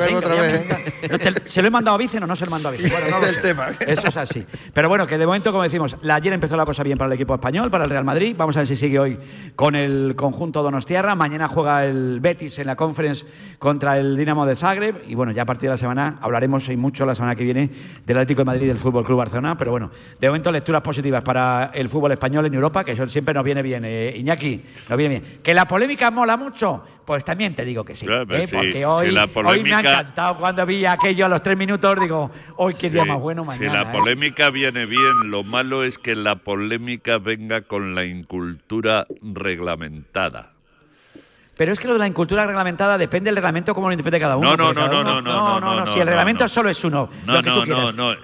¿Se 1.46 1.62
lo 1.62 1.68
he 1.68 1.72
mandado 1.72 1.96
a 1.96 1.98
Vicen 1.98 2.24
o 2.24 2.28
no 2.28 2.36
se 2.36 2.46
lo 2.46 2.50
he 2.50 2.52
mandado 2.52 2.76
a 2.76 2.78
Vicen? 2.78 2.94
No 3.08 3.42
tema. 3.42 3.70
¿eh? 3.70 3.76
Eso 3.88 4.08
es 4.08 4.18
así. 4.18 4.46
Pero 4.74 4.90
bueno, 4.90 5.08
que 5.08 5.18
de 5.18 5.26
momento, 5.26 5.52
como 5.52 5.64
decimos, 5.64 5.96
ayer 6.10 6.34
empezó 6.34 6.58
la 6.58 6.66
cosa 6.66 6.84
bien 6.84 6.98
para 6.98 7.08
el 7.08 7.14
equipo 7.14 7.34
español, 7.34 7.70
para 7.70 7.86
el 7.86 7.90
Real 7.90 8.04
Madrid. 8.04 8.36
Vamos 8.38 8.56
a 8.56 8.60
ver 8.60 8.68
si 8.68 8.76
sigue 8.76 9.00
hoy 9.00 9.18
con 9.56 9.76
el 9.76 10.16
conjunto 10.16 10.64
Donostiarra. 10.64 11.16
Mañana 11.16 11.48
juega 11.48 11.86
el 11.86 12.20
Betis 12.20 12.60
en 12.60 12.68
la 12.68 12.76
Conference 12.76 13.26
contra 13.60 13.98
el 13.98 14.16
Dinamo 14.28 14.46
de 14.46 14.58
Zagreb 14.58 15.04
y 15.08 15.16
bueno, 15.16 15.32
ya 15.32 15.44
a 15.44 15.46
partir 15.46 15.70
de 15.70 15.76
la 15.76 15.78
semana 15.78 16.18
hablaremos 16.22 16.68
y 16.68 16.76
mucho 16.76 17.06
la 17.06 17.16
semana 17.16 17.34
que 17.34 17.46
viene 17.46 17.70
del 18.06 18.18
Atlético 18.18 18.42
de 18.42 18.46
Madrid 18.46 18.64
y 18.64 18.68
del 18.68 18.78
Fútbol 18.78 19.06
Club 19.06 19.20
Barcelona, 19.20 19.58
pero 19.58 19.72
bueno, 19.72 19.90
de 20.20 20.28
momento 20.28 20.52
lecturas 20.52 20.82
positivas 20.82 21.24
para 21.24 21.72
el 21.74 21.88
fútbol 21.88 22.12
español 22.12 22.46
en 22.46 22.54
Europa, 22.54 22.84
que 22.84 22.92
eso 22.92 23.08
siempre 23.08 23.34
nos 23.34 23.46
viene 23.46 23.62
bien, 23.62 23.86
eh, 23.86 24.14
Iñaki, 24.18 24.62
nos 24.90 24.98
viene 24.98 25.20
bien. 25.22 25.40
Que 25.42 25.54
la 25.54 25.66
polémica 25.66 26.12
mola 26.12 26.36
mucho, 26.36 26.84
pues 27.06 27.24
también 27.24 27.56
te 27.56 27.64
digo 27.64 27.86
que 27.86 27.96
sí, 27.96 28.06
eh, 28.06 28.50
porque 28.52 28.86
hoy, 28.86 29.18
hoy 29.46 29.64
me 29.64 29.74
ha 29.74 29.80
encantado 29.80 30.40
cuando 30.40 30.66
vi 30.66 30.86
aquello 30.86 31.28
a 31.28 31.30
los 31.30 31.42
tres 31.42 31.58
minutos, 31.58 31.98
digo, 31.98 32.30
hoy 32.58 32.74
qué 32.74 32.90
día 32.90 33.06
más 33.06 33.22
bueno 33.22 33.46
mañana. 33.46 33.70
Si 33.70 33.78
la 33.78 33.84
¿eh?". 33.84 33.94
polémica 33.94 34.50
viene 34.50 34.86
bien, 34.86 35.32
lo 35.32 35.46
malo 35.46 35.86
es 35.86 35.98
que 35.98 36.16
la 36.16 36.36
polémica 36.36 37.18
venga 37.18 37.62
con 37.62 37.96
la 37.96 38.04
incultura 38.04 39.08
reglamentada. 39.22 40.57
Pero 41.58 41.74
es 41.74 41.80
que 41.80 41.88
lo 41.88 41.94
de 41.94 42.00
la 42.00 42.08
incultura 42.08 42.46
reglamentada 42.46 42.98
depende 43.00 43.30
del 43.30 43.36
reglamento 43.36 43.74
como 43.74 43.88
lo 43.88 43.94
interprete 43.94 44.20
cada 44.20 44.38
uno. 44.38 44.56
No, 44.56 44.72
no, 44.72 44.74
no, 44.74 44.88
no, 44.88 45.04
no, 45.04 45.22
no, 45.22 45.60
no, 45.60 45.76
no, 45.80 45.88
Si 45.88 46.00
el 46.00 46.08
reglamento 46.08 46.48
solo 46.48 46.70
es 46.70 46.84
uno, 46.84 47.10
lo 47.26 47.42
que 47.42 47.50
tú. 47.50 47.64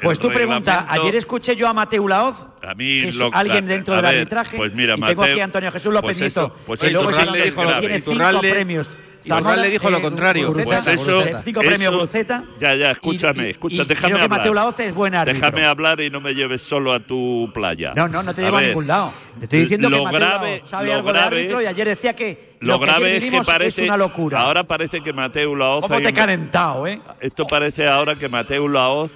Pues 0.01 0.19
tú 0.19 0.29
pregunta, 0.29 0.85
ayer 0.87 1.15
escuché 1.15 1.55
yo 1.55 1.67
a 1.67 1.73
Mateo 1.73 2.07
Laoz, 2.07 2.47
a 2.61 2.75
mí 2.75 3.01
que 3.01 3.07
es 3.09 3.17
alguien 3.33 3.65
dentro 3.65 3.95
del 3.95 4.05
arbitraje, 4.05 4.55
pues 4.57 4.73
mira, 4.73 4.95
y 4.95 5.01
tengo 5.01 5.23
aquí 5.23 5.39
a 5.39 5.43
Antonio 5.43 5.71
Jesús 5.71 5.93
López 5.93 6.09
pues 6.09 6.17
Nieto, 6.19 6.55
pues 6.65 6.79
que 6.79 6.91
luego 6.91 7.11
le 7.11 7.45
dijo, 7.45 7.79
tiene 7.79 8.01
cinco 8.01 8.39
premios. 8.39 8.89
Zamora 9.27 9.57
le 9.57 9.69
dijo 9.69 9.89
lo 9.89 9.97
eh, 9.97 10.01
contrario. 10.01 10.53
Eso, 10.57 11.23
Cinco 11.43 11.61
premios 11.61 11.93
Bruceta. 11.93 12.43
Ya, 12.59 12.75
ya, 12.75 12.91
escúchame, 12.91 13.47
y, 13.47 13.51
escúchame, 13.51 13.85
déjame 13.85 14.13
hablar. 14.15 14.29
Mateo 14.29 14.53
Laoz 14.53 14.79
es 14.79 14.93
buen 14.93 15.15
árbitro. 15.15 15.39
Déjame 15.39 15.65
hablar 15.65 16.01
y 16.01 16.09
no 16.09 16.21
me 16.21 16.33
lleves 16.33 16.61
solo 16.61 16.93
a 16.93 16.99
tu 16.99 17.49
playa. 17.53 17.93
No, 17.95 18.07
no, 18.07 18.23
no 18.23 18.33
te 18.33 18.41
llevo 18.41 18.57
a, 18.57 18.59
a 18.59 18.63
ningún 18.63 18.87
lado. 18.87 19.13
Te 19.39 19.45
estoy 19.45 19.59
diciendo 19.61 19.89
que 19.89 20.01
Mateo 20.01 20.19
grave, 20.19 20.61
sabe 20.63 20.95
lo 20.95 21.03
grave, 21.03 21.19
de 21.19 21.25
árbitro 21.25 21.61
y 21.61 21.65
ayer 21.65 21.87
decía 21.87 22.15
que 22.15 22.53
lo, 22.59 22.79
grave 22.79 23.19
que 23.19 23.27
es 23.27 23.33
que 23.33 23.41
parece 23.41 23.81
es 23.83 23.87
una 23.87 23.97
locura. 23.97 24.41
Ahora 24.41 24.63
parece 24.63 25.01
que 25.01 25.13
Mateo 25.13 25.55
Laoz 25.55 25.83
¿Cómo 25.83 26.01
te 26.01 26.09
he 26.09 26.13
calentado, 26.13 26.87
eh? 26.87 27.01
Esto 27.19 27.45
parece 27.47 27.87
ahora 27.87 28.15
que 28.15 28.29
Mateo 28.29 28.67
Laoz 28.67 29.11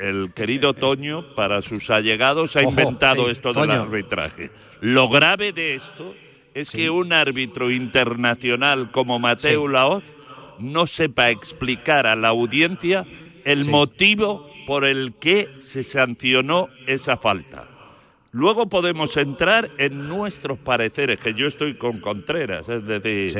el 0.00 0.32
querido 0.34 0.74
Toño, 0.74 1.34
para 1.34 1.62
sus 1.62 1.90
allegados, 1.90 2.56
ha 2.56 2.62
inventado 2.62 3.30
esto 3.30 3.52
del 3.52 3.70
arbitraje. 3.70 4.50
Lo 4.80 5.08
grave 5.08 5.52
de 5.52 5.76
esto 5.76 6.14
es 6.56 6.70
que 6.70 6.88
un 6.88 7.12
árbitro 7.12 7.70
internacional 7.70 8.90
como 8.90 9.18
Mateo. 9.18 9.68
Laoz 9.68 10.04
no 10.58 10.86
sepa 10.86 11.28
explicar 11.28 12.06
a 12.06 12.16
la 12.16 12.28
audiencia 12.28 13.06
el 13.44 13.66
motivo 13.66 14.50
por 14.66 14.86
el 14.86 15.12
que 15.20 15.50
se 15.58 15.84
sancionó 15.84 16.70
esa 16.86 17.18
falta. 17.18 17.68
Luego 18.32 18.70
podemos 18.70 19.18
entrar 19.18 19.70
en 19.76 20.08
nuestros 20.08 20.58
pareceres, 20.58 21.20
que 21.20 21.34
yo 21.34 21.46
estoy 21.46 21.74
con 21.74 22.00
Contreras, 22.00 22.66
es 22.70 22.86
decir, 22.86 23.32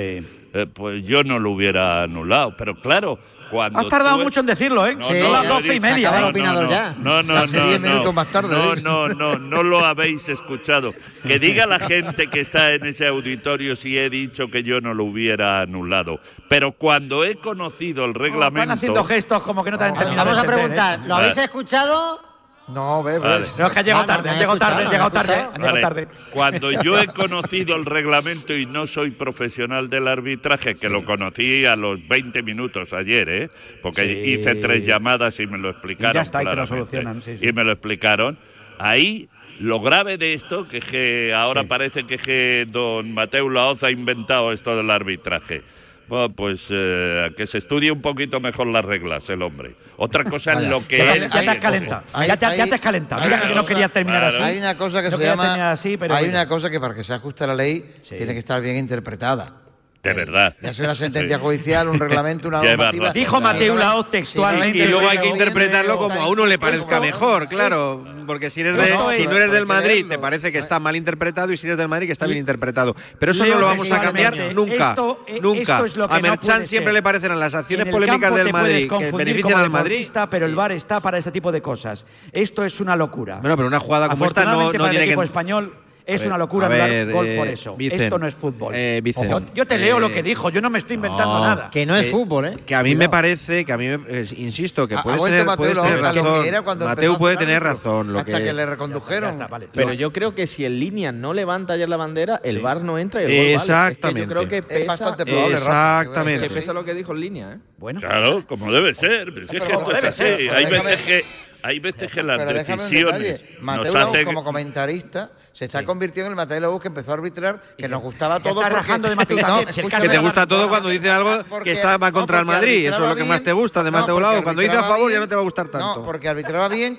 eh, 0.52 0.66
pues 0.72 1.02
yo 1.04 1.24
no 1.24 1.38
lo 1.38 1.52
hubiera 1.52 2.02
anulado, 2.02 2.54
pero 2.58 2.78
claro, 2.80 3.18
cuando 3.50 3.78
Has 3.78 3.88
tardado 3.88 4.18
mucho 4.18 4.40
en 4.40 4.46
decirlo, 4.46 4.86
¿eh? 4.86 4.96
No, 4.96 5.04
son 5.04 5.32
las 5.32 5.48
doce 5.48 5.74
y 5.76 5.80
media. 5.80 6.10
¿eh? 6.10 6.32
ya. 6.68 6.94
No, 6.98 7.22
no, 7.22 7.36
Hace 7.36 7.56
no. 7.56 7.66
Diez 7.66 7.80
minutos 7.80 8.14
más 8.14 8.30
tarde. 8.30 8.56
No, 8.56 8.74
¿eh? 8.74 8.80
no, 8.82 9.08
no, 9.08 9.36
no 9.36 9.62
lo 9.62 9.84
habéis 9.84 10.28
escuchado. 10.28 10.92
Que 11.26 11.38
diga 11.40 11.66
la 11.66 11.78
gente 11.78 12.28
que 12.28 12.40
está 12.40 12.72
en 12.72 12.86
ese 12.86 13.06
auditorio 13.06 13.76
si 13.76 13.96
he 13.96 14.10
dicho 14.10 14.48
que 14.48 14.62
yo 14.62 14.80
no 14.80 14.94
lo 14.94 15.04
hubiera 15.04 15.60
anulado. 15.60 16.20
Pero 16.48 16.72
cuando 16.72 17.24
he 17.24 17.36
conocido 17.36 18.04
el 18.04 18.10
oh, 18.10 18.14
reglamento. 18.14 18.60
Están 18.60 18.70
haciendo 18.70 19.04
gestos 19.04 19.42
como 19.42 19.62
que 19.62 19.70
no 19.70 19.78
te 19.78 19.84
han 19.84 19.90
entendido. 19.90 20.24
Vamos 20.24 20.38
a 20.38 20.44
preguntar, 20.44 21.00
¿eh? 21.00 21.02
¿lo 21.06 21.14
habéis 21.16 21.38
ah. 21.38 21.44
escuchado? 21.44 22.25
No, 22.68 23.02
ve, 23.02 23.18
vale. 23.18 23.46
No, 23.58 23.66
es 23.66 23.72
que 23.72 23.78
ha 23.78 23.82
llegado 23.82 24.06
tarde, 24.06 24.30
han 24.30 24.38
llegado 24.38 24.58
tarde, 24.58 24.84
han 24.84 24.90
llegado 24.90 25.10
tarde, 25.10 25.48
vale. 25.58 25.80
tarde. 25.80 26.08
Cuando 26.30 26.70
yo 26.72 26.98
he 26.98 27.06
conocido 27.06 27.76
el 27.76 27.84
reglamento 27.84 28.56
y 28.56 28.66
no 28.66 28.88
soy 28.88 29.12
profesional 29.12 29.88
del 29.88 30.08
arbitraje, 30.08 30.74
que 30.74 30.88
lo 30.88 31.04
conocí 31.04 31.64
a 31.64 31.76
los 31.76 32.06
20 32.08 32.42
minutos 32.42 32.92
ayer, 32.92 33.28
¿eh? 33.28 33.50
porque 33.82 34.04
hice 34.04 34.56
tres 34.56 34.84
llamadas 34.84 35.38
y 35.38 35.46
me 35.46 35.58
lo 35.58 35.70
explicaron. 35.70 36.12
Y 36.12 36.14
ya 36.14 36.22
está, 36.22 36.42
y 36.42 36.46
te 36.46 36.56
lo 36.56 36.66
solucionan. 36.66 37.22
Sí, 37.22 37.36
y 37.40 37.52
me 37.52 37.62
lo 37.62 37.70
explicaron. 37.72 38.36
Ahí 38.78 39.28
lo 39.60 39.80
grave 39.80 40.18
de 40.18 40.34
esto, 40.34 40.66
que, 40.66 41.32
ahora 41.34 41.64
parece 41.64 42.04
que 42.04 42.66
don 42.68 43.14
Mateo 43.14 43.48
Laoz 43.48 43.84
ha 43.84 43.90
inventado 43.90 44.52
esto 44.52 44.76
del 44.76 44.90
arbitraje 44.90 45.62
bueno, 46.08 46.34
pues 46.34 46.66
eh, 46.70 47.30
que 47.36 47.46
se 47.46 47.58
estudie 47.58 47.90
un 47.90 48.00
poquito 48.00 48.40
mejor 48.40 48.68
las 48.68 48.84
reglas 48.84 49.28
el 49.28 49.42
hombre. 49.42 49.74
Otra 49.96 50.24
cosa 50.30 50.52
es 50.52 50.66
lo 50.66 50.86
que... 50.86 50.98
Ya, 50.98 51.14
él, 51.14 51.22
ya 51.22 51.40
te 51.40 51.50
has 51.50 51.58
calentado, 51.58 52.02
ya, 52.26 52.36
te, 52.36 52.56
ya 52.56 52.64
has 52.64 52.80
calentado. 52.80 53.24
Mira 53.24 53.40
que 53.40 53.48
no 53.48 53.54
cosa, 53.54 53.68
querías 53.68 53.92
terminar 53.92 54.24
así. 54.24 54.42
Hay 54.42 54.58
una 54.58 54.76
cosa 54.76 55.02
que 55.02 55.10
no 55.10 55.16
se 55.16 55.24
llama... 55.24 55.70
Así, 55.70 55.96
pero 55.96 56.14
hay 56.14 56.28
una 56.28 56.46
cosa 56.46 56.70
que 56.70 56.78
para 56.78 56.94
que 56.94 57.02
se 57.02 57.12
ajuste 57.12 57.44
a 57.44 57.48
la 57.48 57.54
ley 57.54 57.96
tiene 58.08 58.32
que 58.32 58.38
estar 58.38 58.60
bien 58.60 58.76
interpretada. 58.76 59.65
De 60.06 60.22
eh, 60.22 60.24
verdad. 60.24 60.54
Ya 60.60 60.72
sea 60.72 60.84
una 60.84 60.94
sentencia 60.94 61.38
judicial, 61.38 61.88
un 61.88 61.98
reglamento, 62.00 62.48
una 62.48 62.62
normativa. 62.62 63.12
Dijo 63.12 63.40
Mateo 63.40 63.76
Laoz 63.76 64.10
textualmente. 64.10 64.78
y 64.78 64.86
luego 64.86 65.08
hay 65.08 65.18
que 65.18 65.28
interpretarlo 65.28 65.98
como 65.98 66.20
a 66.20 66.28
uno 66.28 66.46
le 66.46 66.58
pues 66.58 66.70
parezca 66.70 67.00
mejor, 67.00 67.44
pues 67.44 67.50
claro. 67.50 68.04
Porque 68.26 68.50
si, 68.50 68.60
eres 68.60 68.74
pues 68.74 68.88
de, 68.88 69.22
si 69.22 69.24
no 69.24 69.36
eres 69.36 69.52
del 69.52 69.66
Madrid, 69.66 70.06
te 70.08 70.18
parece 70.18 70.50
que 70.50 70.58
está 70.58 70.80
mal 70.80 70.96
interpretado 70.96 71.52
y 71.52 71.56
si 71.56 71.66
eres 71.66 71.78
del 71.78 71.88
Madrid, 71.88 72.06
que 72.06 72.12
está 72.12 72.26
bien 72.26 72.38
interpretado. 72.38 72.96
Pero 73.18 73.32
eso 73.32 73.46
no 73.46 73.58
lo 73.58 73.66
vamos 73.66 73.90
a 73.92 74.00
cambiar 74.00 74.36
nunca. 74.52 74.96
Nunca. 75.40 75.84
a 76.08 76.20
Merchan 76.20 76.66
siempre 76.66 76.92
le 76.92 77.02
parecerán 77.02 77.38
las 77.38 77.54
acciones 77.54 77.86
polémicas 77.86 78.34
del 78.34 78.52
Madrid 78.52 78.90
que 78.90 79.12
benefician 79.12 79.60
al 79.60 79.70
Madrid. 79.70 80.08
Pero 80.30 80.46
el 80.46 80.54
VAR 80.54 80.72
está 80.72 81.00
para 81.00 81.18
ese 81.18 81.30
tipo 81.30 81.52
de 81.52 81.62
cosas. 81.62 82.04
Esto 82.32 82.64
es 82.64 82.80
una 82.80 82.96
locura. 82.96 83.38
Bueno, 83.40 83.56
pero 83.56 83.68
una 83.68 83.80
jugada 83.80 84.08
como 84.08 84.24
esta 84.24 84.44
no, 84.44 84.72
no 84.72 84.90
tiene 84.90 85.06
que. 85.06 85.26
español 85.26 85.85
es 86.06 86.24
una 86.24 86.38
locura 86.38 86.66
hablar 86.66 87.10
gol 87.10 87.26
eh, 87.26 87.36
por 87.36 87.48
eso. 87.48 87.76
Esto 87.78 88.18
no 88.18 88.26
es 88.28 88.34
fútbol. 88.34 88.72
Eh, 88.76 89.00
Vicen, 89.02 89.46
yo 89.54 89.66
te 89.66 89.74
eh, 89.74 89.78
leo 89.78 89.98
lo 89.98 90.10
que 90.10 90.22
dijo, 90.22 90.50
yo 90.50 90.60
no 90.60 90.70
me 90.70 90.78
estoy 90.78 90.94
inventando 90.94 91.40
nada. 91.40 91.70
Que 91.70 91.84
no 91.84 91.96
es 91.96 92.10
fútbol, 92.10 92.46
¿eh? 92.46 92.58
Que 92.64 92.76
a 92.76 92.82
mí 92.82 92.94
me 92.94 93.08
parece, 93.08 93.64
que 93.64 93.72
a 93.72 93.76
mí, 93.76 93.88
me, 93.88 94.20
insisto, 94.36 94.86
que 94.86 94.96
puedes 94.98 95.20
a, 95.20 95.26
tener, 95.26 95.44
Mateo 95.44 95.56
puedes 95.56 95.78
tener 95.78 96.00
razón. 96.00 96.86
Mateu 96.86 97.18
puede 97.18 97.36
tener 97.36 97.62
razón. 97.62 98.16
Hasta 98.16 98.42
que, 98.42 98.52
le 98.52 98.66
recondujeron. 98.66 99.46
Pero 99.74 99.92
yo 99.92 100.12
creo 100.12 100.34
que 100.34 100.46
si 100.46 100.64
el 100.64 100.78
línea 100.78 101.10
no 101.10 101.34
levanta 101.34 101.72
ayer 101.72 101.88
la 101.88 101.96
bandera, 101.96 102.40
el 102.44 102.56
sí. 102.56 102.62
bar 102.62 102.82
no 102.82 102.98
entra 102.98 103.22
y 103.22 103.24
el 103.24 103.30
gol 103.30 103.54
Exactamente. 103.56 104.00
Vale. 104.00 104.10
Es 104.10 104.14
que 104.14 104.20
yo 104.20 104.28
creo 104.28 104.48
que 104.48 104.62
pesa, 104.62 104.80
es 104.80 104.86
bastante 104.86 105.26
probable. 105.26 105.54
Exactamente. 105.56 106.48
Que 106.48 106.54
pesa 106.54 106.72
lo 106.72 106.84
que 106.84 106.94
dijo 106.94 107.12
en 107.12 107.20
línea. 107.20 107.52
¿eh? 107.52 107.58
Bueno. 107.78 108.00
Claro, 108.00 108.46
como 108.46 108.70
debe 108.70 108.94
ser. 108.94 109.34
Pero 109.34 110.12
si. 110.12 110.22
Hay 110.22 110.66
veces 110.66 110.96
que 111.02 111.24
hay 111.66 111.80
veces 111.80 112.10
que 112.12 112.22
las 112.22 112.38
Pero 112.38 112.58
decisiones 112.58 113.40
Mateo 113.60 113.92
nos 113.92 114.04
hacen... 114.04 114.24
como 114.24 114.44
comentarista 114.44 115.30
se 115.52 115.64
está 115.64 115.84
convirtiendo 115.84 116.26
en 116.26 116.32
el 116.32 116.36
Mateo 116.36 116.60
Lobos 116.60 116.82
que 116.82 116.88
empezó 116.88 117.12
a 117.12 117.14
arbitrar, 117.14 117.62
que 117.78 117.88
nos 117.88 118.02
gustaba 118.02 118.40
todo 118.40 118.62
está 118.62 118.76
porque... 118.76 119.08
de 119.08 119.16
Mateo 119.16 119.38
no, 119.46 119.64
que 119.64 120.08
te 120.08 120.18
gusta 120.18 120.46
todo 120.46 120.68
cuando 120.68 120.90
dice 120.90 121.10
algo 121.10 121.62
que 121.64 121.72
está 121.72 121.96
va 121.96 122.12
contra 122.12 122.40
el 122.40 122.44
Madrid, 122.44 122.86
eso 122.86 123.02
es 123.02 123.08
lo 123.08 123.16
que 123.16 123.24
más 123.24 123.42
te 123.42 123.52
gusta 123.52 123.82
de 123.82 123.90
Mateo 123.90 124.20
no, 124.20 124.28
Lobos. 124.28 124.42
Cuando 124.42 124.60
dice 124.60 124.76
a 124.76 124.82
favor 124.82 125.10
ya 125.10 125.18
no 125.18 125.26
te 125.26 125.34
va 125.34 125.40
a 125.40 125.44
gustar 125.44 125.68
tanto. 125.68 125.96
No, 125.96 126.04
porque 126.04 126.28
arbitraba 126.28 126.68
bien, 126.68 126.98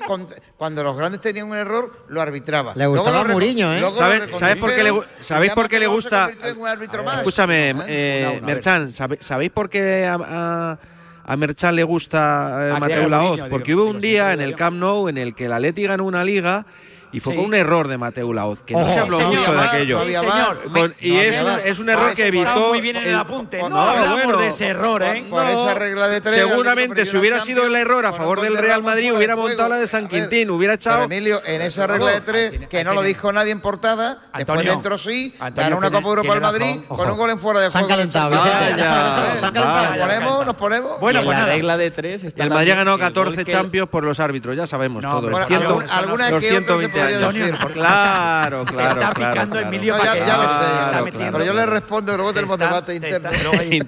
cuando 0.57 0.83
los 0.83 0.97
grandes 0.97 1.21
tenían 1.21 1.47
un 1.47 1.55
error, 1.55 2.05
lo 2.09 2.19
arbitraba. 2.19 2.73
Le 2.75 2.87
gustaba 2.87 3.11
luego 3.11 3.29
Mourinho, 3.29 3.73
¿eh? 3.73 3.91
¿sabes 4.31 4.55
por 4.57 4.73
qué 4.73 4.83
le, 4.83 5.01
¿Sabéis 5.19 5.51
por 5.53 5.69
qué 5.69 5.79
le 5.79 5.87
gusta...? 5.87 6.31
Escúchame, 7.17 7.73
Merchan, 8.41 8.91
¿sabéis 8.91 9.51
por 9.51 9.69
qué 9.69 10.07
a 11.27 11.35
Merchan 11.35 11.75
le 11.75 11.83
gusta 11.83 12.69
eh, 12.69 12.79
Mateu 12.79 13.09
Laoz, 13.09 13.41
porque 13.49 13.75
hubo 13.75 13.85
un 13.85 13.99
día 13.99 14.31
en 14.31 14.39
el 14.39 14.55
Camp 14.55 14.77
Nou 14.77 15.09
en 15.09 15.17
el 15.17 15.35
que 15.35 15.45
el 15.45 15.53
Atleti 15.53 15.83
ganó 15.83 16.05
una 16.05 16.23
liga 16.23 16.65
y 17.11 17.19
fue 17.19 17.35
con 17.35 17.45
un 17.45 17.53
error 17.53 17.87
de 17.87 17.97
Mateo 17.97 18.33
Laoz, 18.33 18.63
que 18.63 18.73
no 18.73 18.87
se 18.87 18.99
habló 18.99 19.19
mucho 19.19 19.53
de 19.53 19.61
aquello. 19.61 20.01
Y 20.99 21.15
es, 21.15 21.79
un, 21.79 21.89
error 21.89 22.13
que 22.13 22.27
evitó. 22.27 22.69
muy 22.69 22.81
bien 22.81 22.97
en 22.97 23.07
el 23.07 23.15
apunte. 23.15 23.59
No, 23.59 23.69
no 23.69 23.79
hablamos 23.79 24.23
bueno, 24.23 24.39
de 24.39 24.47
ese 24.49 24.67
error, 24.67 25.03
¿eh? 25.03 25.25
Por, 25.29 25.45
esa 25.45 25.73
regla 25.73 26.07
de 26.07 26.21
tres. 26.21 26.35
Seguramente, 26.47 27.05
si 27.05 27.17
hubiera 27.17 27.39
sido 27.41 27.65
el 27.65 27.75
error 27.75 28.05
a 28.05 28.13
favor 28.13 28.41
del 28.41 28.57
Real 28.57 28.83
Madrid, 28.83 29.13
hubiera 29.13 29.35
montado 29.35 29.69
la 29.69 29.77
de 29.77 29.87
San 29.87 30.07
Quintín, 30.07 30.49
hubiera 30.49 30.73
echado. 30.73 31.03
Emilio, 31.03 31.41
en 31.45 31.61
esa 31.61 31.87
regla 31.87 32.11
de 32.11 32.21
tres, 32.21 32.67
que 32.69 32.83
no 32.83 32.93
lo 32.93 33.01
dijo 33.01 33.31
nadie 33.31 33.51
en 33.51 33.61
portada, 33.61 34.19
después 34.35 34.63
dentro 34.63 34.97
sí, 34.97 35.35
ganó 35.53 35.77
una 35.77 35.91
Copa 35.91 36.07
Europa 36.07 36.33
al 36.33 36.41
Madrid 36.41 36.79
con 36.87 37.09
un 37.09 37.17
gol 37.17 37.29
en 37.29 37.39
fuera 37.39 37.61
de 37.61 37.69
juego. 37.69 37.87
Se 37.87 37.93
han 37.93 37.97
calentado. 37.97 38.35
Nos 40.45 40.55
ponemos, 40.55 40.99
Bueno, 40.99 41.23
pues 41.23 41.37
la 41.37 41.45
regla 41.45 41.77
de 41.77 41.91
tres. 41.91 42.23
El 42.35 42.49
Madrid 42.49 42.71
ha 42.71 42.75
ganado 42.75 42.97
14 42.99 43.45
Champions 43.45 43.89
por 43.89 44.03
los 44.03 44.19
árbitros, 44.19 44.55
ya 44.55 44.67
sabemos 44.67 45.03
todo. 45.03 45.31
Alguna 45.89 46.39
que 46.39 46.57
claro, 47.73 48.65
claro. 48.65 49.01
Está 49.01 49.13
claro, 49.13 49.13
picando 49.13 49.55
claro, 49.57 49.67
Emilio 49.67 49.95
Pero 51.31 51.45
yo 51.45 51.53
le 51.53 51.65
respondo, 51.65 52.15
luego 52.15 52.33
tenemos 52.33 52.57
debate 52.57 52.95
interno. 52.95 53.29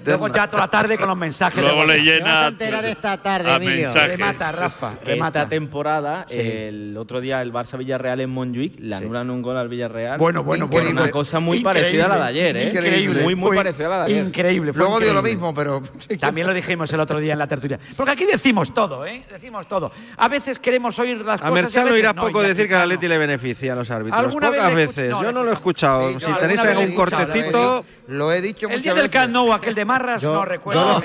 Luego 0.04 0.28
ya 0.28 0.48
toda 0.48 0.64
la 0.64 0.70
tarde 0.70 0.98
con 0.98 1.08
los 1.08 1.16
mensajes. 1.16 1.62
Luego 1.62 1.84
le 1.84 1.98
llena. 1.98 2.18
Te 2.18 2.30
vas 2.30 2.42
a 2.42 2.48
enterar 2.48 2.84
esta 2.84 3.16
tarde, 3.18 3.54
Emilio. 3.54 3.92
Remata, 3.94 4.52
Rafa. 4.52 4.92
Remata. 5.04 5.48
Temporada, 5.48 6.26
el 6.28 6.96
otro 6.96 7.20
día 7.20 7.42
el 7.42 7.52
Barça 7.52 7.76
Villarreal 7.78 8.20
en 8.20 8.30
Montjuic, 8.30 8.78
le 8.78 8.94
anulan 8.94 9.30
un 9.30 9.42
gol 9.42 9.56
al 9.56 9.68
Villarreal. 9.68 10.18
Bueno, 10.18 10.42
bueno, 10.42 10.68
bueno. 10.68 10.90
Una 10.90 11.10
cosa 11.10 11.40
muy 11.40 11.60
parecida 11.60 12.06
a 12.06 12.08
la 12.08 12.16
de 12.16 12.24
ayer, 12.24 12.56
¿eh? 12.56 12.68
Increíble. 12.68 13.22
Muy, 13.22 13.34
muy 13.34 13.56
parecida 13.56 13.86
a 13.86 13.90
la 13.90 13.98
de 13.98 14.04
ayer. 14.12 14.26
Increíble. 14.26 14.72
Luego 14.74 15.00
dio 15.00 15.12
lo 15.12 15.22
mismo, 15.22 15.54
pero. 15.54 15.82
También 16.20 16.46
lo 16.46 16.54
dijimos 16.54 16.92
el 16.92 17.00
otro 17.00 17.18
día 17.20 17.32
en 17.32 17.38
la 17.38 17.46
tertulia. 17.46 17.78
Porque 17.96 18.12
aquí 18.12 18.26
decimos 18.26 18.72
todo, 18.72 19.06
¿eh? 19.06 19.24
Decimos 19.30 19.66
todo. 19.66 19.92
A 20.16 20.28
veces 20.28 20.58
queremos 20.58 20.98
oír 20.98 21.18
las 21.18 21.40
cosas. 21.40 21.50
A 21.50 21.54
Merchano 21.54 21.96
irá 21.96 22.14
poco 22.14 22.42
decir 22.42 22.68
que 22.68 22.74
el 22.74 22.92
Penalti 23.00 23.08
le 23.08 23.18
beneficia 23.18 23.72
a 23.72 23.76
los 23.76 23.90
árbitros. 23.90 24.20
¿Alguna 24.20 24.48
Pocas 24.48 24.74
vez 24.74 24.88
veces. 24.88 25.10
No, 25.10 25.22
yo 25.22 25.32
no 25.32 25.42
lo 25.42 25.50
he 25.50 25.54
escuchado. 25.54 26.18
Sí, 26.18 26.26
si 26.26 26.32
tenéis 26.34 26.60
algún 26.60 26.94
cortecito. 26.94 27.84
Lo 28.08 28.32
he 28.32 28.40
dicho 28.40 28.68
El 28.68 28.82
día 28.82 28.94
del 28.94 29.08
Camp 29.08 29.32
Nou, 29.32 29.52
aquel 29.52 29.74
de 29.74 29.84
Marras, 29.84 30.20
yo, 30.22 30.34
no 30.34 30.44
recuerdo. 30.44 31.00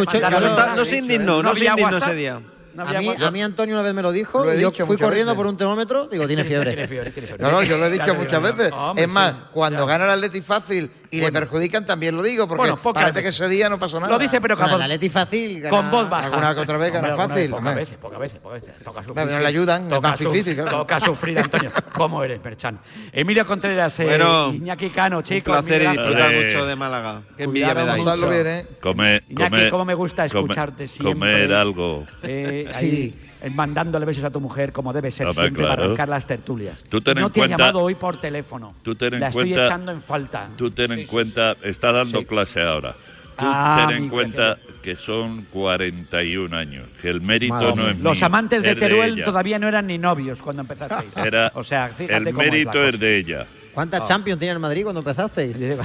No 0.75 0.86
se 0.86 0.97
indignó, 0.97 1.43
no 1.43 1.53
se 1.53 1.65
indignó 1.65 1.97
ese 1.97 2.15
día. 2.15 2.41
No 2.75 2.84
a, 2.84 2.99
mí, 2.99 3.15
a, 3.17 3.31
mí, 3.31 3.41
Antonio 3.41 3.73
una 3.73 3.84
vez 3.84 3.93
me 3.93 4.01
lo 4.01 4.12
dijo 4.12 4.43
lo 4.43 4.53
y 4.53 4.60
yo 4.60 4.69
fui 4.86 4.97
corriendo 4.97 5.31
veces. 5.31 5.38
por 5.38 5.47
un 5.47 5.55
termómetro 5.55 6.08
digo 6.08 6.27
tiene 6.27 6.43
fiebre. 6.43 6.71
tiene 6.71 6.88
fiebre, 6.89 7.12
tiene 7.12 7.27
fiebre. 7.27 7.45
No, 7.45 7.51
no, 7.51 7.63
yo 7.63 7.77
lo 7.77 7.86
he 7.86 7.89
dicho 7.89 8.13
muchas 8.15 8.41
veces. 8.41 8.69
Hombre, 8.73 9.05
es 9.05 9.10
más, 9.10 9.31
sí, 9.31 9.38
cuando 9.53 9.86
ya. 9.86 9.93
gana 9.93 10.03
el 10.03 10.12
Atleti 10.12 10.41
fácil 10.41 10.91
y 11.15 11.21
bueno. 11.21 11.39
le 11.39 11.45
perjudican 11.45 11.86
también, 11.86 12.15
lo 12.15 12.23
digo, 12.23 12.47
porque 12.47 12.71
bueno, 12.71 12.93
parece 12.93 13.21
que 13.21 13.30
ese 13.30 13.47
día 13.47 13.69
no 13.69 13.80
pasó 13.80 13.99
nada. 13.99 14.12
Lo 14.12 14.19
dice, 14.19 14.41
pero 14.41 14.58
con, 14.58 14.78
la 14.78 14.88
Leti 14.88 15.10
fácil. 15.10 15.67
Con 15.69 15.89
voz 15.89 16.10
baja. 16.10 16.28
Alguna 16.28 16.54
que 16.54 16.62
otra 16.62 16.78
vez 16.78 16.91
gana 16.91 17.15
Hombre, 17.15 17.28
fácil. 17.28 17.51
Pocas 17.51 17.75
veces, 17.75 17.97
pocas 17.97 18.19
veces, 18.19 18.39
pocas 18.39 18.62
veces. 18.62 18.84
Toca 18.84 19.04
sufrir. 19.04 19.25
No, 19.25 19.32
no 19.32 19.39
le 19.39 19.47
ayudan, 19.47 19.89
toca 19.89 19.95
es 19.95 20.01
más 20.01 20.19
difícil. 20.19 20.56
Claro. 20.56 20.71
Toca 20.71 20.99
sufrir, 20.99 21.39
Antonio. 21.39 21.71
¿Cómo 21.93 22.23
eres, 22.23 22.39
Perchan? 22.39 22.80
Emilio 23.12 23.45
Contreras, 23.45 23.99
eh, 23.99 24.06
bueno, 24.06 24.51
eh, 24.51 24.56
Iñaki 24.56 24.89
Cano, 24.89 25.21
chicos. 25.21 25.58
Un 25.58 25.65
placer 25.65 25.84
y 25.84 25.88
disfrutar 25.88 26.36
mucho 26.36 26.65
de 26.65 26.75
Málaga. 26.75 27.21
Qué 27.38 27.43
envidia 27.43 27.73
me 27.73 27.86
dais. 27.86 28.04
Bien, 28.04 28.47
¿eh? 28.47 28.67
Come, 28.82 29.21
Iñaki, 29.30 29.56
come, 29.56 29.69
cómo 29.69 29.86
me 29.86 29.93
gusta 29.93 30.25
escucharte 30.25 30.86
come, 30.86 30.88
siempre. 30.88 31.13
Comer 31.13 31.54
algo. 31.54 32.06
Eh, 32.23 32.71
ahí. 32.73 33.12
Sí 33.12 33.19
mandándole 33.53 34.05
besos 34.05 34.23
a 34.23 34.29
tu 34.31 34.39
mujer 34.39 34.71
como 34.71 34.91
debe 34.93 35.12
ser 35.12 35.27
Hombre, 35.27 35.43
siempre 35.45 35.63
para 35.67 35.84
arrancar 35.84 36.10
las 36.10 36.25
tertulias. 36.25 36.84
Tú 36.89 37.01
ten 37.01 37.15
no 37.19 37.27
en 37.27 37.31
te 37.31 37.39
cuenta- 37.41 37.58
llamado 37.58 37.81
hoy 37.81 37.95
por 37.95 38.17
teléfono. 38.19 38.73
Tú 38.81 38.95
ten 38.95 39.13
en 39.15 39.19
La 39.19 39.27
estoy 39.27 39.53
echando 39.53 39.91
en 39.91 40.01
falta. 40.01 40.47
Tú 40.55 40.71
ten 40.71 40.91
en 40.93 41.05
cuenta, 41.05 41.55
está 41.62 41.91
dando 41.91 42.19
Sí. 42.19 42.25
clase 42.25 42.62
ahora. 42.62 42.93
Tú 42.93 43.43
Ah, 43.45 43.86
ten 43.89 43.97
en 43.97 44.10
cuenta 44.10 44.58
que 44.81 44.95
son 44.95 45.45
41 45.51 46.53
años, 46.53 46.86
que 47.01 47.10
el 47.10 47.19
mérito 47.21 47.53
Madre 47.53 47.75
no 47.75 47.88
es 47.89 47.99
Los 47.99 48.17
mío, 48.17 48.25
amantes 48.27 48.63
de 48.63 48.75
Teruel 48.75 49.23
todavía 49.23 49.60
no 49.60 49.67
eran 49.67 49.88
ni 49.88 49.97
novios 49.97 50.41
cuando 50.41 50.62
empezasteis. 50.62 51.15
Era- 51.17 51.51
o 51.55 51.63
sea, 51.63 51.89
fíjate 51.89 52.29
el 52.29 52.36
cómo 52.36 52.41
es 52.41 52.47
la 52.47 52.51
mérito 52.51 52.84
es, 52.84 52.91
cosa. 52.93 52.97
de 53.05 53.17
ella. 53.17 53.47
¿Cuántas 53.75 54.01
Ah. 54.01 54.05
Champions 54.07 54.39
tenía 54.39 54.53
el 54.53 54.59
Madrid 54.59 54.83
cuando 54.83 55.01
empezaste? 55.01 55.53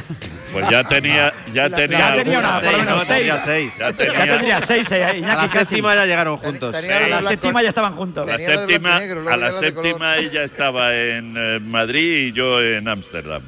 Pues 0.53 0.69
ya 0.69 0.83
tenía, 0.85 1.33
ya 1.53 1.69
La- 1.69 1.77
tenía, 1.77 1.99
ya 1.99 2.13
tenía 2.15 2.39
una, 2.41 2.61
por 2.61 2.85
lo 2.85 3.01
Seis, 3.05 3.07
seis. 3.07 3.09
Tenía 3.09 3.39
seis. 3.39 3.77
Ya 3.79 3.91
Ya 4.27 4.39
tenía- 4.39 4.61
seis, 4.61 4.91
eh, 4.93 5.19
Iñaki, 5.19 5.25
A 5.25 5.35
la 5.37 5.43
casi. 5.43 5.59
séptima 5.67 5.95
ya 5.95 6.07
llegaron 6.07 6.37
juntos. 6.39 6.75
A 6.77 6.81
la 7.09 7.23
séptima 7.23 7.63
ya 7.63 7.69
estaban 7.69 7.93
juntos. 7.95 8.27
La 8.27 8.39
séptima, 8.39 8.99
negro, 8.99 9.21
a 9.29 9.31
ya 9.31 9.37
la 9.37 9.53
séptima 9.53 10.17
ella 10.17 10.43
estaba 10.45 10.95
en 10.95 11.35
eh, 11.37 11.59
Madrid 11.61 12.29
y 12.29 12.33
yo 12.33 12.61
en 12.63 12.89
Ámsterdam. 12.89 13.43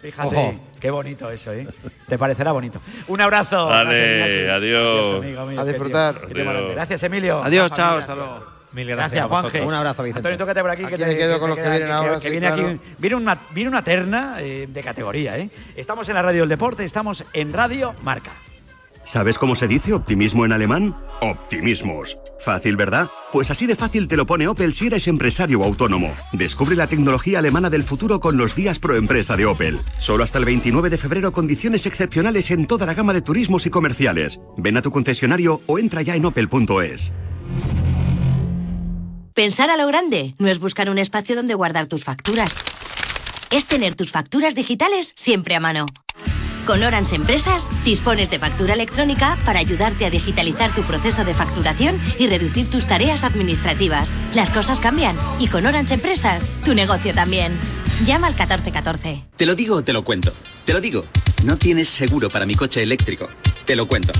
Fíjate, 0.00 0.28
Ojo. 0.36 0.60
qué 0.80 0.90
bonito 0.90 1.30
eso, 1.30 1.52
¿eh? 1.52 1.66
Te 2.08 2.16
parecerá 2.16 2.52
bonito. 2.52 2.80
Un 3.08 3.20
abrazo. 3.20 3.66
Vale, 3.66 4.18
Gracias, 4.18 4.52
adiós. 4.52 5.14
amigo 5.24 5.60
A 5.60 5.64
disfrutar. 5.64 6.20
Adiós. 6.30 6.74
Gracias, 6.74 7.02
Emilio. 7.02 7.42
Adiós, 7.42 7.72
chao, 7.72 7.98
hasta 7.98 8.14
luego. 8.14 8.57
Mil 8.72 8.86
Gracias, 8.86 9.26
Juanje. 9.26 9.62
Un 9.62 9.72
abrazo, 9.74 10.02
Vicente. 10.02 10.18
Antonio, 10.18 10.38
tócate 10.38 10.60
por 10.60 10.70
aquí. 10.70 10.84
Aquí 10.84 10.96
te- 10.96 11.06
me 11.06 11.16
quedo 11.16 11.40
con 11.40 11.50
los 11.50 11.58
que 11.58 11.68
vienen 11.70 11.90
ahora, 11.90 12.20
sí, 12.20 12.30
viene, 12.30 12.46
claro. 12.46 12.66
aquí, 12.68 12.80
viene, 12.98 13.16
una, 13.16 13.38
viene 13.54 13.70
una 13.70 13.82
terna 13.82 14.36
eh, 14.40 14.66
de 14.68 14.82
categoría, 14.82 15.38
¿eh? 15.38 15.48
Estamos 15.76 16.08
en 16.08 16.14
la 16.14 16.22
radio 16.22 16.40
del 16.42 16.48
deporte, 16.50 16.84
estamos 16.84 17.24
en 17.32 17.52
Radio 17.52 17.94
Marca. 18.02 18.32
¿Sabes 19.04 19.38
cómo 19.38 19.56
se 19.56 19.66
dice 19.68 19.94
optimismo 19.94 20.44
en 20.44 20.52
alemán? 20.52 20.94
Optimismos. 21.22 22.18
Fácil, 22.40 22.76
¿verdad? 22.76 23.08
Pues 23.32 23.50
así 23.50 23.66
de 23.66 23.74
fácil 23.74 24.06
te 24.06 24.18
lo 24.18 24.26
pone 24.26 24.46
Opel 24.46 24.74
si 24.74 24.86
eres 24.88 25.08
empresario 25.08 25.60
o 25.60 25.64
autónomo. 25.64 26.14
Descubre 26.32 26.76
la 26.76 26.86
tecnología 26.86 27.38
alemana 27.38 27.70
del 27.70 27.84
futuro 27.84 28.20
con 28.20 28.36
los 28.36 28.54
días 28.54 28.78
pro 28.78 28.96
empresa 28.96 29.34
de 29.36 29.46
Opel. 29.46 29.78
Solo 29.98 30.24
hasta 30.24 30.36
el 30.38 30.44
29 30.44 30.90
de 30.90 30.98
febrero 30.98 31.32
condiciones 31.32 31.86
excepcionales 31.86 32.50
en 32.50 32.66
toda 32.66 32.84
la 32.84 32.92
gama 32.92 33.14
de 33.14 33.22
turismos 33.22 33.64
y 33.64 33.70
comerciales. 33.70 34.42
Ven 34.58 34.76
a 34.76 34.82
tu 34.82 34.90
concesionario 34.92 35.62
o 35.66 35.78
entra 35.78 36.02
ya 36.02 36.14
en 36.14 36.26
opel.es. 36.26 37.10
Pensar 39.38 39.70
a 39.70 39.76
lo 39.76 39.86
grande 39.86 40.34
no 40.40 40.48
es 40.48 40.58
buscar 40.58 40.90
un 40.90 40.98
espacio 40.98 41.36
donde 41.36 41.54
guardar 41.54 41.86
tus 41.86 42.02
facturas. 42.02 42.56
Es 43.52 43.66
tener 43.66 43.94
tus 43.94 44.10
facturas 44.10 44.56
digitales 44.56 45.12
siempre 45.14 45.54
a 45.54 45.60
mano. 45.60 45.86
Con 46.66 46.82
Orange 46.82 47.14
Empresas 47.14 47.70
dispones 47.84 48.30
de 48.30 48.40
factura 48.40 48.74
electrónica 48.74 49.38
para 49.44 49.60
ayudarte 49.60 50.06
a 50.06 50.10
digitalizar 50.10 50.74
tu 50.74 50.82
proceso 50.82 51.24
de 51.24 51.34
facturación 51.34 52.00
y 52.18 52.26
reducir 52.26 52.68
tus 52.68 52.88
tareas 52.88 53.22
administrativas. 53.22 54.16
Las 54.34 54.50
cosas 54.50 54.80
cambian 54.80 55.16
y 55.38 55.46
con 55.46 55.66
Orange 55.66 55.94
Empresas 55.94 56.50
tu 56.64 56.74
negocio 56.74 57.14
también. 57.14 57.52
Llama 58.04 58.26
al 58.26 58.32
1414. 58.32 59.22
Te 59.36 59.46
lo 59.46 59.54
digo 59.54 59.76
o 59.76 59.84
te 59.84 59.92
lo 59.92 60.02
cuento. 60.02 60.32
Te 60.64 60.72
lo 60.72 60.80
digo. 60.80 61.04
No 61.44 61.56
tienes 61.58 61.88
seguro 61.88 62.28
para 62.28 62.44
mi 62.44 62.56
coche 62.56 62.82
eléctrico. 62.82 63.28
Te 63.64 63.76
lo 63.76 63.86
cuento. 63.86 64.12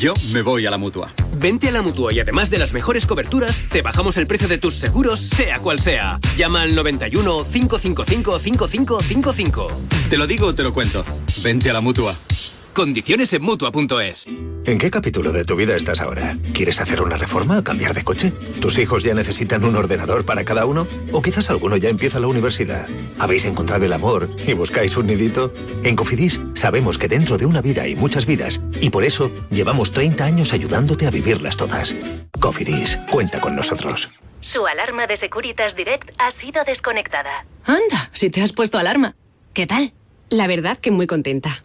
Yo 0.00 0.14
me 0.32 0.40
voy 0.40 0.64
a 0.64 0.70
la 0.70 0.78
mutua. 0.78 1.12
Vente 1.36 1.68
a 1.68 1.72
la 1.72 1.82
mutua 1.82 2.10
y 2.14 2.20
además 2.20 2.48
de 2.48 2.56
las 2.56 2.72
mejores 2.72 3.04
coberturas, 3.04 3.64
te 3.70 3.82
bajamos 3.82 4.16
el 4.16 4.26
precio 4.26 4.48
de 4.48 4.56
tus 4.56 4.72
seguros, 4.76 5.20
sea 5.20 5.58
cual 5.58 5.78
sea. 5.78 6.18
Llama 6.38 6.62
al 6.62 6.74
91 6.74 7.44
555 7.44 8.38
5555. 8.38 9.68
Te 10.08 10.16
lo 10.16 10.26
digo 10.26 10.46
o 10.46 10.54
te 10.54 10.62
lo 10.62 10.72
cuento. 10.72 11.04
Vente 11.42 11.68
a 11.68 11.74
la 11.74 11.82
mutua. 11.82 12.14
Condiciones 12.74 13.32
en 13.32 13.42
mutua.es. 13.42 14.26
¿En 14.64 14.78
qué 14.78 14.90
capítulo 14.90 15.32
de 15.32 15.44
tu 15.44 15.56
vida 15.56 15.74
estás 15.74 16.00
ahora? 16.00 16.36
¿Quieres 16.54 16.80
hacer 16.80 17.02
una 17.02 17.16
reforma 17.16 17.58
o 17.58 17.64
cambiar 17.64 17.94
de 17.94 18.04
coche? 18.04 18.32
¿Tus 18.60 18.78
hijos 18.78 19.02
ya 19.02 19.12
necesitan 19.12 19.64
un 19.64 19.74
ordenador 19.74 20.24
para 20.24 20.44
cada 20.44 20.66
uno? 20.66 20.86
¿O 21.12 21.20
quizás 21.20 21.50
alguno 21.50 21.76
ya 21.76 21.88
empieza 21.88 22.20
la 22.20 22.28
universidad? 22.28 22.86
¿Habéis 23.18 23.44
encontrado 23.44 23.84
el 23.84 23.92
amor 23.92 24.30
y 24.46 24.52
buscáis 24.52 24.96
un 24.96 25.08
nidito? 25.08 25.52
En 25.82 25.96
Cofidis 25.96 26.40
sabemos 26.54 26.96
que 26.96 27.08
dentro 27.08 27.38
de 27.38 27.46
una 27.46 27.60
vida 27.60 27.82
hay 27.82 27.96
muchas 27.96 28.24
vidas 28.24 28.60
y 28.80 28.90
por 28.90 29.04
eso 29.04 29.32
llevamos 29.50 29.90
30 29.90 30.24
años 30.24 30.52
ayudándote 30.52 31.06
a 31.06 31.10
vivirlas 31.10 31.56
todas. 31.56 31.96
Cofidis, 32.38 32.98
cuenta 33.10 33.40
con 33.40 33.56
nosotros. 33.56 34.10
Su 34.40 34.66
alarma 34.66 35.06
de 35.08 35.16
Securitas 35.16 35.74
Direct 35.74 36.10
ha 36.18 36.30
sido 36.30 36.62
desconectada. 36.64 37.44
Anda, 37.64 38.10
si 38.12 38.30
te 38.30 38.42
has 38.42 38.52
puesto 38.52 38.78
alarma. 38.78 39.16
¿Qué 39.54 39.66
tal? 39.66 39.92
La 40.30 40.46
verdad 40.46 40.78
que 40.78 40.92
muy 40.92 41.08
contenta. 41.08 41.64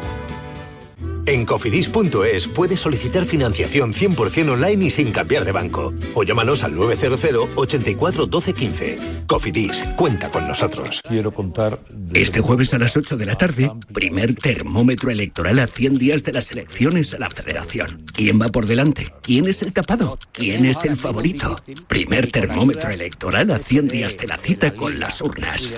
En 1.25 1.45
cofidis.es 1.45 2.47
puedes 2.47 2.79
solicitar 2.79 3.25
financiación 3.25 3.93
100% 3.93 4.49
online 4.49 4.85
y 4.85 4.89
sin 4.89 5.11
cambiar 5.11 5.45
de 5.45 5.51
banco. 5.51 5.93
O 6.15 6.23
llámanos 6.23 6.63
al 6.63 6.75
900 6.75 7.49
84 7.55 8.25
12 8.25 8.53
15. 8.53 8.99
Cofidis, 9.27 9.87
cuenta 9.95 10.31
con 10.31 10.47
nosotros. 10.47 11.01
Quiero 11.07 11.31
contar. 11.31 11.79
Este 12.13 12.41
jueves 12.41 12.73
a 12.73 12.79
las 12.79 12.97
8 12.97 13.17
de 13.17 13.25
la 13.25 13.35
tarde, 13.35 13.71
primer 13.93 14.35
termómetro 14.35 15.11
electoral 15.11 15.59
a 15.59 15.67
100 15.67 15.93
días 15.93 16.23
de 16.23 16.33
las 16.33 16.51
elecciones 16.51 17.13
a 17.13 17.19
la 17.19 17.29
Federación. 17.29 18.03
¿Quién 18.13 18.41
va 18.41 18.47
por 18.47 18.65
delante? 18.65 19.07
¿Quién 19.21 19.47
es 19.47 19.61
el 19.61 19.73
tapado? 19.73 20.17
¿Quién 20.33 20.65
es 20.65 20.83
el 20.83 20.97
favorito? 20.97 21.55
Primer 21.87 22.31
termómetro 22.31 22.89
electoral 22.89 23.51
a 23.51 23.59
100 23.59 23.87
días 23.87 24.17
de 24.17 24.27
la 24.27 24.37
cita 24.37 24.71
con 24.71 24.99
las 24.99 25.21
urnas. 25.21 25.71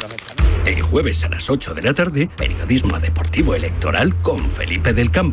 El 0.66 0.82
jueves 0.82 1.24
a 1.24 1.30
las 1.30 1.50
8 1.50 1.74
de 1.74 1.82
la 1.82 1.94
tarde, 1.94 2.30
periodismo 2.36 3.00
deportivo 3.00 3.54
electoral 3.54 4.20
con 4.22 4.50
Felipe 4.50 4.94
del 4.94 5.12
Campo 5.12 5.33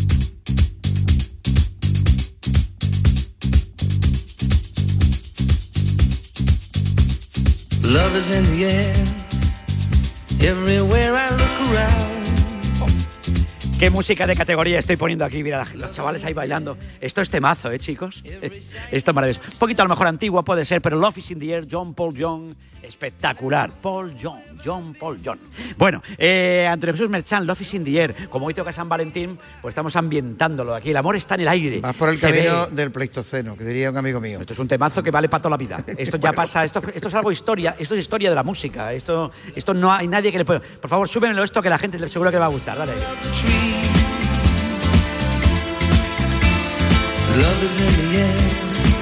Love 7.83 8.15
is 8.15 8.29
in 8.29 8.43
the 8.55 8.65
air, 8.65 8.93
everywhere 10.49 11.13
I 11.15 11.29
look 11.31 11.73
around. 11.73 12.20
¿Qué 13.81 13.89
música 13.89 14.27
de 14.27 14.35
categoría 14.35 14.77
estoy 14.77 14.95
poniendo 14.95 15.25
aquí? 15.25 15.41
Mira, 15.41 15.65
los 15.73 15.89
chavales 15.89 16.23
ahí 16.23 16.33
bailando. 16.33 16.77
Esto 16.99 17.19
es 17.19 17.31
temazo, 17.31 17.71
¿eh, 17.71 17.79
chicos? 17.79 18.21
Esto 18.91 19.11
es 19.11 19.15
maravilloso. 19.15 19.41
Un 19.53 19.57
poquito 19.57 19.81
a 19.81 19.85
lo 19.85 19.89
mejor 19.89 20.05
antiguo 20.05 20.43
puede 20.43 20.65
ser, 20.65 20.83
pero 20.83 20.99
Love 20.99 21.17
is 21.17 21.31
in 21.31 21.39
the 21.39 21.51
Air, 21.51 21.65
John 21.67 21.95
Paul 21.95 22.13
John, 22.15 22.55
espectacular. 22.83 23.71
Paul 23.71 24.13
John, 24.21 24.39
John 24.63 24.93
Paul 24.93 25.17
John. 25.25 25.39
Bueno, 25.79 26.03
eh, 26.19 26.67
Antonio 26.69 26.93
Jesús 26.93 27.09
Merchan, 27.09 27.47
Love 27.47 27.61
is 27.61 27.73
in 27.73 27.83
the 27.83 27.99
Air. 27.99 28.29
Como 28.29 28.45
hoy 28.45 28.53
toca 28.53 28.71
San 28.71 28.87
Valentín, 28.87 29.39
pues 29.63 29.71
estamos 29.71 29.95
ambientándolo 29.95 30.75
aquí. 30.75 30.91
El 30.91 30.97
amor 30.97 31.15
está 31.15 31.33
en 31.33 31.41
el 31.41 31.47
aire. 31.47 31.81
Vas 31.81 31.95
por 31.95 32.09
el 32.09 32.19
Se 32.19 32.29
camino 32.29 32.67
ve. 32.67 32.75
del 32.75 32.91
Pleistoceno, 32.91 33.57
que 33.57 33.63
diría 33.63 33.89
un 33.89 33.97
amigo 33.97 34.19
mío. 34.19 34.41
Esto 34.41 34.53
es 34.53 34.59
un 34.59 34.67
temazo 34.67 35.01
que 35.01 35.09
vale 35.09 35.27
para 35.27 35.41
toda 35.41 35.49
la 35.49 35.57
vida. 35.57 35.83
Esto 35.97 36.17
ya 36.17 36.33
pasa, 36.33 36.63
esto, 36.63 36.83
esto 36.93 37.07
es 37.07 37.13
algo 37.15 37.31
historia, 37.31 37.75
esto 37.79 37.95
es 37.95 38.01
historia 38.01 38.29
de 38.29 38.35
la 38.35 38.43
música. 38.43 38.93
Esto, 38.93 39.31
esto 39.55 39.73
no 39.73 39.91
hay 39.91 40.07
nadie 40.07 40.31
que 40.31 40.37
le 40.37 40.45
pueda. 40.45 40.59
Por 40.59 40.87
favor, 40.87 41.09
súbemelo 41.09 41.43
esto 41.43 41.63
que 41.63 41.69
la 41.69 41.79
gente 41.79 41.97
seguro 42.09 42.29
que 42.29 42.35
le 42.35 42.41
va 42.41 42.45
a 42.45 42.49
gustar. 42.49 42.77
Dale. 42.77 43.70
Love 47.37 47.63
is 47.63 47.79
in 47.81 48.11
the 48.11 48.17
air. 48.19 48.27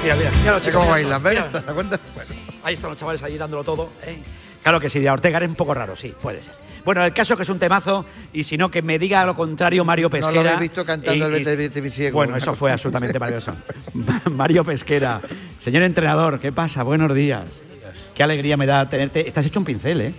Mira, 0.02 0.16
mira, 0.16 0.30
mira 0.40 0.52
los 0.52 0.62
Sé 0.62 0.70
chicos. 0.70 0.88
bailan, 0.88 1.22
¿ves? 1.22 1.44
¿Te 1.52 1.60
das 1.60 1.74
cuenta? 1.74 1.98
Bueno, 2.14 2.34
ahí 2.62 2.74
están 2.74 2.90
los 2.90 2.98
chavales 2.98 3.22
allí 3.22 3.36
dándolo 3.36 3.64
todo. 3.64 3.88
¿eh? 4.06 4.16
Claro 4.62 4.80
que 4.80 4.88
sí, 4.88 5.00
de 5.00 5.10
Ortega 5.10 5.38
es 5.40 5.48
un 5.48 5.54
poco 5.56 5.74
raro, 5.74 5.96
sí, 5.96 6.14
puede 6.22 6.42
ser. 6.42 6.54
Bueno, 6.84 7.04
el 7.04 7.12
caso 7.12 7.36
que 7.36 7.42
es 7.42 7.48
un 7.50 7.58
temazo, 7.58 8.06
y 8.32 8.44
si 8.44 8.56
no, 8.56 8.70
que 8.70 8.80
me 8.80 8.98
diga 8.98 9.24
lo 9.26 9.34
contrario 9.34 9.84
Mario 9.84 10.06
No 10.06 10.10
Pesquera. 10.10 10.32
lo 10.32 10.40
habéis 10.40 10.60
visto 10.60 10.84
cantando 10.86 11.28
Y- 11.30 11.42
el 11.42 11.86
y-. 12.06 12.10
Bueno, 12.10 12.36
eso 12.36 12.54
fue 12.54 12.72
absolutamente 12.72 13.18
maravilloso. 13.18 13.52
Mario 14.30 14.64
Pesquera, 14.64 15.20
señor 15.58 15.82
entrenador, 15.82 16.38
¿qué 16.40 16.52
pasa? 16.52 16.82
Buenos 16.82 17.12
días. 17.14 17.42
Qué 18.14 18.22
alegría 18.22 18.56
me 18.56 18.66
da 18.66 18.88
tenerte. 18.88 19.26
Estás 19.26 19.44
hecho 19.44 19.58
un 19.60 19.64
pincel, 19.66 20.00
¿eh? 20.00 20.14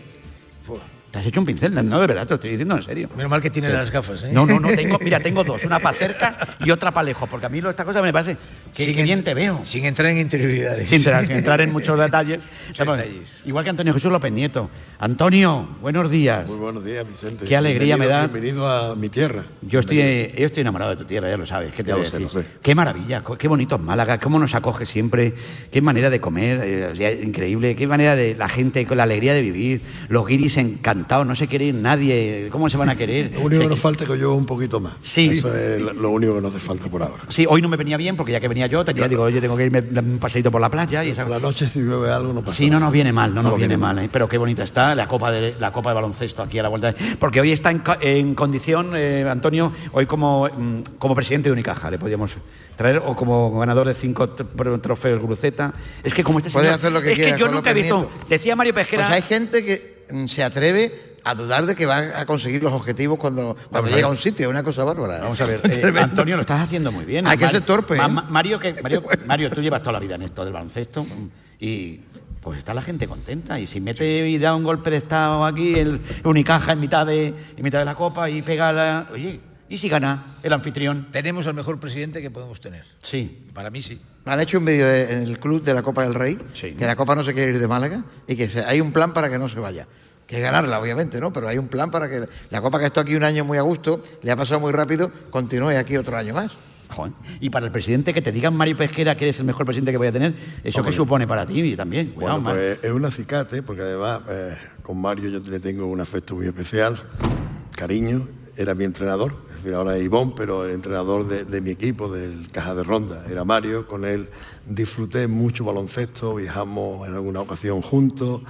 Te 1.11 1.19
has 1.19 1.25
hecho 1.25 1.41
un 1.41 1.45
pincel, 1.45 1.73
no, 1.89 1.99
de 1.99 2.07
verdad, 2.07 2.23
te 2.23 2.29
lo 2.29 2.35
estoy 2.35 2.51
diciendo 2.51 2.75
en 2.75 2.81
serio. 2.83 3.09
Menos 3.17 3.29
mal 3.29 3.41
que 3.41 3.49
tiene 3.49 3.67
Sí. 3.67 3.73
las 3.73 3.91
gafas, 3.91 4.23
¿eh? 4.23 4.29
No, 4.31 4.45
no, 4.45 4.61
no, 4.61 4.69
tengo, 4.69 4.97
mira, 4.99 5.19
tengo 5.23 5.43
dos, 5.43 5.65
una 5.65 5.79
para 5.79 5.97
cerca 5.97 6.37
y 6.61 6.71
otra 6.71 6.91
para 6.91 7.03
lejos, 7.03 7.27
porque 7.27 7.47
a 7.47 7.49
mí 7.49 7.59
esta 7.59 7.83
cosa 7.83 8.01
me 8.01 8.13
parece 8.13 8.37
que, 8.73 8.85
Sin 8.85 8.95
que 8.95 9.03
bien 9.03 9.21
te 9.21 9.33
veo. 9.33 9.59
Sin 9.65 9.83
entrar 9.83 10.09
en 10.09 10.19
interioridades. 10.19 10.87
Sin 10.87 10.99
entrar, 10.99 11.27
sin 11.27 11.35
entrar 11.35 11.59
en 11.59 11.73
muchos 11.73 11.99
detalles. 11.99 12.41
Igual 13.45 13.65
que 13.65 13.69
Antonio 13.69 13.93
Jesús 13.93 14.09
López 14.09 14.31
Nieto. 14.31 14.69
Antonio, 14.99 15.67
buenos 15.81 16.09
días. 16.09 16.49
Muy 16.49 16.59
buenos 16.59 16.85
días, 16.85 17.05
Vicente. 17.05 17.45
Qué 17.45 17.57
alegría 17.57 17.97
me 17.97 18.07
da. 18.07 18.27
Bienvenido 18.27 18.69
a 18.69 18.95
mi 18.95 19.09
tierra. 19.09 19.43
Yo 19.63 19.81
estoy, 19.81 19.97
yo 20.37 20.45
estoy 20.45 20.61
enamorado 20.61 20.91
de 20.91 20.97
tu 20.97 21.03
tierra, 21.03 21.29
ya 21.29 21.35
lo 21.35 21.45
sabes. 21.45 21.73
¿Qué 21.73 21.83
te 21.83 21.89
Ya 21.89 21.95
voy 21.95 22.03
lo 22.03 22.07
a 22.07 22.11
sé, 22.11 22.19
lo 22.21 22.29
sé. 22.29 22.45
Qué 22.61 22.73
maravilla, 22.73 23.21
qué 23.37 23.47
bonito 23.49 23.75
es 23.75 23.81
Málaga, 23.81 24.17
cómo 24.17 24.39
nos 24.39 24.55
acoge 24.55 24.85
siempre, 24.85 25.33
qué 25.71 25.81
manera 25.81 26.09
de 26.09 26.21
comer, 26.21 26.61
eh, 26.63 27.21
increíble, 27.21 27.75
qué 27.75 27.85
manera 27.85 28.15
de 28.15 28.35
la 28.35 28.47
gente 28.47 28.85
con 28.85 28.95
la 28.95 29.03
alegría 29.03 29.33
de 29.33 29.41
vivir, 29.41 29.81
los 30.07 30.25
guiris 30.25 30.55
encantados, 30.55 31.00
no 31.09 31.35
se 31.35 31.47
quiere 31.47 31.65
ir 31.65 31.75
nadie, 31.75 32.47
¿cómo 32.51 32.69
se 32.69 32.77
van 32.77 32.89
a 32.89 32.95
querer? 32.95 33.31
Lo 33.33 33.41
único 33.41 33.55
Se- 33.61 33.61
que 33.63 33.69
nos 33.69 33.79
falta 33.79 34.03
es 34.03 34.09
que 34.09 34.17
yo 34.17 34.33
un 34.33 34.45
poquito 34.45 34.79
más. 34.79 34.93
Sí. 35.01 35.29
Eso 35.33 35.55
es 35.55 35.81
lo 35.81 36.09
único 36.09 36.35
que 36.35 36.41
nos 36.41 36.51
hace 36.55 36.59
falta 36.65 36.87
por 36.89 37.01
ahora. 37.03 37.23
Sí, 37.29 37.45
hoy 37.47 37.61
no 37.61 37.67
me 37.69 37.77
venía 37.77 37.97
bien 37.97 38.15
porque 38.15 38.31
ya 38.31 38.39
que 38.39 38.47
venía 38.47 38.67
yo, 38.67 38.83
tenía, 38.85 39.07
digo, 39.07 39.23
oye, 39.23 39.41
tengo 39.41 39.55
que 39.57 39.65
irme 39.65 39.79
un 39.99 40.17
paseito 40.19 40.51
por 40.51 40.61
la 40.61 40.69
playa 40.69 41.03
y 41.03 41.09
esa 41.09 41.23
Por 41.23 41.31
la 41.31 41.39
noche 41.39 41.67
si 41.67 41.79
llueve 41.79 42.11
algo 42.11 42.33
no 42.33 42.41
pasa 42.41 42.57
Sí, 42.57 42.69
no 42.69 42.79
nos 42.79 42.91
viene 42.91 43.11
mal, 43.13 43.33
no, 43.33 43.41
No 43.41 43.49
nos 43.49 43.57
viene 43.57 43.75
viene 43.75 43.81
mal, 43.81 43.99
¿eh? 43.99 44.09
pero 44.11 44.27
qué 44.27 44.37
bonita 44.37 44.63
está 44.63 44.95
la 44.95 45.07
copa 45.07 45.31
de 45.31 45.55
la 45.59 45.71
copa 45.71 45.89
de 45.91 45.95
baloncesto 45.95 46.41
aquí 46.43 46.59
a 46.59 46.63
la 46.63 46.69
vuelta. 46.69 46.91
de- 46.93 47.15
Porque 47.17 47.41
hoy 47.41 47.51
está 47.51 47.71
en, 47.71 47.79
co- 47.79 47.97
en 48.01 48.35
condición, 48.35 48.91
eh, 48.95 49.25
Antonio, 49.29 49.71
hoy 49.93 50.05
como, 50.05 50.47
mm, 50.47 50.97
como 50.99 51.15
presidente 51.15 51.49
de 51.49 51.53
Unicaja, 51.53 51.89
le 51.91 51.97
podríamos 51.99 52.31
traer, 52.75 53.01
o 53.05 53.15
como 53.15 53.59
ganador 53.59 53.87
de 53.87 53.93
cinco 53.93 54.35
tr- 54.35 54.81
trofeos 54.81 55.21
Gruceta. 55.21 55.73
Es 56.03 56.13
que 56.13 56.23
como 56.23 56.39
este 56.39 56.49
Puede 56.49 56.67
señor- 56.67 56.75
hacer 56.79 56.91
lo 56.91 57.01
que 57.01 57.11
es 57.11 57.15
quiera 57.17 57.35
que 57.35 57.39
yo 57.39 57.47
nunca 57.51 57.71
he 57.71 57.73
visto, 57.73 57.99
Nieto. 57.99 58.11
decía 58.29 58.55
Mario 58.55 58.73
Pesquera... 58.73 59.07
Pues 59.07 59.15
hay 59.15 59.21
gente 59.27 59.63
que 59.63 60.00
se 60.27 60.43
atreve 60.43 61.11
a 61.23 61.35
dudar 61.35 61.65
de 61.67 61.75
que 61.75 61.85
va 61.85 62.19
a 62.19 62.25
conseguir 62.25 62.63
los 62.63 62.73
objetivos 62.73 63.19
cuando, 63.19 63.55
cuando 63.69 63.91
llega 63.91 64.07
a 64.07 64.09
un 64.11 64.17
sitio. 64.17 64.47
Es 64.47 64.49
una 64.49 64.63
cosa 64.63 64.83
bárbara. 64.83 65.19
Vamos 65.19 65.39
a 65.41 65.45
ver, 65.45 65.61
eh. 65.69 65.93
Antonio, 65.99 66.35
lo 66.35 66.41
estás 66.41 66.61
haciendo 66.61 66.91
muy 66.91 67.05
bien. 67.05 67.27
Hay 67.27 67.37
que 67.37 67.47
ser 67.49 67.61
torpe, 67.61 67.95
Ma- 67.95 68.05
¿eh? 68.05 68.09
Ma- 68.09 68.25
Mario, 68.29 68.59
que, 68.59 68.73
Mario, 68.81 69.03
Mario, 69.27 69.49
tú 69.51 69.61
llevas 69.61 69.81
toda 69.81 69.93
la 69.93 69.99
vida 69.99 70.15
en 70.15 70.23
esto 70.23 70.43
del 70.43 70.53
baloncesto 70.53 71.05
y 71.59 71.99
pues 72.41 72.57
está 72.57 72.73
la 72.73 72.81
gente 72.81 73.07
contenta. 73.07 73.59
Y 73.59 73.67
si 73.67 73.79
mete 73.79 74.27
y 74.27 74.37
da 74.39 74.55
un 74.55 74.63
golpe 74.63 74.89
de 74.89 74.97
estado 74.97 75.45
aquí, 75.45 75.75
el 75.77 76.01
Unicaja 76.23 76.71
en 76.71 76.79
mitad 76.79 77.05
de, 77.05 77.27
en 77.27 77.63
mitad 77.63 77.77
de 77.79 77.85
la 77.85 77.93
copa 77.93 78.29
y 78.29 78.41
pega 78.41 78.73
la... 78.73 79.07
Oye, 79.13 79.39
¿y 79.69 79.77
si 79.77 79.89
gana 79.89 80.23
el 80.41 80.51
anfitrión? 80.53 81.09
Tenemos 81.11 81.45
al 81.45 81.53
mejor 81.53 81.79
presidente 81.79 82.19
que 82.19 82.31
podemos 82.31 82.59
tener. 82.59 82.85
Sí. 83.03 83.45
Para 83.53 83.69
mí 83.69 83.83
sí. 83.83 84.01
Han 84.25 84.39
hecho 84.39 84.59
un 84.59 84.65
vídeo 84.65 84.85
de- 84.85 85.13
en 85.13 85.23
el 85.23 85.39
club 85.39 85.63
de 85.63 85.73
la 85.73 85.81
Copa 85.81 86.03
del 86.03 86.13
Rey, 86.13 86.37
que 86.59 86.85
la 86.85 86.95
Copa 86.95 87.15
no 87.15 87.23
se 87.23 87.33
quiere 87.33 87.51
ir 87.51 87.59
de 87.59 87.67
Málaga 87.67 88.03
y 88.27 88.35
que 88.35 88.47
se- 88.49 88.63
hay 88.63 88.79
un 88.81 88.91
plan 88.91 89.13
para 89.13 89.29
que 89.29 89.39
no 89.39 89.49
se 89.49 89.59
vaya. 89.59 89.87
Que 90.27 90.37
es 90.37 90.43
ganarla, 90.43 90.79
obviamente, 90.79 91.19
¿no? 91.19 91.33
Pero 91.33 91.47
hay 91.47 91.57
un 91.57 91.67
plan 91.67 91.91
para 91.91 92.07
que 92.07 92.27
la 92.51 92.61
Copa 92.61 92.77
que 92.77 92.85
ha 92.85 92.87
estado 92.87 93.01
aquí 93.03 93.15
un 93.15 93.23
año 93.23 93.43
muy 93.43 93.57
a 93.57 93.61
gusto, 93.63 94.03
le 94.21 94.31
ha 94.31 94.35
pasado 94.35 94.59
muy 94.59 94.71
rápido, 94.71 95.11
continúe 95.29 95.69
aquí 95.77 95.97
otro 95.97 96.15
año 96.15 96.33
más. 96.35 96.51
Joder. 96.89 97.13
Y 97.39 97.49
para 97.49 97.65
el 97.65 97.71
presidente 97.71 98.13
que 98.13 98.21
te 98.21 98.31
digan 98.33 98.53
Mario 98.55 98.75
Pesquera 98.77 99.15
que 99.15 99.23
eres 99.25 99.39
el 99.39 99.45
mejor 99.45 99.65
presidente 99.65 99.91
que 99.91 99.97
voy 99.97 100.07
a 100.07 100.11
tener, 100.11 100.33
¿eso 100.63 100.79
Hombre. 100.79 100.91
qué 100.91 100.97
supone 100.97 101.25
para 101.27 101.45
ti 101.45 101.75
también? 101.75 102.11
Cuidado, 102.11 102.41
Bueno, 102.41 102.57
pues 102.59 102.79
es 102.83 102.91
un 102.91 103.05
acicate, 103.05 103.63
porque 103.63 103.81
además 103.81 104.21
eh, 104.29 104.55
con 104.83 104.99
Mario 105.01 105.29
yo 105.29 105.39
le 105.39 105.59
tengo 105.59 105.85
un 105.87 105.99
afecto 106.01 106.35
muy 106.35 106.47
especial, 106.47 107.01
cariño, 107.75 108.27
era 108.57 108.75
mi 108.75 108.83
entrenador, 108.83 109.35
ahora 109.73 109.97
es 109.97 110.03
Ivón, 110.03 110.33
pero 110.35 110.65
el 110.65 110.71
entrenador 110.71 111.27
de, 111.27 111.61
mi 111.61 111.71
equipo, 111.71 112.09
del 112.09 112.51
Caja 112.51 112.75
de 112.75 112.83
Ronda, 112.83 113.23
era 113.29 113.43
Mario, 113.43 113.87
con 113.87 114.05
él 114.05 114.29
disfruté 114.65 115.27
mucho 115.27 115.63
baloncesto, 115.65 116.35
viajamos 116.35 117.07
en 117.07 117.13
alguna 117.13 117.41
ocasión 117.41 117.81
juntos, 117.81 118.43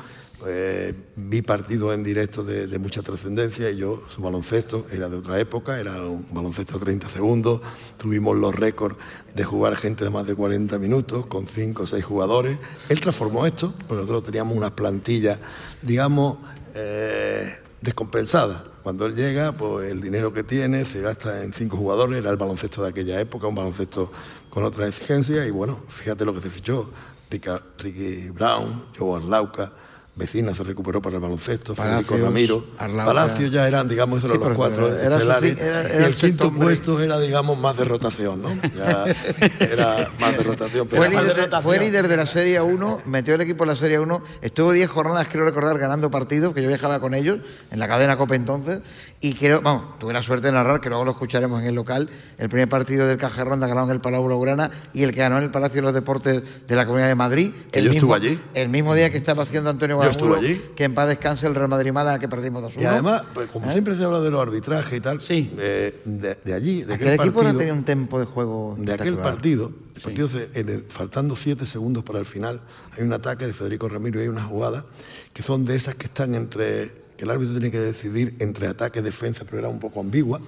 eh, 0.47 0.93
vi 1.16 1.41
partidos 1.43 1.93
en 1.93 2.03
directo 2.03 2.43
de, 2.43 2.66
de 2.66 2.80
mucha 2.80 3.03
trascendencia 3.03 3.70
y 3.70 3.78
yo, 3.78 4.03
su 4.09 4.22
baloncesto 4.22 4.88
era 4.91 5.07
de 5.07 5.18
otra 5.18 5.39
época, 5.39 5.80
era 5.80 6.01
un 6.01 6.26
baloncesto 6.32 6.80
de 6.80 6.86
30 6.86 7.09
segundos, 7.09 7.62
tuvimos 7.97 8.36
los 8.36 8.55
récords 8.55 8.95
de 9.36 9.43
jugar 9.43 9.76
gente 9.76 10.03
de 10.03 10.09
más 10.09 10.26
de 10.26 10.34
40 10.34 10.80
minutos 10.80 11.28
con 11.28 11.47
5 11.47 11.84
o 11.84 11.88
6 11.88 12.03
jugadores. 12.03 12.57
Él 12.89 12.99
transformó 12.99 13.45
esto, 13.45 13.74
porque 13.88 14.01
nosotros 14.01 14.24
teníamos 14.24 14.57
unas 14.57 14.72
plantillas, 14.72 15.39
digamos, 15.82 16.38
eh, 16.74 17.57
descompensadas. 17.82 18.70
Cuando 18.84 19.05
él 19.05 19.15
llega, 19.15 19.51
pues 19.51 19.91
el 19.91 20.01
dinero 20.01 20.34
que 20.34 20.43
tiene 20.43 20.86
se 20.86 21.01
gasta 21.01 21.43
en 21.43 21.53
cinco 21.53 21.77
jugadores, 21.77 22.19
era 22.19 22.32
el 22.32 22.38
baloncesto 22.38 22.82
de 22.84 22.89
aquella 22.89 23.19
época, 23.19 23.47
un 23.47 23.55
baloncesto 23.55 24.11
con 24.49 24.63
otras 24.63 24.89
exigencias, 24.89 25.47
y 25.47 25.51
bueno, 25.51 25.84
fíjate 25.88 26.25
lo 26.25 26.34
que 26.34 26.41
se 26.41 26.49
fichó, 26.49 26.89
Ricky 27.29 28.29
Brown, 28.32 28.86
Joe 28.97 29.17
Arlauca, 29.17 29.71
Vecina 30.14 30.53
se 30.53 30.64
recuperó 30.64 31.01
para 31.01 31.16
el 31.16 31.22
baloncesto, 31.22 31.74
Federico 31.74 32.18
Ramiro. 32.18 32.66
Palacio 32.78 33.47
ya 33.47 33.66
eran, 33.66 33.88
digamos, 33.88 34.20
esos 34.20 34.30
eran 34.30 34.41
Sí, 34.43 34.47
los 34.49 34.57
cuatro 34.57 34.88
era 34.89 34.97
su 35.07 35.14
estelares, 35.14 35.53
fi- 35.55 35.62
era- 35.64 35.82
era 35.89 36.01
y 36.01 36.03
el 36.09 36.16
quinto 36.16 36.47
hombre. 36.49 36.64
puesto 36.66 36.99
era, 36.99 37.18
digamos, 37.18 37.57
más 37.57 37.78
de 37.78 37.86
rotación, 37.86 38.41
¿no? 38.41 38.49
Ya 38.78 39.05
era 39.59 40.09
más 40.20 40.38
de 40.38 40.43
rotación. 40.43 40.88
pero 40.89 41.01
Fue 41.01 41.09
líder, 41.09 41.24
de, 41.24 41.34
rotación. 41.45 41.64
fue 41.64 41.80
líder 41.80 42.07
de 42.09 42.18
la 42.18 42.26
Serie 42.26 42.59
1, 42.59 43.01
metió 43.05 43.36
el 43.36 43.41
equipo 43.41 43.64
en 43.64 43.70
la 43.70 43.76
Serie 43.78 43.99
1, 43.99 44.22
estuvo 44.41 44.74
10 44.74 44.89
jornadas, 44.89 45.28
creo 45.32 45.45
recordar, 45.45 45.78
ganando 45.78 46.12
partidos, 46.12 46.53
que 46.53 46.62
yo 46.62 46.68
viajaba 46.68 46.99
con 46.99 47.14
ellos, 47.14 47.39
en 47.72 47.80
la 47.80 47.88
cadena 47.88 48.18
Copa 48.18 48.36
entonces, 48.36 48.82
y 49.22 49.34
creo, 49.34 49.62
vamos, 49.62 49.97
tuve 49.97 50.12
la 50.12 50.22
suerte 50.22 50.47
de 50.47 50.53
narrar, 50.53 50.82
que 50.82 50.89
luego 50.89 51.05
lo 51.05 51.12
escucharemos 51.12 51.62
en 51.62 51.70
el 51.70 51.76
local, 51.76 52.09
el 52.38 52.49
primer 52.49 52.68
partido 52.68 53.07
del 53.07 53.18
Caja 53.18 53.45
Ronda 53.45 53.66
ganado 53.66 53.88
en 53.88 53.93
el 53.93 54.01
Palau 54.01 54.26
Blaugrana 54.26 54.72
y 54.93 55.03
el 55.03 55.12
que 55.14 55.22
ganó 55.22 55.38
en 55.38 55.43
el 55.43 55.51
Palacio 55.51 55.78
de 55.78 55.84
los 55.84 55.93
Deportes 55.93 56.43
de 56.68 56.76
la 56.76 56.86
Comunidad 56.86 57.07
de 57.07 57.16
Madrid. 57.16 57.51
El 57.72 57.86
yo 57.86 57.93
mismo, 57.93 58.14
allí. 58.14 58.38
El 58.53 58.68
mismo 58.68 58.93
día 58.93 59.09
que 59.09 59.18
estaba 59.18 59.43
haciendo 59.43 59.70
Antonio 59.70 60.01
Yo 60.06 60.12
estuve 60.12 60.38
allí. 60.38 60.62
que 60.76 60.84
en 60.84 60.93
paz 60.93 61.08
descanse 61.08 61.47
el 61.47 61.56
Real 61.56 61.70
Madrid 61.70 61.91
Málaga 61.91 62.20
que 62.20 62.28
perdimos 62.28 62.64
2-1. 62.64 62.82
Y 62.82 62.86
además, 62.86 63.24
pues, 63.34 63.49
como 63.49 63.68
¿Eh? 63.70 63.72
siempre 63.72 63.95
se 63.97 64.04
habla 64.04 64.20
de 64.22 64.30
los 64.32 64.41
arbitrajes 64.41 64.97
y 64.97 65.02
tal, 65.02 65.20
eh, 65.30 66.02
de, 66.06 66.36
de 66.43 66.54
allí, 66.54 66.84
de 66.84 66.93
Aquel 66.95 67.08
aquel, 67.10 67.20
equipo 67.28 67.43
no 67.43 67.56
tenía 67.56 67.74
un 67.74 67.84
tempo 67.84 68.20
de 68.20 68.26
juego 68.26 68.76
de 68.78 68.93
aquel 68.93 69.18
partido, 69.18 69.72
el 69.95 70.02
partido 70.02 70.30
en 70.54 70.70
el- 70.70 70.86
faltando 70.89 71.36
siete 71.36 71.66
segundos 71.66 72.04
para 72.04 72.20
el 72.20 72.26
final, 72.26 72.62
hay 72.97 73.04
un 73.04 73.14
ataque 73.14 73.45
de 73.47 73.54
Federico 73.54 73.88
Ramiro 73.89 74.20
y 74.20 74.24
hay 74.24 74.30
una 74.30 74.43
jugada 74.43 74.86
que 75.34 75.43
son 75.43 75.66
de 75.66 75.76
esas 75.76 75.95
que 75.95 76.06
están 76.08 76.36
entre 76.36 77.02
que 77.18 77.26
el 77.26 77.30
árbitro 77.32 77.54
tiene 77.54 77.70
que 77.70 77.80
decidir 77.80 78.36
entre 78.39 78.68
ataque 78.68 78.97
y 78.97 79.04
defensa, 79.04 79.43
pero 79.45 79.60
era 79.60 79.70
un 79.70 79.78
poco 79.80 79.99
ambigua. 79.99 80.41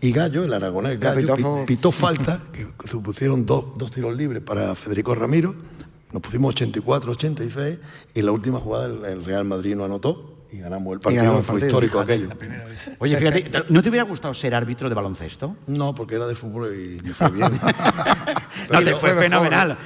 Y 0.00 0.12
Gallo, 0.12 0.44
el 0.44 0.52
aragonés 0.52 1.00
Gallo, 1.00 1.64
pitó 1.66 1.90
falta, 1.90 2.40
que 2.52 2.66
que 2.78 2.86
se 2.88 2.96
pusieron 2.98 3.44
dos, 3.44 3.64
dos 3.76 3.90
tiros 3.90 4.16
libres 4.16 4.40
para 4.40 4.76
Federico 4.76 5.12
Ramiro, 5.16 5.56
nos 6.14 6.22
pusimos 6.22 6.54
84-86 6.54 7.78
y 8.14 8.20
en 8.20 8.26
la 8.26 8.30
última 8.32 8.60
jugada 8.60 8.86
el, 8.86 9.24
Real 9.24 9.44
Madrid 9.44 9.74
no 9.74 9.84
anotó 9.84 10.30
y 10.52 10.58
ganamos 10.58 10.92
el 10.94 11.00
partido, 11.00 11.22
ganamos 11.24 11.48
el 11.48 11.58
fue 11.58 11.66
histórico 11.66 11.98
aquello. 11.98 12.28
Oye, 13.00 13.16
fíjate, 13.16 13.50
¿no 13.68 13.82
te 13.82 13.88
hubiera 13.88 14.04
gustado 14.06 14.32
ser 14.32 14.54
árbitro 14.54 14.88
de 14.88 14.94
baloncesto? 14.94 15.56
No, 15.66 15.92
porque 15.92 16.14
era 16.14 16.28
de 16.28 16.36
fútbol 16.36 16.72
y 16.74 17.02
me 17.02 17.12
fue 17.14 17.30
bien. 17.30 17.50
No, 18.70 18.82
te 18.82 18.94
fue 18.94 19.14
fenomenal. 19.14 19.76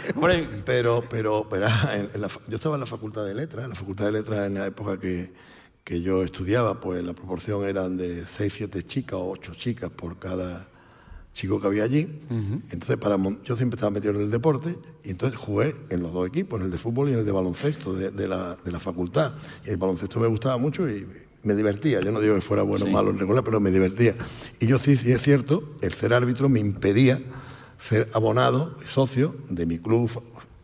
Pero, 0.64 1.03
pero, 1.09 1.45
verá, 1.45 1.93
en- 1.97 2.11
en 2.14 2.20
la 2.20 2.29
fa- 2.29 2.41
yo 2.47 2.57
estaba 2.57 2.76
en 2.76 2.81
la 2.81 2.87
Facultad 2.87 3.24
de 3.24 3.35
Letras, 3.35 3.64
en 3.64 3.70
la 3.70 3.74
Facultad 3.76 4.05
de 4.05 4.12
Letras 4.12 4.47
en 4.47 4.55
la 4.55 4.66
época 4.66 5.01
que, 5.01 5.33
que 5.83 6.01
yo 6.03 6.22
estudiaba, 6.22 6.79
pues 6.81 7.03
la 7.03 7.14
proporción 7.14 7.64
eran 7.64 7.97
de 7.97 8.24
6, 8.26 8.53
7 8.57 8.83
chicas 8.87 9.14
o 9.18 9.31
8 9.31 9.55
chicas 9.57 9.91
por 9.91 10.18
cada 10.18 10.68
chico 11.39 11.61
que 11.61 11.68
había 11.68 11.84
allí. 11.84 12.09
Entonces, 12.70 12.97
para, 12.97 13.16
yo 13.45 13.57
siempre 13.57 13.76
estaba 13.76 13.91
metido 13.91 14.12
en 14.14 14.22
el 14.22 14.30
deporte 14.30 14.76
y 15.05 15.11
entonces 15.11 15.39
jugué 15.39 15.76
en 15.89 16.03
los 16.03 16.12
dos 16.12 16.26
equipos, 16.26 16.59
en 16.59 16.66
el 16.66 16.72
de 16.72 16.78
fútbol 16.78 17.11
y 17.11 17.12
en 17.12 17.20
el 17.20 17.24
de 17.24 17.30
baloncesto 17.30 17.93
de, 17.93 18.11
de 18.11 18.26
la, 18.26 18.57
de 18.57 18.72
la 18.72 18.80
facultad. 18.80 19.34
Y 19.64 19.70
el 19.70 19.76
baloncesto 19.76 20.18
me 20.18 20.26
gustaba 20.26 20.59
mucho 20.59 20.89
y 20.89 21.07
me 21.45 21.55
divertía. 21.55 22.01
Yo 22.01 22.11
no 22.11 22.20
digo 22.20 22.34
que 22.34 22.41
fuera 22.41 22.64
bueno 22.64 22.86
o 22.86 22.89
malo 22.89 23.11
en 23.11 23.18
regular, 23.20 23.45
pero 23.45 23.61
me 23.61 23.70
divertía. 23.70 24.16
Y 24.59 24.66
yo 24.66 24.78
sí, 24.80 24.97
sí 24.97 25.12
es 25.12 25.22
cierto, 25.22 25.76
el 25.80 25.95
ser 25.95 26.12
árbitro 26.12 26.49
me 26.49 26.59
impedía 26.59 27.22
ser 27.78 28.11
abonado 28.12 28.76
y 28.84 28.89
socio 28.89 29.36
de 29.49 29.64
mi 29.64 29.78
club 29.78 30.11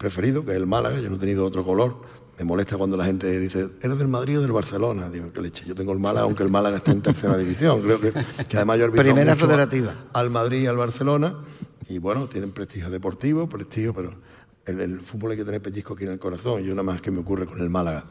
preferido, 0.05 0.45
que 0.45 0.51
es 0.51 0.57
el 0.59 0.67
Málaga. 0.67 1.01
Yo 1.01 1.09
no 1.09 1.17
he 1.17 1.19
tenido 1.19 1.47
otro 1.47 1.65
color. 1.65 1.97
Me 2.39 2.45
molesta 2.45 2.77
cuando 2.77 2.97
la 2.97 3.05
gente 3.07 3.39
dice, 3.39 3.71
¿eres 3.81 3.97
del 3.99 4.09
Madrid 4.09 4.39
o 4.39 4.43
del 4.43 4.53
Barcelona? 4.53 5.09
Digo, 5.09 5.33
qué 5.33 5.41
leche. 5.41 5.65
Yo 5.67 5.75
tengo 5.75 5.93
el 5.93 5.99
Málaga, 5.99 6.25
aunque 6.27 6.43
el 6.43 6.51
Málaga 6.51 6.77
está 6.79 6.91
en 6.93 7.01
tercera 7.01 7.37
división. 7.39 7.81
Creo 7.81 8.01
que, 8.01 8.13
que 8.49 8.57
además 8.57 8.79
yo 8.81 8.91
Primera 8.93 9.35
federativa. 9.37 9.95
al 10.13 10.31
Madrid 10.31 10.63
y 10.63 10.67
al 10.67 10.77
Barcelona. 10.77 11.37
Y 11.89 11.99
bueno, 11.99 12.27
tienen 12.27 12.51
prestigio 12.53 12.91
deportivo, 12.91 13.49
prestigio, 13.49 13.95
pero 13.95 14.15
el, 14.67 14.81
el 14.81 15.01
fútbol 15.01 15.31
hay 15.33 15.37
que 15.39 15.45
tener 15.45 15.63
pellizco 15.63 15.95
aquí 15.95 16.05
en 16.05 16.13
el 16.13 16.19
corazón. 16.19 16.65
Y 16.65 16.71
una 16.71 16.83
más 16.83 17.01
que 17.01 17.11
me 17.11 17.21
ocurre 17.21 17.47
con 17.47 17.61
el 17.61 17.71
Málaga. 17.71 18.05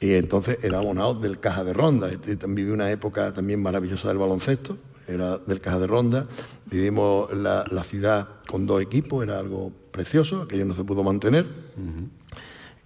Y 0.00 0.14
entonces 0.14 0.58
era 0.62 0.78
abonado 0.78 1.14
del 1.14 1.38
Caja 1.38 1.62
de 1.62 1.72
Ronda. 1.74 2.08
Este, 2.10 2.36
viví 2.48 2.70
una 2.70 2.90
época 2.90 3.32
también 3.32 3.62
maravillosa 3.62 4.08
del 4.08 4.18
baloncesto. 4.18 4.78
Era 5.06 5.38
del 5.38 5.60
Caja 5.60 5.78
de 5.78 5.86
Ronda. 5.86 6.26
Vivimos 6.66 7.32
la, 7.36 7.64
la 7.70 7.84
ciudad 7.84 8.26
con 8.48 8.66
dos 8.66 8.80
equipos, 8.80 9.22
era 9.22 9.38
algo 9.38 9.70
precioso, 9.90 10.42
aquello 10.42 10.64
no 10.64 10.74
se 10.74 10.84
pudo 10.84 11.02
mantener. 11.02 11.46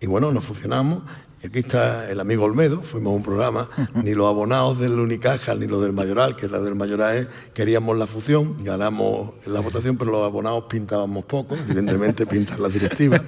Y 0.00 0.06
bueno, 0.06 0.32
nos 0.32 0.44
fusionamos. 0.44 1.02
Y 1.42 1.48
aquí 1.48 1.58
está 1.58 2.10
el 2.10 2.20
amigo 2.20 2.44
Olmedo, 2.44 2.80
fuimos 2.80 3.12
a 3.12 3.16
un 3.16 3.22
programa, 3.22 3.68
ni 4.02 4.14
los 4.14 4.26
abonados 4.26 4.78
del 4.78 4.98
Unicaja 4.98 5.54
ni 5.54 5.66
los 5.66 5.82
del 5.82 5.92
Mayoral, 5.92 6.36
que 6.36 6.48
la 6.48 6.58
del 6.58 6.74
Mayoral 6.74 7.28
queríamos 7.52 7.98
la 7.98 8.06
fusión, 8.06 8.64
ganamos 8.64 9.34
la 9.44 9.60
votación, 9.60 9.98
pero 9.98 10.10
los 10.10 10.24
abonados 10.24 10.64
pintábamos 10.70 11.24
poco, 11.24 11.54
evidentemente 11.54 12.24
pintan 12.34 12.62
las 12.62 12.72
directivas. 12.72 13.20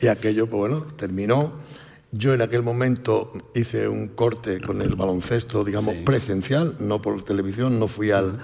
Y 0.00 0.08
aquello, 0.08 0.48
pues 0.48 0.58
bueno, 0.58 0.86
terminó. 0.96 1.52
Yo 2.10 2.34
en 2.34 2.42
aquel 2.42 2.62
momento 2.62 3.30
hice 3.54 3.88
un 3.88 4.08
corte 4.08 4.60
con 4.60 4.82
el 4.82 4.96
baloncesto, 4.96 5.64
digamos, 5.64 5.94
presencial, 6.04 6.76
no 6.80 7.00
por 7.00 7.22
televisión, 7.22 7.78
no 7.78 7.86
fui 7.86 8.10
al, 8.10 8.38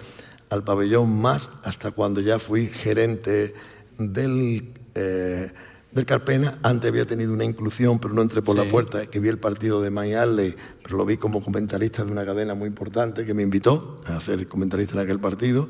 al 0.48 0.62
pabellón 0.62 1.20
más 1.20 1.50
hasta 1.64 1.90
cuando 1.90 2.20
ya 2.20 2.38
fui 2.38 2.68
gerente 2.68 3.54
del, 3.98 4.72
eh, 4.94 5.50
del 5.90 6.06
Carpena. 6.06 6.58
Antes 6.62 6.88
había 6.90 7.06
tenido 7.06 7.32
una 7.32 7.44
inclusión, 7.44 7.98
pero 7.98 8.14
no 8.14 8.22
entré 8.22 8.42
por 8.42 8.56
Sí. 8.56 8.64
la 8.64 8.70
puerta, 8.70 9.06
que 9.06 9.20
vi 9.20 9.28
el 9.28 9.38
partido 9.38 9.82
de 9.82 9.90
Mayale, 9.90 10.56
pero 10.82 10.96
lo 10.96 11.04
vi 11.04 11.16
como 11.16 11.42
comentarista 11.42 12.04
de 12.04 12.12
una 12.12 12.24
cadena 12.24 12.54
muy 12.54 12.68
importante 12.68 13.24
que 13.24 13.34
me 13.34 13.42
invitó 13.42 14.00
a 14.06 14.20
ser 14.20 14.46
comentarista 14.46 14.94
en 14.94 15.00
aquel 15.00 15.18
partido. 15.18 15.68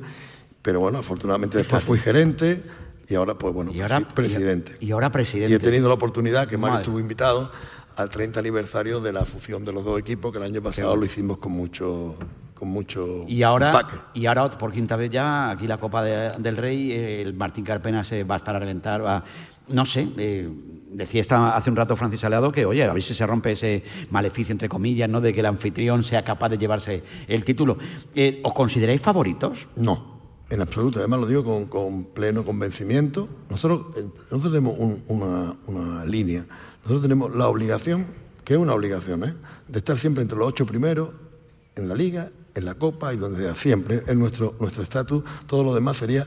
Pero 0.62 0.80
bueno, 0.80 0.98
afortunadamente 0.98 1.56
después 1.58 1.82
fui 1.84 1.98
gerente 1.98 2.62
y 3.08 3.14
ahora, 3.14 3.38
pues 3.38 3.54
bueno, 3.54 3.72
Y 3.72 3.80
ahora- 3.80 4.00
presidente. 4.08 4.76
Y 4.80 4.90
ahora 4.90 5.10
presidente. 5.10 5.52
Y 5.52 5.56
he 5.56 5.58
tenido 5.58 5.88
la 5.88 5.94
oportunidad, 5.94 6.46
que 6.46 6.56
Mario 6.58 6.72
Madre. 6.74 6.82
estuvo 6.82 7.00
invitado, 7.00 7.50
al 7.99 8.11
30 8.11 8.40
aniversario 8.40 9.01
de 9.01 9.12
la 9.12 9.24
fusión 9.24 9.64
de 9.64 9.72
los 9.72 9.84
dos 9.84 9.99
equipos, 9.99 10.32
que 10.32 10.38
el 10.38 10.44
año 10.44 10.62
pasado 10.62 10.94
lo 10.96 11.05
hicimos 11.05 11.38
con 11.38 11.53
mucho, 11.53 12.14
con 12.55 12.68
mucho 12.68 13.22
Y 13.26 13.42
ahora, 13.42 13.66
empaque. 13.68 13.94
y 14.14 14.26
ahora, 14.26 14.49
por 14.51 14.72
quinta 14.72 14.96
vez 14.96 15.11
ya, 15.11 15.51
aquí 15.51 15.66
la 15.66 15.78
Copa 15.78 16.03
de- 16.03 16.32
del 16.38 16.57
Rey, 16.57 16.92
el 16.92 17.34
Martín 17.34 17.64
Carpena 17.64 18.05
se 18.05 18.24
va 18.24 18.34
a 18.34 18.38
estar 18.38 18.55
a 18.55 18.59
reventar. 18.59 19.05
Va, 19.05 19.24
no 19.68 19.84
sé, 19.84 20.09
eh, 20.16 20.49
decía 20.90 21.20
esta, 21.20 21.55
hace 21.57 21.70
un 21.70 21.76
rato 21.76 21.94
Francis 21.96 22.24
Aleado 22.24 22.51
que, 22.53 22.64
oye, 22.64 22.82
a 22.84 22.92
ver 22.92 23.03
si 23.03 23.14
se 23.14 23.26
rompe 23.26 23.53
ese 23.53 23.82
maleficio, 24.11 24.53
entre 24.53 24.68
comillas, 24.68 25.09
¿no? 25.11 25.20
de 25.20 25.32
que 25.32 25.40
el 25.40 25.46
anfitrión 25.46 26.05
sea 26.05 26.24
capaz 26.24 26.49
de 26.49 26.59
llevarse 26.59 27.03
el 27.26 27.44
título. 27.44 27.76
Eh, 28.14 28.40
¿Os 28.44 28.55
consideráis 28.55 29.01
favoritos? 29.01 29.68
No, 29.76 30.17
en 30.51 30.61
absoluto. 30.61 30.99
Además 30.99 31.20
lo 31.20 31.26
digo 31.26 31.68
con, 31.68 32.05
pleno 32.05 32.44
convencimiento. 32.44 33.28
Nosotros, 33.51 33.86
eh, 33.96 34.09
tenemos 34.42 34.76
un- 34.78 35.03
una, 35.66 36.05
línea. 36.05 36.46
Nosotros 36.82 37.03
tenemos 37.03 37.34
la 37.34 37.49
obligación, 37.49 38.07
que 38.44 38.55
es 38.55 38.59
una 38.61 38.74
obligación, 38.74 39.24
¿eh? 39.24 39.34
de 39.68 39.78
estar 39.78 39.99
siempre 39.99 40.22
entre 40.22 40.38
los 40.38 40.49
ocho 40.49 40.64
primeros 40.66 41.11
en 41.76 41.88
la 41.88 41.94
liga, 41.94 42.30
en 42.55 42.64
la 42.64 42.74
copa 42.74 43.12
y 43.12 43.16
donde 43.16 43.40
sea, 43.42 43.55
siempre 43.55 44.03
es 44.07 44.16
nuestro 44.16 44.55
estatus. 44.82 45.22
Todo 45.46 45.62
lo 45.64 45.74
demás 45.74 45.96
sería 45.99 46.26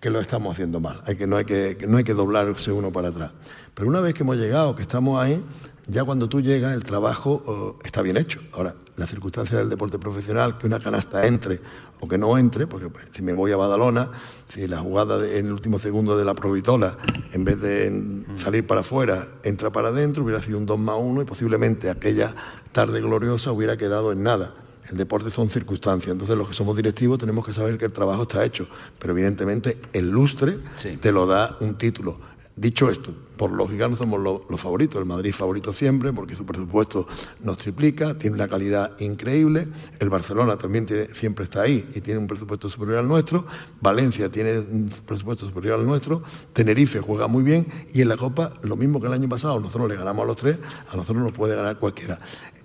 que 0.00 0.08
lo 0.10 0.20
estamos 0.20 0.52
haciendo 0.52 0.78
mal. 0.80 1.00
Hay 1.06 1.16
que, 1.16 1.26
no, 1.26 1.36
hay 1.36 1.44
que 1.44 1.76
no 1.88 1.96
hay 1.96 2.04
que 2.04 2.14
doblarse 2.14 2.70
uno 2.70 2.92
para 2.92 3.08
atrás. 3.08 3.32
Pero 3.74 3.88
una 3.88 4.00
vez 4.00 4.14
que 4.14 4.22
hemos 4.22 4.36
llegado, 4.36 4.76
que 4.76 4.82
estamos 4.82 5.20
ahí, 5.20 5.42
ya 5.86 6.04
cuando 6.04 6.28
tú 6.28 6.40
llegas 6.40 6.74
el 6.74 6.84
trabajo 6.84 7.42
oh, 7.46 7.76
está 7.84 8.02
bien 8.02 8.16
hecho. 8.16 8.40
Ahora, 8.52 8.74
la 8.96 9.06
circunstancia 9.06 9.58
del 9.58 9.68
deporte 9.68 9.98
profesional, 9.98 10.58
que 10.58 10.66
una 10.66 10.80
canasta 10.80 11.26
entre 11.26 11.60
o 12.00 12.08
que 12.08 12.18
no 12.18 12.36
entre, 12.38 12.66
porque 12.66 12.88
pues, 12.88 13.06
si 13.12 13.22
me 13.22 13.32
voy 13.32 13.52
a 13.52 13.56
Badalona, 13.56 14.10
si 14.48 14.66
la 14.66 14.78
jugada 14.78 15.18
de- 15.18 15.38
en 15.38 15.46
el 15.46 15.52
último 15.52 15.78
segundo 15.78 16.16
de 16.18 16.24
la 16.24 16.34
provitola, 16.34 16.96
en 17.32 17.44
vez 17.44 17.60
de 17.60 17.86
en- 17.86 18.26
salir 18.38 18.66
para 18.66 18.80
afuera, 18.82 19.28
entra 19.44 19.70
para 19.70 19.88
adentro, 19.88 20.24
hubiera 20.24 20.42
sido 20.42 20.58
un 20.58 20.66
2 20.66 20.78
más 20.78 20.96
1 20.98 21.22
y 21.22 21.24
posiblemente 21.24 21.88
aquella 21.90 22.34
tarde 22.72 23.00
gloriosa 23.00 23.52
hubiera 23.52 23.76
quedado 23.76 24.12
en 24.12 24.22
nada. 24.22 24.54
El 24.90 24.96
deporte 24.96 25.30
son 25.30 25.48
circunstancias, 25.48 26.12
entonces 26.12 26.36
los 26.36 26.48
que 26.48 26.54
somos 26.54 26.76
directivos 26.76 27.18
tenemos 27.18 27.44
que 27.44 27.52
saber 27.52 27.76
que 27.76 27.86
el 27.86 27.92
trabajo 27.92 28.22
está 28.22 28.44
hecho, 28.44 28.66
pero 28.98 29.12
evidentemente 29.12 29.80
el 29.92 30.10
lustre 30.10 30.58
te 31.00 31.10
lo 31.12 31.26
da 31.26 31.56
un 31.60 31.74
título. 31.76 32.18
Dicho 32.58 32.88
esto, 32.90 33.12
por 33.36 33.52
lógica 33.52 33.86
no 33.86 33.96
somos 33.96 34.18
lo- 34.18 34.46
los 34.48 34.58
favoritos, 34.58 34.98
el 34.98 35.04
Madrid 35.04 35.30
favorito 35.34 35.74
siempre, 35.74 36.10
porque 36.14 36.34
su 36.34 36.46
presupuesto 36.46 37.06
nos 37.42 37.58
triplica, 37.58 38.16
tiene 38.16 38.34
una 38.34 38.48
calidad 38.48 38.98
increíble, 38.98 39.68
el 40.00 40.08
Barcelona 40.08 40.56
también 40.56 40.86
tiene- 40.86 41.08
siempre 41.08 41.44
está 41.44 41.60
ahí 41.60 41.86
y 41.94 42.00
tiene 42.00 42.18
un 42.18 42.26
presupuesto 42.26 42.70
superior 42.70 43.00
al 43.00 43.08
nuestro, 43.08 43.44
Valencia 43.82 44.30
tiene 44.30 44.58
un 44.58 44.90
presupuesto 45.04 45.46
superior 45.46 45.78
al 45.78 45.84
nuestro, 45.86 46.22
Tenerife 46.54 46.98
juega 47.00 47.26
muy 47.26 47.42
bien 47.44 47.66
y 47.92 48.00
en 48.00 48.08
la 48.08 48.16
Copa 48.16 48.54
lo 48.62 48.74
mismo 48.74 49.02
que 49.02 49.08
el 49.08 49.12
año 49.12 49.28
pasado, 49.28 49.60
nosotros 49.60 49.86
le 49.90 49.96
ganamos 49.96 50.24
a 50.24 50.26
los 50.26 50.36
tres, 50.38 50.56
a 50.90 50.96
nosotros 50.96 51.22
nos 51.22 51.32
puede 51.34 51.54
ganar 51.56 51.78
cualquiera. 51.78 52.18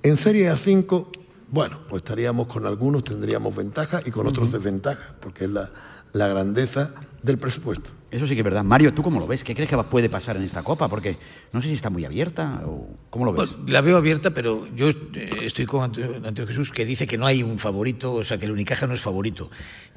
En 0.03 0.15
Serie 0.15 0.49
A5, 0.53 1.07
bueno, 1.49 1.79
pues 1.89 2.01
estaríamos 2.01 2.47
con 2.47 2.65
algunos, 2.65 3.03
tendríamos 3.03 3.53
ventaja 3.53 3.99
y 4.05 4.11
con 4.11 4.25
otros 4.25 4.53
desventaja, 4.53 5.15
porque 5.19 5.43
es 5.43 5.51
la, 5.51 5.69
la 6.13 6.29
grandeza 6.29 6.91
del 7.21 7.37
presupuesto. 7.37 7.89
Eso 8.11 8.27
sí 8.27 8.33
que 8.33 8.41
es 8.41 8.45
verdad. 8.45 8.63
Mario, 8.63 8.93
¿tú 8.93 9.03
cómo 9.03 9.21
lo 9.21 9.25
ves? 9.25 9.43
¿Qué 9.43 9.55
crees 9.55 9.69
que 9.69 9.77
puede 9.77 10.09
pasar 10.09 10.35
en 10.35 10.43
esta 10.43 10.63
Copa? 10.63 10.89
Porque 10.89 11.15
no 11.53 11.61
sé 11.61 11.69
si 11.69 11.75
está 11.75 11.89
muy 11.89 12.03
abierta 12.03 12.61
o 12.65 12.89
cómo 13.09 13.23
lo 13.23 13.31
ves. 13.31 13.51
Bueno, 13.51 13.71
la 13.71 13.79
veo 13.79 13.95
abierta, 13.95 14.31
pero 14.31 14.67
yo 14.75 14.89
estoy 14.89 15.65
con 15.65 15.83
Antonio 15.83 16.45
Jesús 16.45 16.71
que 16.71 16.85
dice 16.85 17.07
que 17.07 17.17
no 17.17 17.25
hay 17.25 17.41
un 17.41 17.57
favorito, 17.57 18.13
o 18.13 18.23
sea, 18.25 18.37
que 18.37 18.45
el 18.45 18.51
Unicaja 18.51 18.85
no 18.85 18.93
es 18.93 19.01
favorito. 19.01 19.49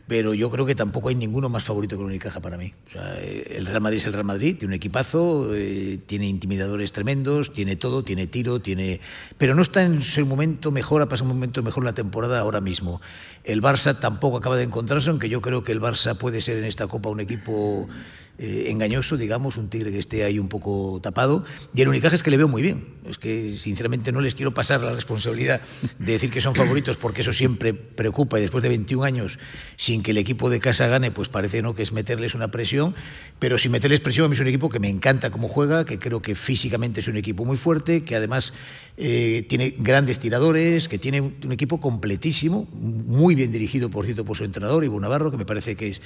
Pero 0.07 0.35
yo 0.35 0.51
creo 0.51 0.67
que 0.67 0.75
tampoco 0.75 1.09
hay 1.09 1.15
ninguno 1.15 1.49
más 1.49 1.65
favorito 1.65 1.97
que 1.97 2.03
el 2.03 2.09
Unicaja 2.09 2.41
para 2.41 2.59
mí. 2.59 2.75
O 2.89 2.91
sea, 2.91 3.15
eh, 3.21 3.57
el 3.57 3.65
Real 3.65 3.81
Madrid 3.81 3.99
es 3.99 4.07
el 4.07 4.13
Real 4.13 4.25
Madrid, 4.25 4.57
tiene 4.59 4.73
un 4.73 4.77
equipazo, 4.77 5.55
eh, 5.55 5.99
tiene 6.07 6.29
intimidadores 6.29 6.93
tremendos, 6.93 7.55
tiene 7.55 7.77
todo, 7.77 8.05
tiene 8.05 8.27
tiro, 8.27 8.61
tiene. 8.61 9.01
Pero 9.39 9.55
no 9.55 9.63
está 9.63 9.83
en 9.83 10.03
su 10.03 10.27
momento 10.27 10.71
mejor, 10.71 11.01
ha 11.01 11.09
pasado 11.09 11.31
un 11.31 11.37
momento 11.37 11.63
mejor 11.63 11.85
la 11.85 11.95
temporada 11.95 12.39
ahora 12.39 12.61
mismo. 12.61 13.01
El 13.45 13.63
Barça 13.63 13.99
tampoco 13.99 14.37
acaba 14.37 14.57
de 14.57 14.65
encontrarse, 14.65 15.09
aunque 15.09 15.31
yo 15.31 15.41
creo 15.41 15.63
que 15.65 15.73
el 15.73 15.81
Barça 15.81 16.17
puede 16.17 16.43
ser 16.43 16.59
en 16.59 16.65
esta 16.65 16.87
Copa 16.87 17.09
un 17.09 17.21
equipo 17.21 17.89
eh, 18.37 18.67
engañoso, 18.71 19.17
digamos, 19.17 19.57
un 19.57 19.69
tigre 19.69 19.93
que 19.93 19.99
esté 19.99 20.25
ahí 20.25 20.39
un 20.39 20.49
poco 20.49 20.99
tapado. 21.01 21.45
Y 21.75 21.83
el 21.83 21.89
Unicaja 21.89 22.17
es 22.17 22.23
que 22.23 22.31
le 22.31 22.37
veo 22.37 22.49
muy 22.49 22.63
bien. 22.63 22.85
Es 23.09 23.19
que, 23.19 23.57
sinceramente, 23.57 24.11
no 24.11 24.21
les 24.21 24.35
quiero 24.35 24.53
pasar 24.53 24.81
la 24.81 24.93
responsabilidad 24.93 25.61
de 25.99 26.13
decir 26.13 26.31
que 26.31 26.41
son 26.41 26.55
favoritos, 26.55 26.97
porque 26.97 27.21
eso 27.21 27.33
siempre 27.33 27.75
preocupa. 27.75 28.39
Y 28.39 28.43
después 28.43 28.63
de 28.63 28.71
21 28.71 29.05
años, 29.05 29.39
sin 29.77 30.03
que 30.03 30.11
el 30.11 30.19
equipo 30.19 30.51
de 30.51 30.59
casa 30.59 30.89
gane, 30.89 31.11
pues 31.11 31.29
parece 31.29 31.63
¿no? 31.63 31.75
que 31.75 31.85
es 31.85 31.93
meterles 31.93 32.35
una 32.35 32.51
presión. 32.51 32.95
Pero 33.39 33.57
sin 33.59 33.71
meterles 33.71 34.01
presión, 34.01 34.27
a 34.27 34.29
mí 34.29 34.35
es 34.35 34.41
un 34.41 34.49
equipo 34.49 34.69
que 34.69 34.81
me 34.81 34.89
encanta 34.89 35.31
cómo 35.31 35.49
juega, 35.49 35.85
que 35.85 35.99
creo 35.99 36.21
que 36.21 36.35
físicamente 36.35 37.01
es 37.01 37.09
un 37.09 37.17
equipo 37.17 37.45
muy 37.45 37.57
fuerte, 37.57 38.03
que 38.03 38.17
además 38.17 38.53
eh, 38.97 39.47
tiene 39.49 39.75
grandes 39.79 40.19
tiradores, 40.19 40.89
que 40.89 40.99
tiene 40.99 41.21
un, 41.21 41.37
un 41.45 41.53
equipo 41.53 41.79
completísimo, 41.79 42.69
muy 42.73 43.35
bien 43.35 43.53
dirigido, 43.53 43.91
por 43.91 44.05
cierto, 44.05 44.25
por 44.25 44.37
su 44.37 44.45
entrenador, 44.45 44.85
Ivo 44.85 44.99
Navarro, 44.99 45.31
que 45.31 45.37
me 45.37 45.47
parece 45.47 45.77
que 45.77 45.89
es 45.89 46.03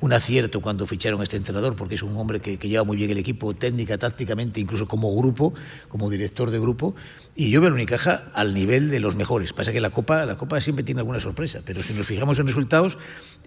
un 0.00 0.12
acierto 0.12 0.60
cuando 0.60 0.86
ficharon 0.86 1.20
a 1.20 1.24
este 1.24 1.36
entrenador, 1.36 1.74
porque 1.76 1.94
es 1.94 2.02
un 2.02 2.16
hombre 2.16 2.40
que, 2.40 2.58
que 2.58 2.68
lleva 2.68 2.84
muy 2.84 2.96
bien 2.96 3.10
el 3.10 3.18
equipo 3.18 3.54
técnica, 3.54 3.96
tácticamente, 3.98 4.60
incluso 4.60 4.86
como 4.86 5.14
grupo, 5.16 5.54
como 5.88 6.10
director 6.10 6.50
de 6.50 6.58
grupo. 6.58 6.94
Y 7.34 7.50
yo 7.50 7.60
veo 7.60 7.68
al 7.68 7.74
Unicaja 7.74 8.30
al 8.34 8.54
nivel 8.54 8.90
de 8.90 9.00
los 9.00 9.14
mejores. 9.14 9.52
Pasa 9.52 9.72
que 9.72 9.80
la 9.80 9.90
Copa, 9.90 10.24
la 10.24 10.36
Copa 10.36 10.60
siempre 10.60 10.84
tiene 10.84 11.00
alguna 11.00 11.20
sorpresa, 11.20 11.60
pero 11.64 11.82
si 11.82 11.92
nos 11.92 12.06
fijamos 12.06 12.38
en 12.38 12.46
resultados, 12.46 12.98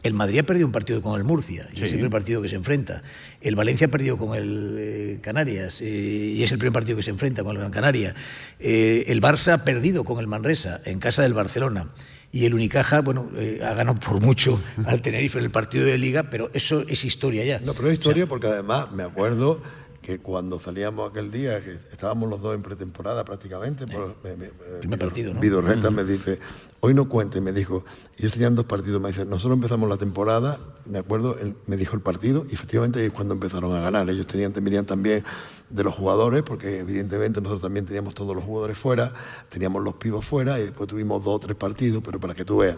el 0.03 0.13
Madrid 0.13 0.39
ha 0.39 0.43
perdido 0.43 0.65
un 0.67 0.71
partido 0.71 1.01
con 1.01 1.17
el 1.19 1.23
Murcia, 1.23 1.67
y 1.73 1.77
Sí. 1.77 1.85
es 1.85 1.91
el 1.91 1.97
primer 1.97 2.11
partido 2.11 2.41
que 2.41 2.47
se 2.47 2.55
enfrenta. 2.55 3.01
El 3.41 3.55
Valencia 3.55 3.87
ha 3.87 3.91
perdido 3.91 4.17
con 4.17 4.37
el 4.37 4.75
eh, 4.77 5.19
Canarias, 5.21 5.81
eh, 5.81 6.33
y 6.37 6.43
es 6.43 6.51
el 6.51 6.57
primer 6.57 6.73
partido 6.73 6.97
que 6.97 7.03
se 7.03 7.09
enfrenta 7.11 7.43
con 7.43 7.53
el 7.53 7.59
Gran 7.59 7.71
Canaria. 7.71 8.15
Eh, 8.59 9.05
el 9.07 9.21
Barça 9.21 9.53
ha 9.53 9.63
perdido 9.65 10.03
con 10.03 10.19
el 10.19 10.27
Manresa, 10.27 10.81
en 10.85 10.99
casa 10.99 11.23
del 11.23 11.33
Barcelona. 11.33 11.89
Y 12.31 12.45
el 12.45 12.53
Unicaja, 12.53 13.01
bueno, 13.01 13.29
eh, 13.35 13.61
ha 13.63 13.73
ganado 13.73 13.99
por 13.99 14.21
mucho 14.21 14.61
al 14.85 15.01
Tenerife 15.01 15.39
en 15.39 15.45
el 15.45 15.51
partido 15.51 15.85
de 15.85 15.97
Liga, 15.97 16.29
pero 16.29 16.51
eso 16.53 16.85
es 16.87 17.03
historia 17.03 17.43
ya. 17.43 17.59
No, 17.59 17.73
pero 17.73 17.87
es 17.87 17.95
historia 17.95 18.27
porque 18.27 18.47
además 18.47 18.91
me 18.91 19.03
acuerdo 19.03 19.61
que 20.09 20.17
cuando 20.19 20.59
salíamos 20.59 21.11
aquel 21.11 21.29
día, 21.29 21.63
que 21.63 21.73
estábamos 21.91 22.27
los 22.31 22.41
dos 22.41 22.55
en 22.55 22.63
pretemporada 22.63 23.23
prácticamente, 23.23 23.85
por, 23.85 24.15
me- 24.23 24.35
me- 24.37 24.47
Primer 24.79 24.97
partido, 24.97 25.33
¿no? 25.35 25.39
Vidorreta 25.39 25.91
me 25.91 26.03
dice, 26.03 26.39
hoy 26.79 26.95
no 26.95 27.07
cuente, 27.07 27.39
me 27.41 27.51
dijo, 27.51 27.85
ellos 28.17 28.31
tenían 28.33 28.55
dos 28.55 28.65
partidos, 28.65 28.99
me 28.99 29.09
dice, 29.09 29.23
nosotros 29.25 29.55
empezamos 29.57 29.87
la 29.87 29.97
temporada, 29.97 30.57
me 30.87 30.97
acuerdo, 30.97 31.37
él 31.39 31.53
me 31.67 31.77
dijo 31.77 31.95
el 31.95 32.01
partido, 32.01 32.47
y 32.49 32.55
efectivamente 32.55 33.05
es 33.05 33.13
cuando 33.13 33.35
empezaron 33.35 33.71
a 33.75 33.81
ganar. 33.81 34.09
Ellos 34.09 34.25
tenían, 34.25 34.51
venían 34.51 34.85
también 34.85 35.23
de 35.69 35.83
los 35.83 35.93
jugadores, 35.93 36.41
porque 36.41 36.79
evidentemente 36.79 37.39
nosotros 37.39 37.61
también 37.61 37.85
teníamos 37.85 38.15
todos 38.15 38.35
los 38.35 38.43
jugadores 38.43 38.79
fuera, 38.79 39.13
teníamos 39.49 39.83
los 39.83 39.93
pibos 39.95 40.25
fuera, 40.25 40.59
y 40.59 40.63
después 40.63 40.89
tuvimos 40.89 41.23
dos 41.23 41.35
o 41.35 41.39
tres 41.39 41.55
partidos, 41.55 42.01
pero 42.03 42.19
para 42.19 42.33
que 42.33 42.43
tú 42.45 42.57
veas, 42.57 42.77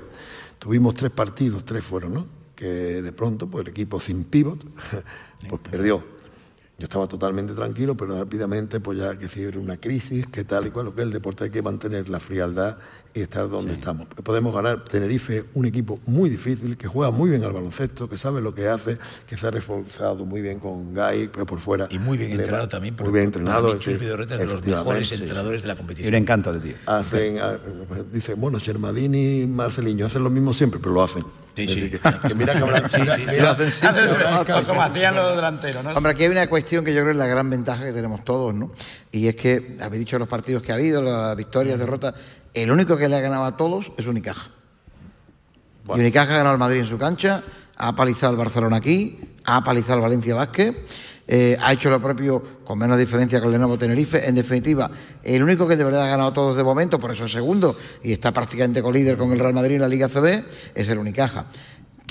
tuvimos 0.60 0.96
tres 0.96 1.12
partidos, 1.12 1.64
tres 1.64 1.82
fueron, 1.84 2.14
¿no? 2.14 2.26
Que 2.58 3.02
de 3.02 3.12
pronto, 3.14 3.48
pues 3.48 3.64
el 3.66 3.72
equipo 3.72 4.02
sin 4.02 4.26
pivot, 4.26 4.60
pues 5.50 5.62
perdió. 5.62 6.20
Yo 6.82 6.86
estaba 6.86 7.06
totalmente 7.06 7.54
tranquilo, 7.54 7.96
pero 7.96 8.18
rápidamente, 8.18 8.80
pues 8.80 8.98
ya 8.98 9.16
que 9.16 9.30
si 9.30 9.44
era 9.44 9.60
una 9.60 9.78
crisis, 9.78 10.26
que 10.26 10.44
tal 10.44 10.66
y 10.66 10.72
cual, 10.72 10.88
lo 10.88 10.96
que 10.96 11.04
el 11.04 11.12
deporte 11.12 11.44
hay 11.44 11.52
que 11.52 11.62
mantener 11.62 12.10
la 12.10 12.20
frialdad 12.20 12.80
y 13.14 13.22
estar 13.22 13.50
donde 13.50 13.74
estamos. 13.74 14.08
Podemos 14.24 14.54
ganar 14.56 14.84
Tenerife, 14.86 15.46
un 15.54 15.66
equipo 15.66 16.00
muy 16.06 16.30
difícil, 16.30 16.78
que 16.78 16.88
juega 16.88 17.12
muy 17.12 17.30
bien 17.30 17.44
al 17.44 17.52
baloncesto, 17.52 18.08
que 18.10 18.18
sabe 18.18 18.42
lo 18.42 18.54
que 18.56 18.68
hace, 18.68 18.98
que 19.28 19.38
se 19.38 19.48
ha 19.48 19.52
reforzado 19.52 20.26
muy 20.26 20.42
bien 20.42 20.60
con 20.60 20.94
Gai, 20.94 21.28
que 21.28 21.46
por 21.46 21.60
fuera. 21.60 21.88
Y 21.90 22.00
muy 22.00 22.18
bien 22.18 22.32
entrenado 22.32 22.68
también. 22.70 22.96
Muy 23.00 23.12
bien 23.12 23.26
entrenado. 23.26 23.64
Para 23.64 23.74
mí, 23.76 23.80
Chus 23.80 23.94
sí, 23.94 24.00
Vidorreta 24.00 24.36
es 24.36 24.40
de 24.42 24.46
los 24.48 24.66
mejores 24.66 25.12
entrenadores 25.12 25.62
de 25.62 25.68
la 25.68 25.76
competición. 25.76 26.14
encanto 26.16 26.54
de 26.54 26.60
tío. 26.60 26.76
Hacen, 26.86 27.40
ah, 27.40 27.58
pues, 27.88 28.12
dice, 28.12 28.34
bueno, 28.36 28.60
Germadini 28.60 29.42
y 29.42 29.48
Marceliño 29.48 30.06
hacen 30.06 30.24
lo 30.24 30.30
mismo 30.30 30.54
siempre, 30.54 30.80
pero 30.80 30.94
lo 30.94 31.04
hacen. 31.04 31.24
Sí, 31.54 31.68
sí. 31.68 31.82
decir, 31.82 32.00
que, 32.00 32.28
que 32.30 32.36
mira 32.36 32.54
que 32.54 32.60
habrá- 32.60 32.90
Sí, 32.90 33.02
sí, 33.02 33.26
mira- 33.28 33.42
lo 33.44 33.50
hacen 33.50 33.72
siempre. 33.72 34.04
Como 34.66 34.82
hacían 34.82 35.16
los 35.16 35.36
delanteros, 35.36 35.84
¿no? 35.84 35.92
Hombre, 35.92 36.14
aquí 36.14 36.24
hay 36.24 36.30
una 36.30 36.48
cuestión 36.48 36.86
que 36.86 36.92
yo 36.94 37.02
creo 37.02 37.08
que 37.08 37.12
es 37.12 37.18
la 37.18 37.28
gran 37.28 37.50
ventaja 37.50 37.84
que 37.84 37.92
tenemos 37.92 38.24
todos, 38.24 38.54
¿no? 38.56 38.72
Y 39.12 39.28
es 39.28 39.36
que, 39.36 39.78
habéis 39.82 40.00
dicho 40.00 40.18
los 40.18 40.30
partidos 40.30 40.64
que 40.64 40.72
ha 40.72 40.76
habido, 40.76 41.02
las 41.02 41.36
victorias, 41.36 41.78
derrotas, 41.78 42.14
el 42.54 42.72
único 42.72 42.98
que 42.98 43.08
le 43.08 43.16
ha 43.16 43.22
ganado 43.22 43.46
a 43.46 43.58
todos 43.58 43.92
es 43.98 44.06
Unicaja. 44.06 44.52
Y 45.88 46.00
Unicaja 46.00 46.34
ha 46.34 46.38
ganado 46.38 46.54
al 46.54 46.60
Madrid 46.60 46.82
en 46.82 46.88
su 46.88 46.98
cancha, 46.98 47.44
ha 47.78 47.88
apalizado 47.90 48.32
al 48.32 48.38
Barcelona 48.38 48.78
aquí, 48.78 49.20
ha 49.44 49.58
apalizado 49.58 49.96
al 49.96 50.02
Valencia 50.02 50.36
Vázquez, 50.36 50.76
eh, 51.28 51.58
ha 51.62 51.74
hecho 51.74 51.90
lo 51.90 52.02
propio 52.02 52.44
con 52.64 52.78
menos 52.78 52.98
diferencia 52.98 53.40
con 53.40 53.48
el 53.48 53.54
Lenovo 53.54 53.78
Tenerife. 53.78 54.28
En 54.28 54.36
definitiva, 54.36 54.92
el 55.24 55.42
único 55.42 55.68
que 55.68 55.76
de 55.76 55.84
verdad 55.84 56.04
ha 56.04 56.08
ganado 56.08 56.30
a 56.30 56.34
todos 56.34 56.58
de 56.58 56.64
momento, 56.64 57.00
por 57.00 57.12
eso 57.12 57.26
es 57.26 57.32
segundo, 57.32 57.76
y 58.04 58.12
está 58.12 58.32
prácticamente 58.32 58.82
colíder 58.82 59.18
con 59.18 59.32
el 59.32 59.40
Real 59.40 59.54
Madrid 59.54 59.76
en 59.76 59.82
la 59.82 59.88
Liga 59.88 60.10
CB, 60.10 60.44
es 60.76 60.90
el 60.90 60.98
Unicaja. 60.98 61.46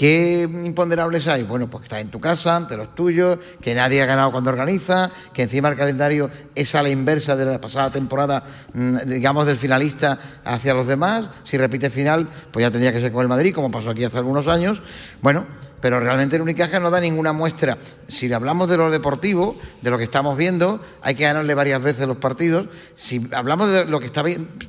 ¿Qué 0.01 0.49
imponderables 0.51 1.29
hay? 1.29 1.43
Bueno, 1.43 1.69
pues 1.69 1.83
que 1.83 1.85
estás 1.85 2.01
en 2.01 2.11
tu 2.11 2.19
casa, 2.19 2.57
ante 2.57 2.75
los 2.75 2.95
tuyos, 2.95 3.39
que 3.61 3.75
nadie 3.75 4.01
ha 4.01 4.07
ganado 4.07 4.33
cuando 4.33 4.49
organiza, 4.49 5.11
que 5.35 5.43
encima 5.43 5.69
el 5.69 5.77
calendario 5.77 6.31
es 6.55 6.75
a 6.75 6.83
la 6.83 6.89
inversa 6.89 7.37
de 7.37 7.45
la 7.45 7.61
pasada 7.61 7.91
temporada, 7.91 8.43
mm, 8.73 8.97
digamos, 9.05 9.47
del 9.47 9.59
finalista 9.59 10.19
hacia 10.43 10.73
los 10.73 10.87
demás. 10.87 11.29
Si 11.45 11.59
repite 11.59 11.91
final, 11.91 12.31
pues 12.51 12.63
ya 12.63 12.71
tendría 12.71 12.95
que 12.95 13.01
ser 13.01 13.13
con 13.13 13.21
el 13.21 13.29
Madrid, 13.29 13.55
como 13.55 13.71
pasó 13.71 13.91
aquí 13.91 14.03
hace 14.03 14.17
algunos 14.17 14.49
años. 14.49 14.81
Bueno, 15.21 15.45
pero 15.81 16.01
realmente 16.01 16.37
el 16.37 16.43
Unicaja 16.43 16.81
no 16.81 16.91
da 16.91 17.01
ninguna 17.01 17.33
muestra. 17.33 17.79
Si 18.09 18.33
hablamos 18.33 18.69
de 18.69 18.77
lo 18.77 18.91
deportivo, 18.91 19.57
de 19.83 19.91
lo 19.91 19.99
que 19.99 20.05
estamos 20.05 20.37
viendo, 20.37 20.81
hay 21.03 21.15
que 21.15 21.25
ganarle 21.25 21.55
varias 21.55 21.83
veces 21.83 22.07
los 22.07 22.19
partidos. 22.19 22.67
Si 22.95 23.29
hablamos 23.33 23.69
de 23.69 23.85
lo 23.87 24.01
que 24.01 24.07
está 24.07 24.23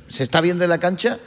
se 0.08 0.22
está 0.22 0.40
viendo 0.40 0.64
en 0.64 0.70
la 0.70 0.78
cancha, 0.78 1.18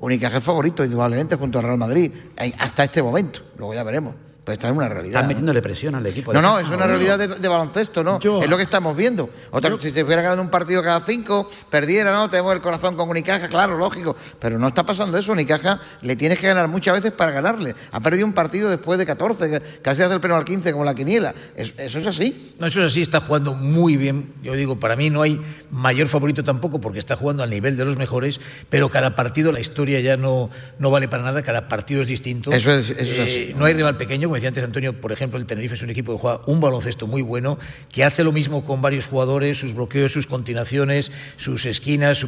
Unicaja 0.00 0.38
es 0.38 0.44
favorito, 0.44 0.84
indudablemente, 0.84 1.36
junto 1.36 1.58
al 1.58 1.64
Real 1.64 1.78
Madrid, 1.78 2.12
hasta 2.58 2.84
este 2.84 3.02
momento. 3.02 3.40
Luego 3.56 3.74
ya 3.74 3.82
veremos. 3.82 4.27
Pues 4.48 4.56
está 4.56 4.68
en 4.68 4.76
una 4.76 4.88
realidad. 4.88 5.08
Están 5.08 5.24
¿no? 5.24 5.28
metiéndole 5.28 5.60
presión 5.60 5.94
al 5.94 6.06
equipo. 6.06 6.32
No, 6.32 6.40
no, 6.40 6.54
casa, 6.54 6.62
es 6.62 6.68
una 6.74 6.84
¿o 6.86 6.88
realidad 6.88 7.18
de, 7.18 7.28
de 7.28 7.48
baloncesto, 7.48 8.02
¿no? 8.02 8.18
es 8.42 8.48
lo 8.48 8.56
que 8.56 8.62
estamos 8.62 8.96
viendo. 8.96 9.28
Otra, 9.50 9.76
si 9.78 9.90
se 9.90 10.06
fuera 10.06 10.22
ganando 10.22 10.42
un 10.42 10.48
partido 10.48 10.82
cada 10.82 11.00
cinco, 11.00 11.50
perdiera, 11.68 12.12
¿no? 12.12 12.30
Tenemos 12.30 12.54
el 12.54 12.62
corazón 12.62 12.96
con 12.96 13.10
Unicaja, 13.10 13.48
claro, 13.48 13.76
lógico. 13.76 14.16
Pero 14.40 14.58
no 14.58 14.68
está 14.68 14.84
pasando 14.86 15.18
eso. 15.18 15.32
Unicaja 15.32 15.82
le 16.00 16.16
tienes 16.16 16.38
que 16.38 16.46
ganar 16.46 16.66
muchas 16.66 16.94
veces 16.94 17.12
para 17.12 17.30
ganarle. 17.30 17.74
Ha 17.92 18.00
perdido 18.00 18.24
un 18.24 18.32
partido 18.32 18.70
después 18.70 18.98
de 18.98 19.04
14, 19.04 19.50
que 19.50 19.60
casi 19.82 20.00
hace 20.00 20.14
el 20.14 20.20
pleno 20.20 20.36
al 20.36 20.46
15 20.46 20.72
como 20.72 20.82
la 20.86 20.94
quiniela. 20.94 21.34
Es- 21.54 21.74
eso 21.76 21.98
es 21.98 22.06
así. 22.06 22.54
No, 22.58 22.66
eso 22.68 22.82
es 22.82 22.92
así, 22.92 23.02
está 23.02 23.20
jugando 23.20 23.52
muy 23.52 23.98
bien. 23.98 24.32
Yo 24.42 24.54
digo, 24.54 24.80
para 24.80 24.96
mí 24.96 25.10
no 25.10 25.20
hay 25.20 25.38
mayor 25.70 26.08
favorito 26.08 26.42
tampoco 26.42 26.80
porque 26.80 26.98
está 26.98 27.16
jugando 27.16 27.42
al 27.42 27.50
nivel 27.50 27.76
de 27.76 27.84
los 27.84 27.98
mejores, 27.98 28.40
pero 28.70 28.88
cada 28.88 29.14
partido, 29.14 29.52
la 29.52 29.60
historia 29.60 30.00
ya 30.00 30.16
no, 30.16 30.48
no 30.78 30.90
vale 30.90 31.06
para 31.06 31.22
nada, 31.22 31.42
cada 31.42 31.68
partido 31.68 32.00
es 32.00 32.08
distinto. 32.08 32.50
Eso 32.50 32.70
es- 32.72 32.88
eso 32.88 33.00
es 33.00 33.18
Eh, 33.18 33.22
así. 33.50 33.54
No 33.58 33.66
hay 33.66 33.74
rival 33.74 33.98
pequeño, 33.98 34.28
como 34.28 34.37
decía 34.38 34.48
antes 34.48 34.64
Antonio, 34.64 35.00
por 35.00 35.12
ejemplo, 35.12 35.38
el 35.38 35.46
Tenerife 35.46 35.74
es 35.74 35.82
un 35.82 35.90
equipo 35.90 36.12
que 36.12 36.20
juega 36.20 36.40
un 36.46 36.60
baloncesto 36.60 37.06
muy 37.06 37.22
bueno, 37.22 37.58
que 37.90 38.04
hace 38.04 38.24
lo 38.24 38.32
mismo 38.32 38.64
con 38.64 38.80
varios 38.82 39.06
jugadores, 39.06 39.58
sus 39.58 39.74
bloqueos, 39.74 40.12
sus 40.12 40.26
continuaciones, 40.26 41.10
sus 41.36 41.66
esquinas, 41.66 42.26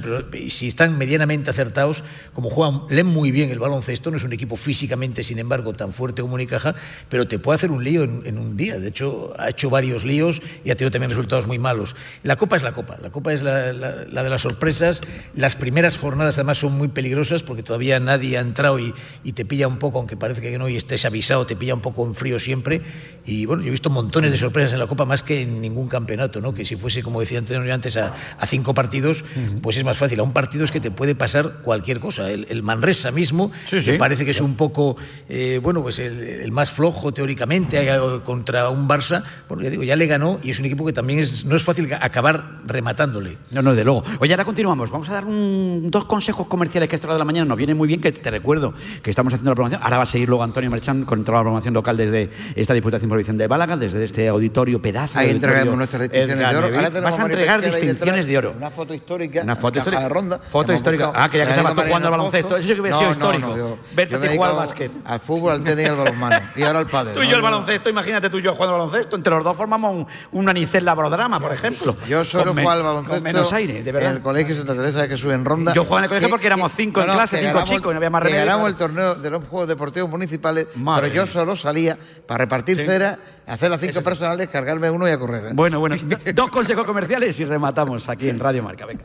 si 0.48 0.68
están 0.68 0.98
medianamente 0.98 1.50
acertados, 1.50 2.04
como 2.34 2.50
juegan, 2.50 2.82
leen 2.88 3.06
muy 3.06 3.30
bien 3.30 3.50
el 3.50 3.58
baloncesto, 3.58 4.10
no 4.10 4.16
es 4.16 4.24
un 4.24 4.32
equipo 4.32 4.56
físicamente, 4.56 5.22
sin 5.22 5.38
embargo, 5.38 5.72
tan 5.72 5.92
fuerte 5.92 6.22
como 6.22 6.34
Unicaja, 6.34 6.74
pero 7.08 7.26
te 7.28 7.38
puede 7.38 7.56
hacer 7.56 7.70
un 7.70 7.84
lío 7.84 8.04
en, 8.04 8.38
un 8.38 8.56
día. 8.56 8.78
De 8.78 8.88
hecho, 8.88 9.34
ha 9.38 9.48
hecho 9.50 9.70
varios 9.70 10.04
líos 10.04 10.42
y 10.64 10.70
ha 10.70 10.76
tenido 10.76 10.90
también 10.90 11.10
resultados 11.10 11.46
muy 11.46 11.58
malos. 11.58 11.94
La 12.22 12.36
Copa 12.36 12.56
es 12.56 12.62
la 12.62 12.72
Copa, 12.72 12.98
la 13.00 13.10
Copa 13.10 13.32
es 13.32 13.42
la, 13.42 13.72
de 13.72 14.30
las 14.30 14.42
sorpresas. 14.42 15.00
Las 15.34 15.56
primeras 15.56 15.98
jornadas 15.98 16.38
además 16.38 16.58
son 16.58 16.76
muy 16.76 16.88
peligrosas 16.88 17.42
porque 17.42 17.62
todavía 17.62 18.00
nadie 18.00 18.38
ha 18.38 18.40
entrado 18.40 18.78
y 18.78 18.92
te 19.32 19.44
pilla 19.44 19.68
un 19.68 19.78
poco, 19.78 19.98
aunque 19.98 20.16
parece 20.16 20.40
que 20.40 20.58
no 20.58 20.68
y 20.68 20.76
estés 20.76 21.04
avisado, 21.04 21.46
te 21.46 21.56
pilla 21.56 21.74
un 21.74 21.80
poco 21.80 21.99
en 22.06 22.14
frío 22.14 22.38
siempre. 22.38 22.82
Y 23.26 23.44
bueno, 23.46 23.62
yo 23.62 23.68
he 23.68 23.70
visto 23.70 23.90
montones 23.90 24.30
de 24.32 24.38
sorpresas 24.38 24.72
en 24.72 24.78
la 24.78 24.86
Copa 24.86 25.04
más 25.04 25.22
que 25.22 25.42
en 25.42 25.60
ningún 25.60 25.88
campeonato, 25.88 26.40
¿no? 26.40 26.54
Que 26.54 26.64
si 26.64 26.74
fuese, 26.76 27.02
como 27.02 27.20
decía 27.20 27.38
Antonio 27.38 27.72
antes, 27.72 27.96
a, 27.96 28.12
a 28.38 28.46
cinco 28.46 28.72
partidos, 28.74 29.24
pues 29.62 29.76
es 29.76 29.84
más 29.84 29.98
fácil. 29.98 30.18
A 30.20 30.22
un 30.22 30.32
partido 30.32 30.64
es 30.64 30.70
que 30.70 30.80
te 30.80 30.90
puede 30.90 31.14
pasar 31.14 31.58
cualquier 31.62 32.00
cosa. 32.00 32.30
El, 32.30 32.46
el 32.48 32.62
Manresa 32.62 33.10
mismo, 33.10 33.52
que 33.68 33.80
sí. 33.82 33.92
parece 33.98 34.24
que 34.24 34.30
es 34.32 34.40
un 34.40 34.56
poco, 34.56 34.96
eh, 35.28 35.60
bueno, 35.62 35.82
pues 35.82 35.98
el, 35.98 36.18
el 36.18 36.50
más 36.50 36.70
flojo 36.72 37.12
teóricamente 37.12 37.86
contra 38.24 38.68
un 38.70 38.88
Barça, 38.88 39.22
bueno, 39.48 39.62
ya 39.62 39.70
digo, 39.70 39.82
ya 39.82 39.96
le 39.96 40.06
ganó 40.06 40.40
y 40.42 40.50
es 40.50 40.58
un 40.58 40.64
equipo 40.64 40.84
que 40.86 40.92
también 40.92 41.18
es, 41.20 41.44
no 41.44 41.54
es 41.56 41.62
fácil 41.62 41.92
acabar 41.92 42.58
rematándole. 42.66 43.36
No, 43.50 43.60
no, 43.62 43.74
de 43.74 43.84
luego. 43.84 44.02
Oye, 44.20 44.32
ahora 44.32 44.44
continuamos. 44.46 44.90
Vamos 44.90 45.08
a 45.10 45.12
dar 45.12 45.24
un- 45.26 45.90
dos 45.90 46.06
consejos 46.06 46.46
comerciales 46.46 46.88
que 46.88 46.94
a 46.94 46.96
esta 46.96 47.06
hora 47.06 47.14
de 47.14 47.18
la 47.20 47.24
mañana 47.26 47.44
nos 47.46 47.58
viene 47.58 47.74
muy 47.74 47.86
bien, 47.86 48.00
que 48.00 48.10
te 48.12 48.30
recuerdo 48.30 48.74
que 49.02 49.10
estamos 49.10 49.32
haciendo 49.32 49.50
la 49.50 49.54
programación. 49.54 49.82
Ahora 49.84 49.98
va 49.98 50.02
a 50.04 50.06
seguir 50.06 50.28
luego 50.28 50.42
Antonio 50.42 50.70
Merchan 50.70 51.04
con 51.04 51.22
toda 51.24 51.38
la 51.38 51.42
programación 51.42 51.74
local 51.74 51.89
desde 51.96 52.30
esta 52.54 52.74
Diputación 52.74 53.08
Provincial 53.08 53.36
de 53.38 53.48
Málaga, 53.48 53.76
desde 53.76 54.04
este 54.04 54.28
auditorio 54.28 54.80
pedazo. 54.80 55.18
Ahí 55.18 55.30
entregaremos 55.30 55.76
nuestras 55.76 56.02
distinciones 56.02 56.50
de 56.50 56.56
oro. 56.56 56.66
Ahora 56.66 57.00
Vas 57.00 57.18
a 57.18 57.22
entregar 57.22 57.60
distinciones 57.62 58.26
de 58.26 58.38
oro. 58.38 58.54
Una 58.56 58.70
foto 58.70 58.94
histórica. 58.94 59.42
Una 59.42 59.56
foto 59.56 59.78
histórica. 59.78 60.02
de 60.02 60.08
ronda. 60.08 60.38
Foto 60.38 60.68
que 60.68 60.76
histórica. 60.76 61.12
Ah, 61.14 61.28
que 61.30 61.38
ya 61.38 61.44
que 61.44 61.50
estabas 61.50 61.74
tú 61.74 61.82
jugando 61.82 62.08
al 62.08 62.12
baloncesto. 62.12 62.56
Eso 62.56 62.68
sí 62.68 62.74
que 62.74 62.80
hubiera 62.80 62.98
sido 62.98 63.10
histórico. 63.10 63.78
Verte 63.94 64.16
a 64.16 64.34
jugar 64.34 64.50
al 64.50 64.56
básquet. 64.56 64.92
Al 65.04 65.20
fútbol, 65.20 65.52
al 65.52 65.64
tenis 65.64 65.86
y 65.86 65.88
al 65.88 65.96
balonmano. 65.96 66.36
Y 66.56 66.62
ahora 66.62 66.78
al 66.80 66.86
pádel. 66.86 67.14
Tú 67.14 67.22
y 67.22 67.28
yo 67.28 67.36
el 67.36 67.42
baloncesto, 67.42 67.90
imagínate 67.90 68.30
tú 68.30 68.38
y 68.38 68.42
yo 68.42 68.52
jugando 68.54 68.74
al 68.74 68.80
baloncesto. 68.80 69.16
Entre 69.16 69.32
los 69.34 69.44
dos 69.44 69.56
formamos 69.56 70.06
un, 70.32 70.48
anicel 70.48 70.84
labodrama, 70.84 71.38
por 71.40 71.52
ejemplo. 71.52 71.96
Yo 72.08 72.24
solo 72.24 72.52
jugaba 72.52 72.72
al 72.74 72.82
baloncesto 72.82 73.22
menos 73.22 73.52
aire, 73.52 73.82
de 73.82 73.92
verdad. 73.92 74.10
en 74.10 74.16
el 74.16 74.22
colegio 74.22 74.56
Santa 74.56 74.74
Teresa 74.74 75.02
de 75.02 75.08
Jesús 75.08 75.32
en 75.32 75.44
Ronda. 75.44 75.72
Yo 75.74 75.84
jugaba 75.84 76.00
en 76.00 76.04
el 76.04 76.08
colegio 76.08 76.28
Que- 76.28 76.30
porque 76.30 76.46
éramos 76.46 76.70
que- 76.72 76.76
cinco 76.82 77.00
en 77.00 77.06
clase, 77.06 77.40
que 77.40 77.46
cinco 77.46 77.64
chicos, 77.64 77.90
y 77.90 77.94
no 77.94 77.96
había 77.96 78.10
más 78.10 78.22
que 78.22 78.28
remedio. 78.28 78.46
ganamos 78.46 78.68
el 78.70 78.76
torneo 78.76 79.14
de 79.14 79.30
los 79.30 79.44
Juegos 79.44 79.68
Deportivos 79.68 80.10
Municipales, 80.10 80.66
pero 80.74 81.06
yo 81.06 81.26
solo 81.26 81.56
salía 81.70 81.96
para 82.26 82.44
repartir 82.44 82.76
Sí. 82.76 82.84
cera, 82.84 83.18
hacer 83.46 83.70
las 83.70 83.80
cinco 83.80 84.02
personales, 84.02 84.48
cargarme 84.48 84.90
uno 84.90 85.08
y 85.08 85.10
a 85.12 85.18
correr. 85.18 85.46
¿eh? 85.46 85.50
Bueno, 85.54 85.78
bueno, 85.80 85.96
dos 86.34 86.50
consejos 86.50 86.86
comerciales 86.86 87.38
y 87.40 87.44
rematamos 87.44 88.08
aquí 88.08 88.28
en 88.28 88.38
Radio 88.38 88.62
Marca. 88.62 88.86
Venga. 88.86 89.04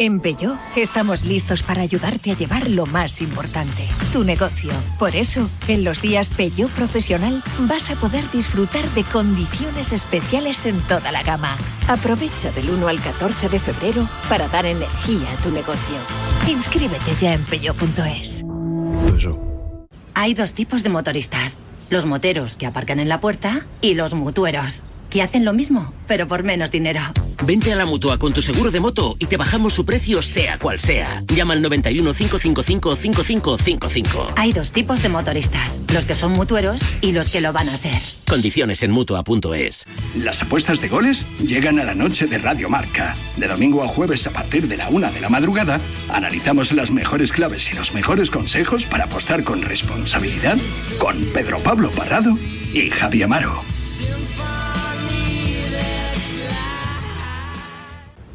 En 0.00 0.20
Peugeot 0.20 0.56
estamos 0.76 1.24
listos 1.24 1.64
para 1.64 1.82
ayudarte 1.82 2.30
a 2.30 2.36
llevar 2.36 2.70
lo 2.70 2.86
más 2.86 3.20
importante, 3.20 3.82
tu 4.12 4.22
negocio. 4.22 4.70
Por 4.96 5.16
eso, 5.16 5.50
en 5.66 5.82
los 5.82 6.00
días 6.00 6.30
Peugeot 6.30 6.70
Profesional 6.70 7.42
vas 7.62 7.90
a 7.90 7.96
poder 7.96 8.30
disfrutar 8.30 8.88
de 8.90 9.02
condiciones 9.02 9.92
especiales 9.92 10.66
en 10.66 10.80
toda 10.82 11.10
la 11.10 11.24
gama. 11.24 11.58
Aprovecha 11.88 12.52
del 12.52 12.70
1 12.70 12.86
al 12.86 13.00
14 13.00 13.48
de 13.48 13.58
febrero 13.58 14.08
para 14.28 14.46
dar 14.46 14.66
energía 14.66 15.32
a 15.32 15.42
tu 15.42 15.50
negocio. 15.50 15.96
Inscríbete 16.46 17.16
ya 17.20 17.34
en 17.34 17.42
peugeot.es. 17.42 18.44
Hay 20.14 20.34
dos 20.34 20.54
tipos 20.54 20.84
de 20.84 20.90
motoristas. 20.90 21.58
Los 21.90 22.06
moteros 22.06 22.56
que 22.56 22.66
aparcan 22.66 23.00
en 23.00 23.08
la 23.08 23.20
puerta 23.20 23.66
y 23.80 23.94
los 23.94 24.14
mutueros, 24.14 24.84
que 25.10 25.22
hacen 25.22 25.44
lo 25.44 25.52
mismo, 25.52 25.92
pero 26.06 26.26
por 26.28 26.42
menos 26.42 26.70
dinero. 26.70 27.00
Vente 27.44 27.72
a 27.72 27.76
la 27.76 27.86
mutua 27.86 28.18
con 28.18 28.32
tu 28.32 28.42
seguro 28.42 28.70
de 28.70 28.80
moto 28.80 29.16
y 29.18 29.26
te 29.26 29.36
bajamos 29.36 29.72
su 29.72 29.84
precio, 29.84 30.22
sea 30.22 30.58
cual 30.58 30.80
sea. 30.80 31.22
Llama 31.28 31.54
al 31.54 31.62
91 31.62 32.12
555 32.12 32.96
5555. 32.96 34.32
Hay 34.36 34.52
dos 34.52 34.72
tipos 34.72 35.02
de 35.02 35.08
motoristas, 35.08 35.80
los 35.92 36.04
que 36.04 36.14
son 36.14 36.32
mutueros 36.32 36.82
y 37.00 37.12
los 37.12 37.30
que 37.30 37.40
lo 37.40 37.52
van 37.52 37.68
a 37.68 37.76
ser. 37.76 37.94
Condiciones 38.28 38.82
en 38.82 38.90
mutua.es. 38.90 39.84
Las 40.16 40.42
apuestas 40.42 40.80
de 40.80 40.88
goles 40.88 41.24
llegan 41.40 41.78
a 41.78 41.84
la 41.84 41.94
noche 41.94 42.26
de 42.26 42.38
Radio 42.38 42.68
Marca. 42.68 43.14
De 43.36 43.46
domingo 43.46 43.84
a 43.84 43.88
jueves 43.88 44.26
a 44.26 44.30
partir 44.30 44.66
de 44.66 44.76
la 44.76 44.88
una 44.88 45.10
de 45.10 45.20
la 45.20 45.28
madrugada, 45.28 45.80
analizamos 46.12 46.72
las 46.72 46.90
mejores 46.90 47.32
claves 47.32 47.72
y 47.72 47.76
los 47.76 47.94
mejores 47.94 48.30
consejos 48.30 48.84
para 48.84 49.04
apostar 49.04 49.44
con 49.44 49.62
responsabilidad 49.62 50.56
con 50.98 51.24
Pedro 51.32 51.58
Pablo 51.60 51.90
Parrado 51.90 52.36
y 52.74 52.90
Javi 52.90 53.22
Amaro. 53.22 53.62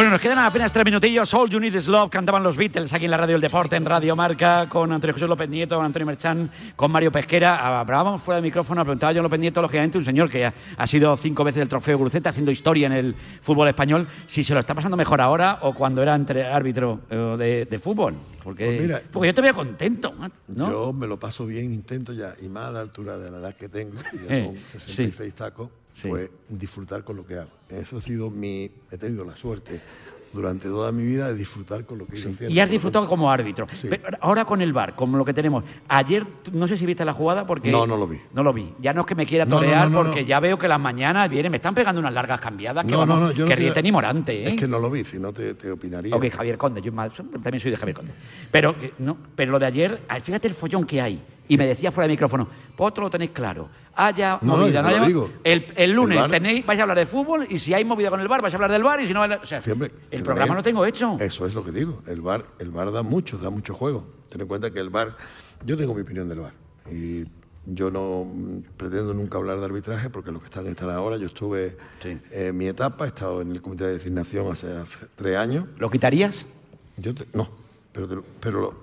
Bueno, 0.00 0.12
nos 0.12 0.22
quedan 0.22 0.38
apenas 0.38 0.72
tres 0.72 0.82
minutillos. 0.86 1.34
All 1.34 1.50
You 1.50 1.60
Need 1.60 1.74
Is 1.74 1.86
Love 1.86 2.08
cantaban 2.08 2.42
los 2.42 2.56
Beatles 2.56 2.90
aquí 2.94 3.04
en 3.04 3.10
la 3.10 3.18
radio 3.18 3.34
del 3.34 3.42
deporte, 3.42 3.76
en 3.76 3.84
Radio 3.84 4.16
Marca, 4.16 4.66
con 4.66 4.90
Antonio 4.90 5.12
José 5.12 5.26
López 5.26 5.46
Nieto, 5.50 5.76
con 5.76 5.84
Antonio 5.84 6.06
Merchán, 6.06 6.50
con 6.74 6.90
Mario 6.90 7.12
Pesquera. 7.12 7.80
Hablábamos 7.80 8.22
fuera 8.22 8.36
de 8.36 8.42
micrófono, 8.42 8.82
preguntaba 8.82 9.12
yo 9.12 9.20
López 9.22 9.38
Nieto, 9.38 9.60
lógicamente, 9.60 9.98
un 9.98 10.04
señor 10.06 10.30
que 10.30 10.46
ha, 10.46 10.54
ha 10.78 10.86
sido 10.86 11.14
cinco 11.18 11.44
veces 11.44 11.60
el 11.60 11.68
trofeo 11.68 11.98
Guruceta, 11.98 12.30
haciendo 12.30 12.50
historia 12.50 12.86
en 12.86 12.94
el 12.94 13.14
fútbol 13.14 13.68
español, 13.68 14.08
si 14.24 14.42
se 14.42 14.54
lo 14.54 14.60
está 14.60 14.72
pasando 14.72 14.96
mejor 14.96 15.20
ahora 15.20 15.58
o 15.60 15.74
cuando 15.74 16.00
era 16.02 16.14
entre 16.14 16.46
árbitro 16.46 17.00
eh, 17.10 17.36
de, 17.38 17.64
de 17.66 17.78
fútbol. 17.78 18.14
Porque, 18.42 18.64
Pues 18.64 18.80
mira, 18.80 19.02
porque 19.12 19.26
yo 19.28 19.34
te 19.34 19.42
veo 19.42 19.54
contento, 19.54 20.14
¿no? 20.48 20.70
Yo 20.70 20.92
me 20.94 21.06
lo 21.06 21.20
paso 21.20 21.44
bien, 21.44 21.74
intento 21.74 22.14
ya, 22.14 22.32
y 22.40 22.48
más 22.48 22.68
a 22.68 22.72
la 22.72 22.80
altura 22.80 23.18
de 23.18 23.30
la 23.30 23.36
edad 23.36 23.54
que 23.54 23.68
tengo, 23.68 23.98
que 24.10 24.16
ya 24.16 24.34
Eh, 24.34 24.44
son 24.46 24.80
66 24.80 25.34
tacos, 25.34 25.68
Sí. 25.94 26.08
pues 26.08 26.30
disfrutar 26.48 27.04
con 27.04 27.16
lo 27.16 27.26
que 27.26 27.36
hago. 27.38 27.50
Eso 27.68 27.98
ha 27.98 28.00
sido 28.00 28.30
mi. 28.30 28.70
He 28.90 28.98
tenido 28.98 29.24
la 29.24 29.36
suerte 29.36 29.80
durante 30.32 30.68
toda 30.68 30.92
mi 30.92 31.04
vida 31.04 31.28
de 31.28 31.34
disfrutar 31.34 31.84
con 31.84 31.98
lo 31.98 32.06
que 32.06 32.16
haciendo. 32.16 32.48
Y 32.48 32.60
has 32.60 32.70
disfrutado 32.70 33.06
como 33.08 33.30
árbitro. 33.30 33.66
Pero 33.88 34.02
ahora 34.20 34.44
con 34.44 34.60
el 34.60 34.72
bar, 34.72 34.94
como 34.94 35.16
lo 35.16 35.24
que 35.24 35.34
tenemos. 35.34 35.64
Ayer, 35.88 36.24
no 36.52 36.68
sé 36.68 36.76
si 36.76 36.86
viste 36.86 37.04
la 37.04 37.12
jugada 37.12 37.46
porque. 37.46 37.70
No, 37.70 37.86
no 37.86 37.96
lo 37.96 38.06
vi. 38.06 38.20
No 38.32 38.42
lo 38.42 38.52
vi. 38.52 38.72
Ya 38.80 38.92
no 38.92 39.00
es 39.00 39.06
que 39.06 39.14
me 39.14 39.26
quiera 39.26 39.44
no, 39.44 39.56
torear 39.56 39.90
no, 39.90 39.98
no, 39.98 40.04
porque 40.04 40.24
ya 40.24 40.40
veo 40.40 40.58
que 40.58 40.68
las 40.68 40.80
mañanas 40.80 41.28
vienen, 41.28 41.50
me 41.50 41.56
están 41.56 41.74
pegando 41.74 42.00
unas 42.00 42.12
largas 42.14 42.40
cambiadas 42.40 42.84
que 42.84 42.92
No, 42.92 42.98
vamos, 42.98 43.18
no, 43.18 43.26
no, 43.26 43.32
yo 43.32 43.44
no 43.44 43.48
que 43.48 43.56
te- 43.56 43.60
riete 43.60 43.82
ni 43.82 43.92
morante, 43.92 44.42
¿eh? 44.44 44.50
Es 44.50 44.56
que 44.60 44.68
no 44.68 44.78
lo 44.78 44.90
vi, 44.90 45.04
si 45.04 45.18
no 45.18 45.32
te, 45.32 45.54
te 45.54 45.70
opinaría. 45.70 46.14
Ok, 46.14 46.28
Javier 46.30 46.56
Conde, 46.56 46.80
yo 46.80 46.92
también 46.92 47.60
soy 47.60 47.70
de 47.70 47.76
Javier 47.76 47.96
Conde. 47.96 48.12
Pero, 48.50 48.74
eh, 48.80 48.94
no, 48.98 49.16
pero 49.34 49.52
lo 49.52 49.58
de 49.58 49.66
ayer, 49.66 50.02
ah, 50.08 50.20
fíjate 50.20 50.48
el 50.48 50.54
follón 50.54 50.86
que 50.86 51.00
hay. 51.00 51.22
Y 51.50 51.58
me 51.58 51.66
decía 51.66 51.90
fuera 51.90 52.06
de 52.06 52.12
micrófono, 52.14 52.46
vosotros 52.76 53.06
lo 53.06 53.10
tenéis 53.10 53.32
claro. 53.32 53.68
Haya 53.96 54.38
No, 54.40 54.56
movida, 54.56 54.82
no 54.82 54.88
haya- 54.88 55.04
digo. 55.04 55.28
El, 55.42 55.66
el 55.76 55.90
lunes 55.90 56.16
El 56.16 56.22
bar- 56.22 56.30
tenéis, 56.30 56.64
vais 56.64 56.78
a 56.78 56.82
hablar 56.82 56.96
de 56.98 57.06
fútbol 57.06 57.44
y 57.50 57.58
si 57.58 57.74
hay 57.74 57.84
movida 57.84 58.08
con 58.08 58.20
el 58.20 58.28
bar, 58.28 58.40
vais 58.40 58.54
a 58.54 58.56
hablar 58.56 58.70
del 58.70 58.84
bar 58.84 59.00
y 59.00 59.08
si 59.08 59.12
no, 59.12 59.22
o 59.22 59.44
sea, 59.46 59.60
Siempre. 59.60 59.90
el 60.12 60.22
programa 60.22 60.54
también- 60.54 60.56
lo 60.56 60.62
tengo 60.62 60.86
hecho. 60.86 61.16
Eso 61.18 61.46
es 61.46 61.54
lo 61.54 61.64
que 61.64 61.72
digo. 61.72 62.02
El 62.06 62.20
bar, 62.20 62.46
el 62.60 62.70
bar 62.70 62.92
da 62.92 63.02
mucho, 63.02 63.36
da 63.36 63.50
mucho 63.50 63.74
juego. 63.74 64.06
Ten 64.28 64.40
en 64.40 64.46
cuenta 64.46 64.70
que 64.70 64.78
el 64.78 64.90
bar. 64.90 65.16
Yo 65.66 65.76
tengo 65.76 65.92
mi 65.92 66.02
opinión 66.02 66.28
del 66.28 66.38
bar. 66.38 66.52
Y 66.90 67.24
yo 67.66 67.90
no 67.90 68.26
pretendo 68.76 69.12
nunca 69.12 69.36
hablar 69.38 69.58
de 69.58 69.64
arbitraje 69.66 70.08
porque 70.08 70.30
los 70.30 70.40
que 70.40 70.46
están 70.46 70.68
están 70.68 70.88
ahora. 70.90 71.16
Yo 71.16 71.26
estuve 71.26 71.76
en 72.30 72.56
mi 72.56 72.66
etapa, 72.68 73.06
he 73.06 73.08
estado 73.08 73.42
en 73.42 73.50
el 73.50 73.60
comité 73.60 73.86
de 73.86 73.94
designación 73.94 74.50
hace, 74.52 74.68
hace 74.72 75.06
tres 75.16 75.36
años. 75.36 75.64
¿Lo 75.78 75.90
quitarías? 75.90 76.46
Yo 76.96 77.12
te- 77.12 77.26
no. 77.34 77.58
Pero, 77.92 78.24
pero 78.38 78.80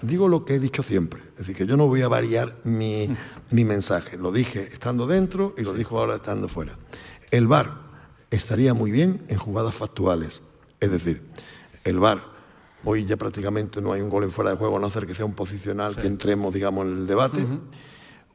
digo 0.00 0.26
lo 0.26 0.44
que 0.44 0.54
he 0.54 0.58
dicho 0.58 0.82
siempre. 0.82 1.20
Es 1.32 1.38
decir, 1.38 1.56
que 1.56 1.66
yo 1.66 1.76
no 1.76 1.86
voy 1.86 2.02
a 2.02 2.08
variar 2.08 2.56
mi, 2.64 3.10
mi 3.50 3.64
mensaje. 3.64 4.16
Lo 4.16 4.32
dije 4.32 4.62
estando 4.62 5.06
dentro 5.06 5.54
y 5.58 5.62
lo 5.62 5.74
dijo 5.74 5.98
ahora 5.98 6.16
estando 6.16 6.48
fuera. 6.48 6.72
El 7.30 7.46
VAR 7.46 7.88
estaría 8.30 8.74
muy 8.74 8.90
bien 8.90 9.22
en 9.28 9.38
jugadas 9.38 9.74
factuales. 9.74 10.40
Es 10.80 10.90
decir, 10.90 11.22
el 11.84 11.98
VAR, 11.98 12.22
hoy 12.84 13.04
ya 13.04 13.16
prácticamente 13.16 13.80
no 13.80 13.92
hay 13.92 14.00
un 14.00 14.08
gol 14.08 14.24
en 14.24 14.30
fuera 14.30 14.50
de 14.50 14.56
juego, 14.56 14.78
no 14.78 14.90
ser 14.90 15.06
que 15.06 15.14
sea 15.14 15.24
un 15.24 15.34
posicional 15.34 15.96
que 15.96 16.06
entremos, 16.06 16.54
digamos, 16.54 16.86
en 16.86 16.92
el 16.98 17.06
debate. 17.06 17.44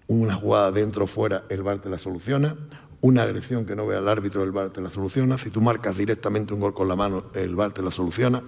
Una 0.07 0.36
jugada 0.36 0.72
dentro 0.72 1.05
o 1.05 1.07
fuera, 1.07 1.45
el 1.49 1.64
VAR 1.64 1.80
te 1.80 1.89
la 1.89 1.97
soluciona. 1.97 2.55
Una 3.01 3.24
agresión 3.24 3.66
que 3.66 3.76
no 3.76 3.88
vea 3.88 3.99
el 3.99 4.07
árbitro, 4.07 4.43
el 4.43 4.51
VAR 4.51 4.70
te 4.70 4.82
la 4.82 4.91
soluciona. 4.91 5.38
Si 5.38 5.49
tú 5.49 5.59
marcas 5.59 5.97
directamente 5.97 6.53
un 6.53 6.59
gol 6.59 6.74
con 6.74 6.88
la 6.88 6.95
mano, 6.95 7.32
el 7.34 7.55
VAR 7.55 7.74
te 7.74 7.82
la 7.82 7.91
soluciona. 7.91 8.43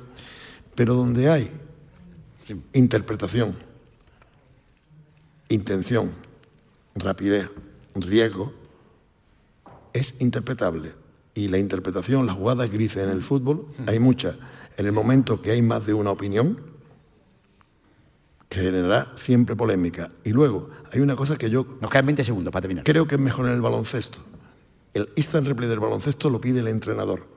Pero 0.75 0.93
donde 0.93 1.29
hay 1.29 1.51
interpretación, 2.73 3.55
intención, 5.49 6.11
rapidez, 6.95 7.49
riesgo, 7.95 8.53
es 9.93 10.15
interpretable. 10.19 10.93
Y 11.33 11.47
la 11.47 11.57
interpretación, 11.57 12.25
las 12.25 12.35
jugadas 12.35 12.69
grises 12.69 13.03
en 13.03 13.09
el 13.09 13.23
fútbol, 13.23 13.67
hay 13.87 13.99
muchas. 13.99 14.37
En 14.77 14.85
el 14.85 14.91
momento 14.91 15.41
que 15.41 15.51
hay 15.51 15.61
más 15.61 15.85
de 15.85 15.93
una 15.93 16.11
opinión, 16.11 16.59
que 18.49 18.61
generará 18.61 19.13
siempre 19.17 19.55
polémica. 19.55 20.11
Y 20.23 20.31
luego, 20.31 20.69
hay 20.91 21.01
una 21.01 21.15
cosa 21.15 21.37
que 21.37 21.49
yo... 21.49 21.65
Nos 21.81 21.91
quedan 21.91 22.05
20 22.05 22.23
segundos 22.23 22.51
para 22.51 22.61
terminar. 22.61 22.83
Creo 22.85 23.07
que 23.07 23.15
es 23.15 23.21
mejor 23.21 23.47
en 23.47 23.53
el 23.53 23.61
baloncesto. 23.61 24.19
El 24.93 25.09
instant 25.15 25.47
replay 25.47 25.67
del 25.67 25.79
baloncesto 25.79 26.29
lo 26.29 26.39
pide 26.39 26.61
el 26.61 26.67
entrenador. 26.67 27.34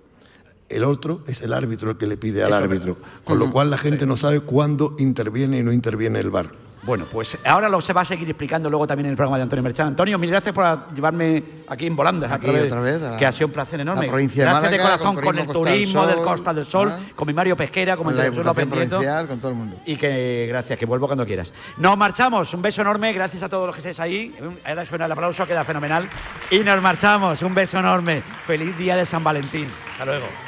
El 0.68 0.84
otro 0.84 1.22
es 1.26 1.40
el 1.40 1.52
árbitro 1.52 1.90
el 1.90 1.96
que 1.96 2.06
le 2.06 2.16
pide 2.16 2.42
al 2.42 2.50
Eso 2.50 2.58
árbitro. 2.58 2.94
verdad. 2.94 3.10
Con 3.24 3.38
lo 3.38 3.50
cual 3.50 3.70
la 3.70 3.78
gente 3.78 4.06
no 4.06 4.16
sabe 4.16 4.40
cuándo 4.40 4.96
interviene 4.98 5.58
y 5.58 5.62
no 5.62 5.72
interviene 5.72 6.20
el 6.20 6.30
VAR. 6.30 6.50
Bueno, 6.82 7.06
pues 7.10 7.36
ahora 7.44 7.68
lo 7.68 7.80
se 7.80 7.92
va 7.92 8.02
a 8.02 8.04
seguir 8.04 8.28
explicando 8.28 8.70
luego 8.70 8.86
también 8.86 9.06
en 9.06 9.10
el 9.10 9.16
programa 9.16 9.36
de 9.36 9.42
Antonio 9.42 9.62
Merchan. 9.62 9.88
Antonio, 9.88 10.18
mil 10.18 10.30
gracias 10.30 10.54
por 10.54 10.94
llevarme 10.94 11.42
aquí 11.68 11.86
en 11.86 11.96
volandas 11.96 12.30
Aquí 12.30 12.48
otra 12.48 12.60
vez, 12.60 12.72
otra 12.72 12.80
vez, 12.80 13.02
a 13.02 13.10
la- 13.10 13.16
que 13.16 13.26
ha 13.26 13.32
sido 13.32 13.48
un 13.48 13.52
placer 13.52 13.80
enorme. 13.80 14.06
la 14.06 14.12
provincia 14.12 14.44
de 14.44 14.50
gracias 14.50 14.70
de 14.70 14.78
Málaga, 14.78 14.96
corazón 14.96 15.14
con 15.16 15.24
con, 15.24 15.38
el 15.38 15.46
Turismo 15.48 15.54
Costa 15.54 15.66
del 15.66 15.74
turismo 15.74 16.06
del 16.06 16.14
Sol, 16.14 16.24
Costa 16.24 16.54
del 16.54 16.64
Sol, 16.64 16.88
ah. 16.92 17.12
con 17.14 17.26
mi 17.26 17.34
Mario 17.34 17.56
Pesquera, 17.56 17.96
Con 17.96 18.08
el 18.08 18.16
la 18.16 18.22
Jesús 18.24 18.44
López 18.44 18.66
con 18.66 19.38
todo 19.38 19.50
el 19.50 19.56
mundo. 19.56 19.76
Y 19.84 19.96
que 19.96 20.46
gracias, 20.48 20.78
que 20.78 20.86
vuelvo 20.86 21.06
cuando 21.06 21.26
quieras. 21.26 21.52
Nos 21.78 21.96
marchamos, 21.96 22.54
un 22.54 22.62
beso 22.62 22.80
enorme, 22.82 23.12
gracias 23.12 23.42
a 23.42 23.48
todos 23.48 23.66
los 23.66 23.74
que 23.74 23.80
estáis 23.80 24.00
ahí. 24.00 24.34
Ahora 24.64 24.86
suena 24.86 25.06
el 25.06 25.12
aplauso, 25.12 25.46
queda 25.46 25.64
fenomenal. 25.64 26.08
Y 26.50 26.60
nos 26.60 26.80
marchamos, 26.80 27.42
un 27.42 27.54
beso 27.54 27.78
enorme. 27.78 28.22
Feliz 28.46 28.78
día 28.78 28.96
de 28.96 29.04
San 29.04 29.24
Valentín. 29.24 29.68
Hasta 29.90 30.04
luego. 30.04 30.47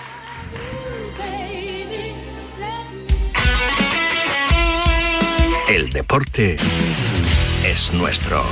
El 5.70 5.88
deporte 5.88 6.56
es 7.64 7.92
nuestro. 7.92 8.42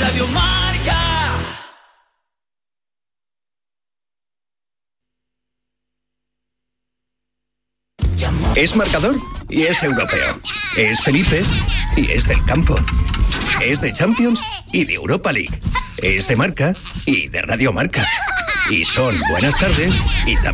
Radio 0.00 0.26
Marca. 0.28 1.34
Es 8.56 8.74
marcador 8.74 9.14
y 9.50 9.64
es 9.64 9.82
europeo. 9.82 10.40
Es 10.78 11.02
Felipe 11.02 11.42
y 11.98 12.10
es 12.10 12.28
del 12.28 12.42
campo. 12.46 12.76
Es 13.62 13.82
de 13.82 13.92
Champions 13.92 14.40
y 14.72 14.86
de 14.86 14.94
Europa 14.94 15.32
League. 15.32 15.60
Es 15.98 16.28
de 16.28 16.36
marca 16.36 16.72
y 17.04 17.28
de 17.28 17.42
Radio 17.42 17.74
Marca. 17.74 18.06
Y 18.70 18.86
son 18.86 19.14
buenas 19.28 19.60
tardes 19.60 19.94
y 20.26 20.34
también 20.36 20.52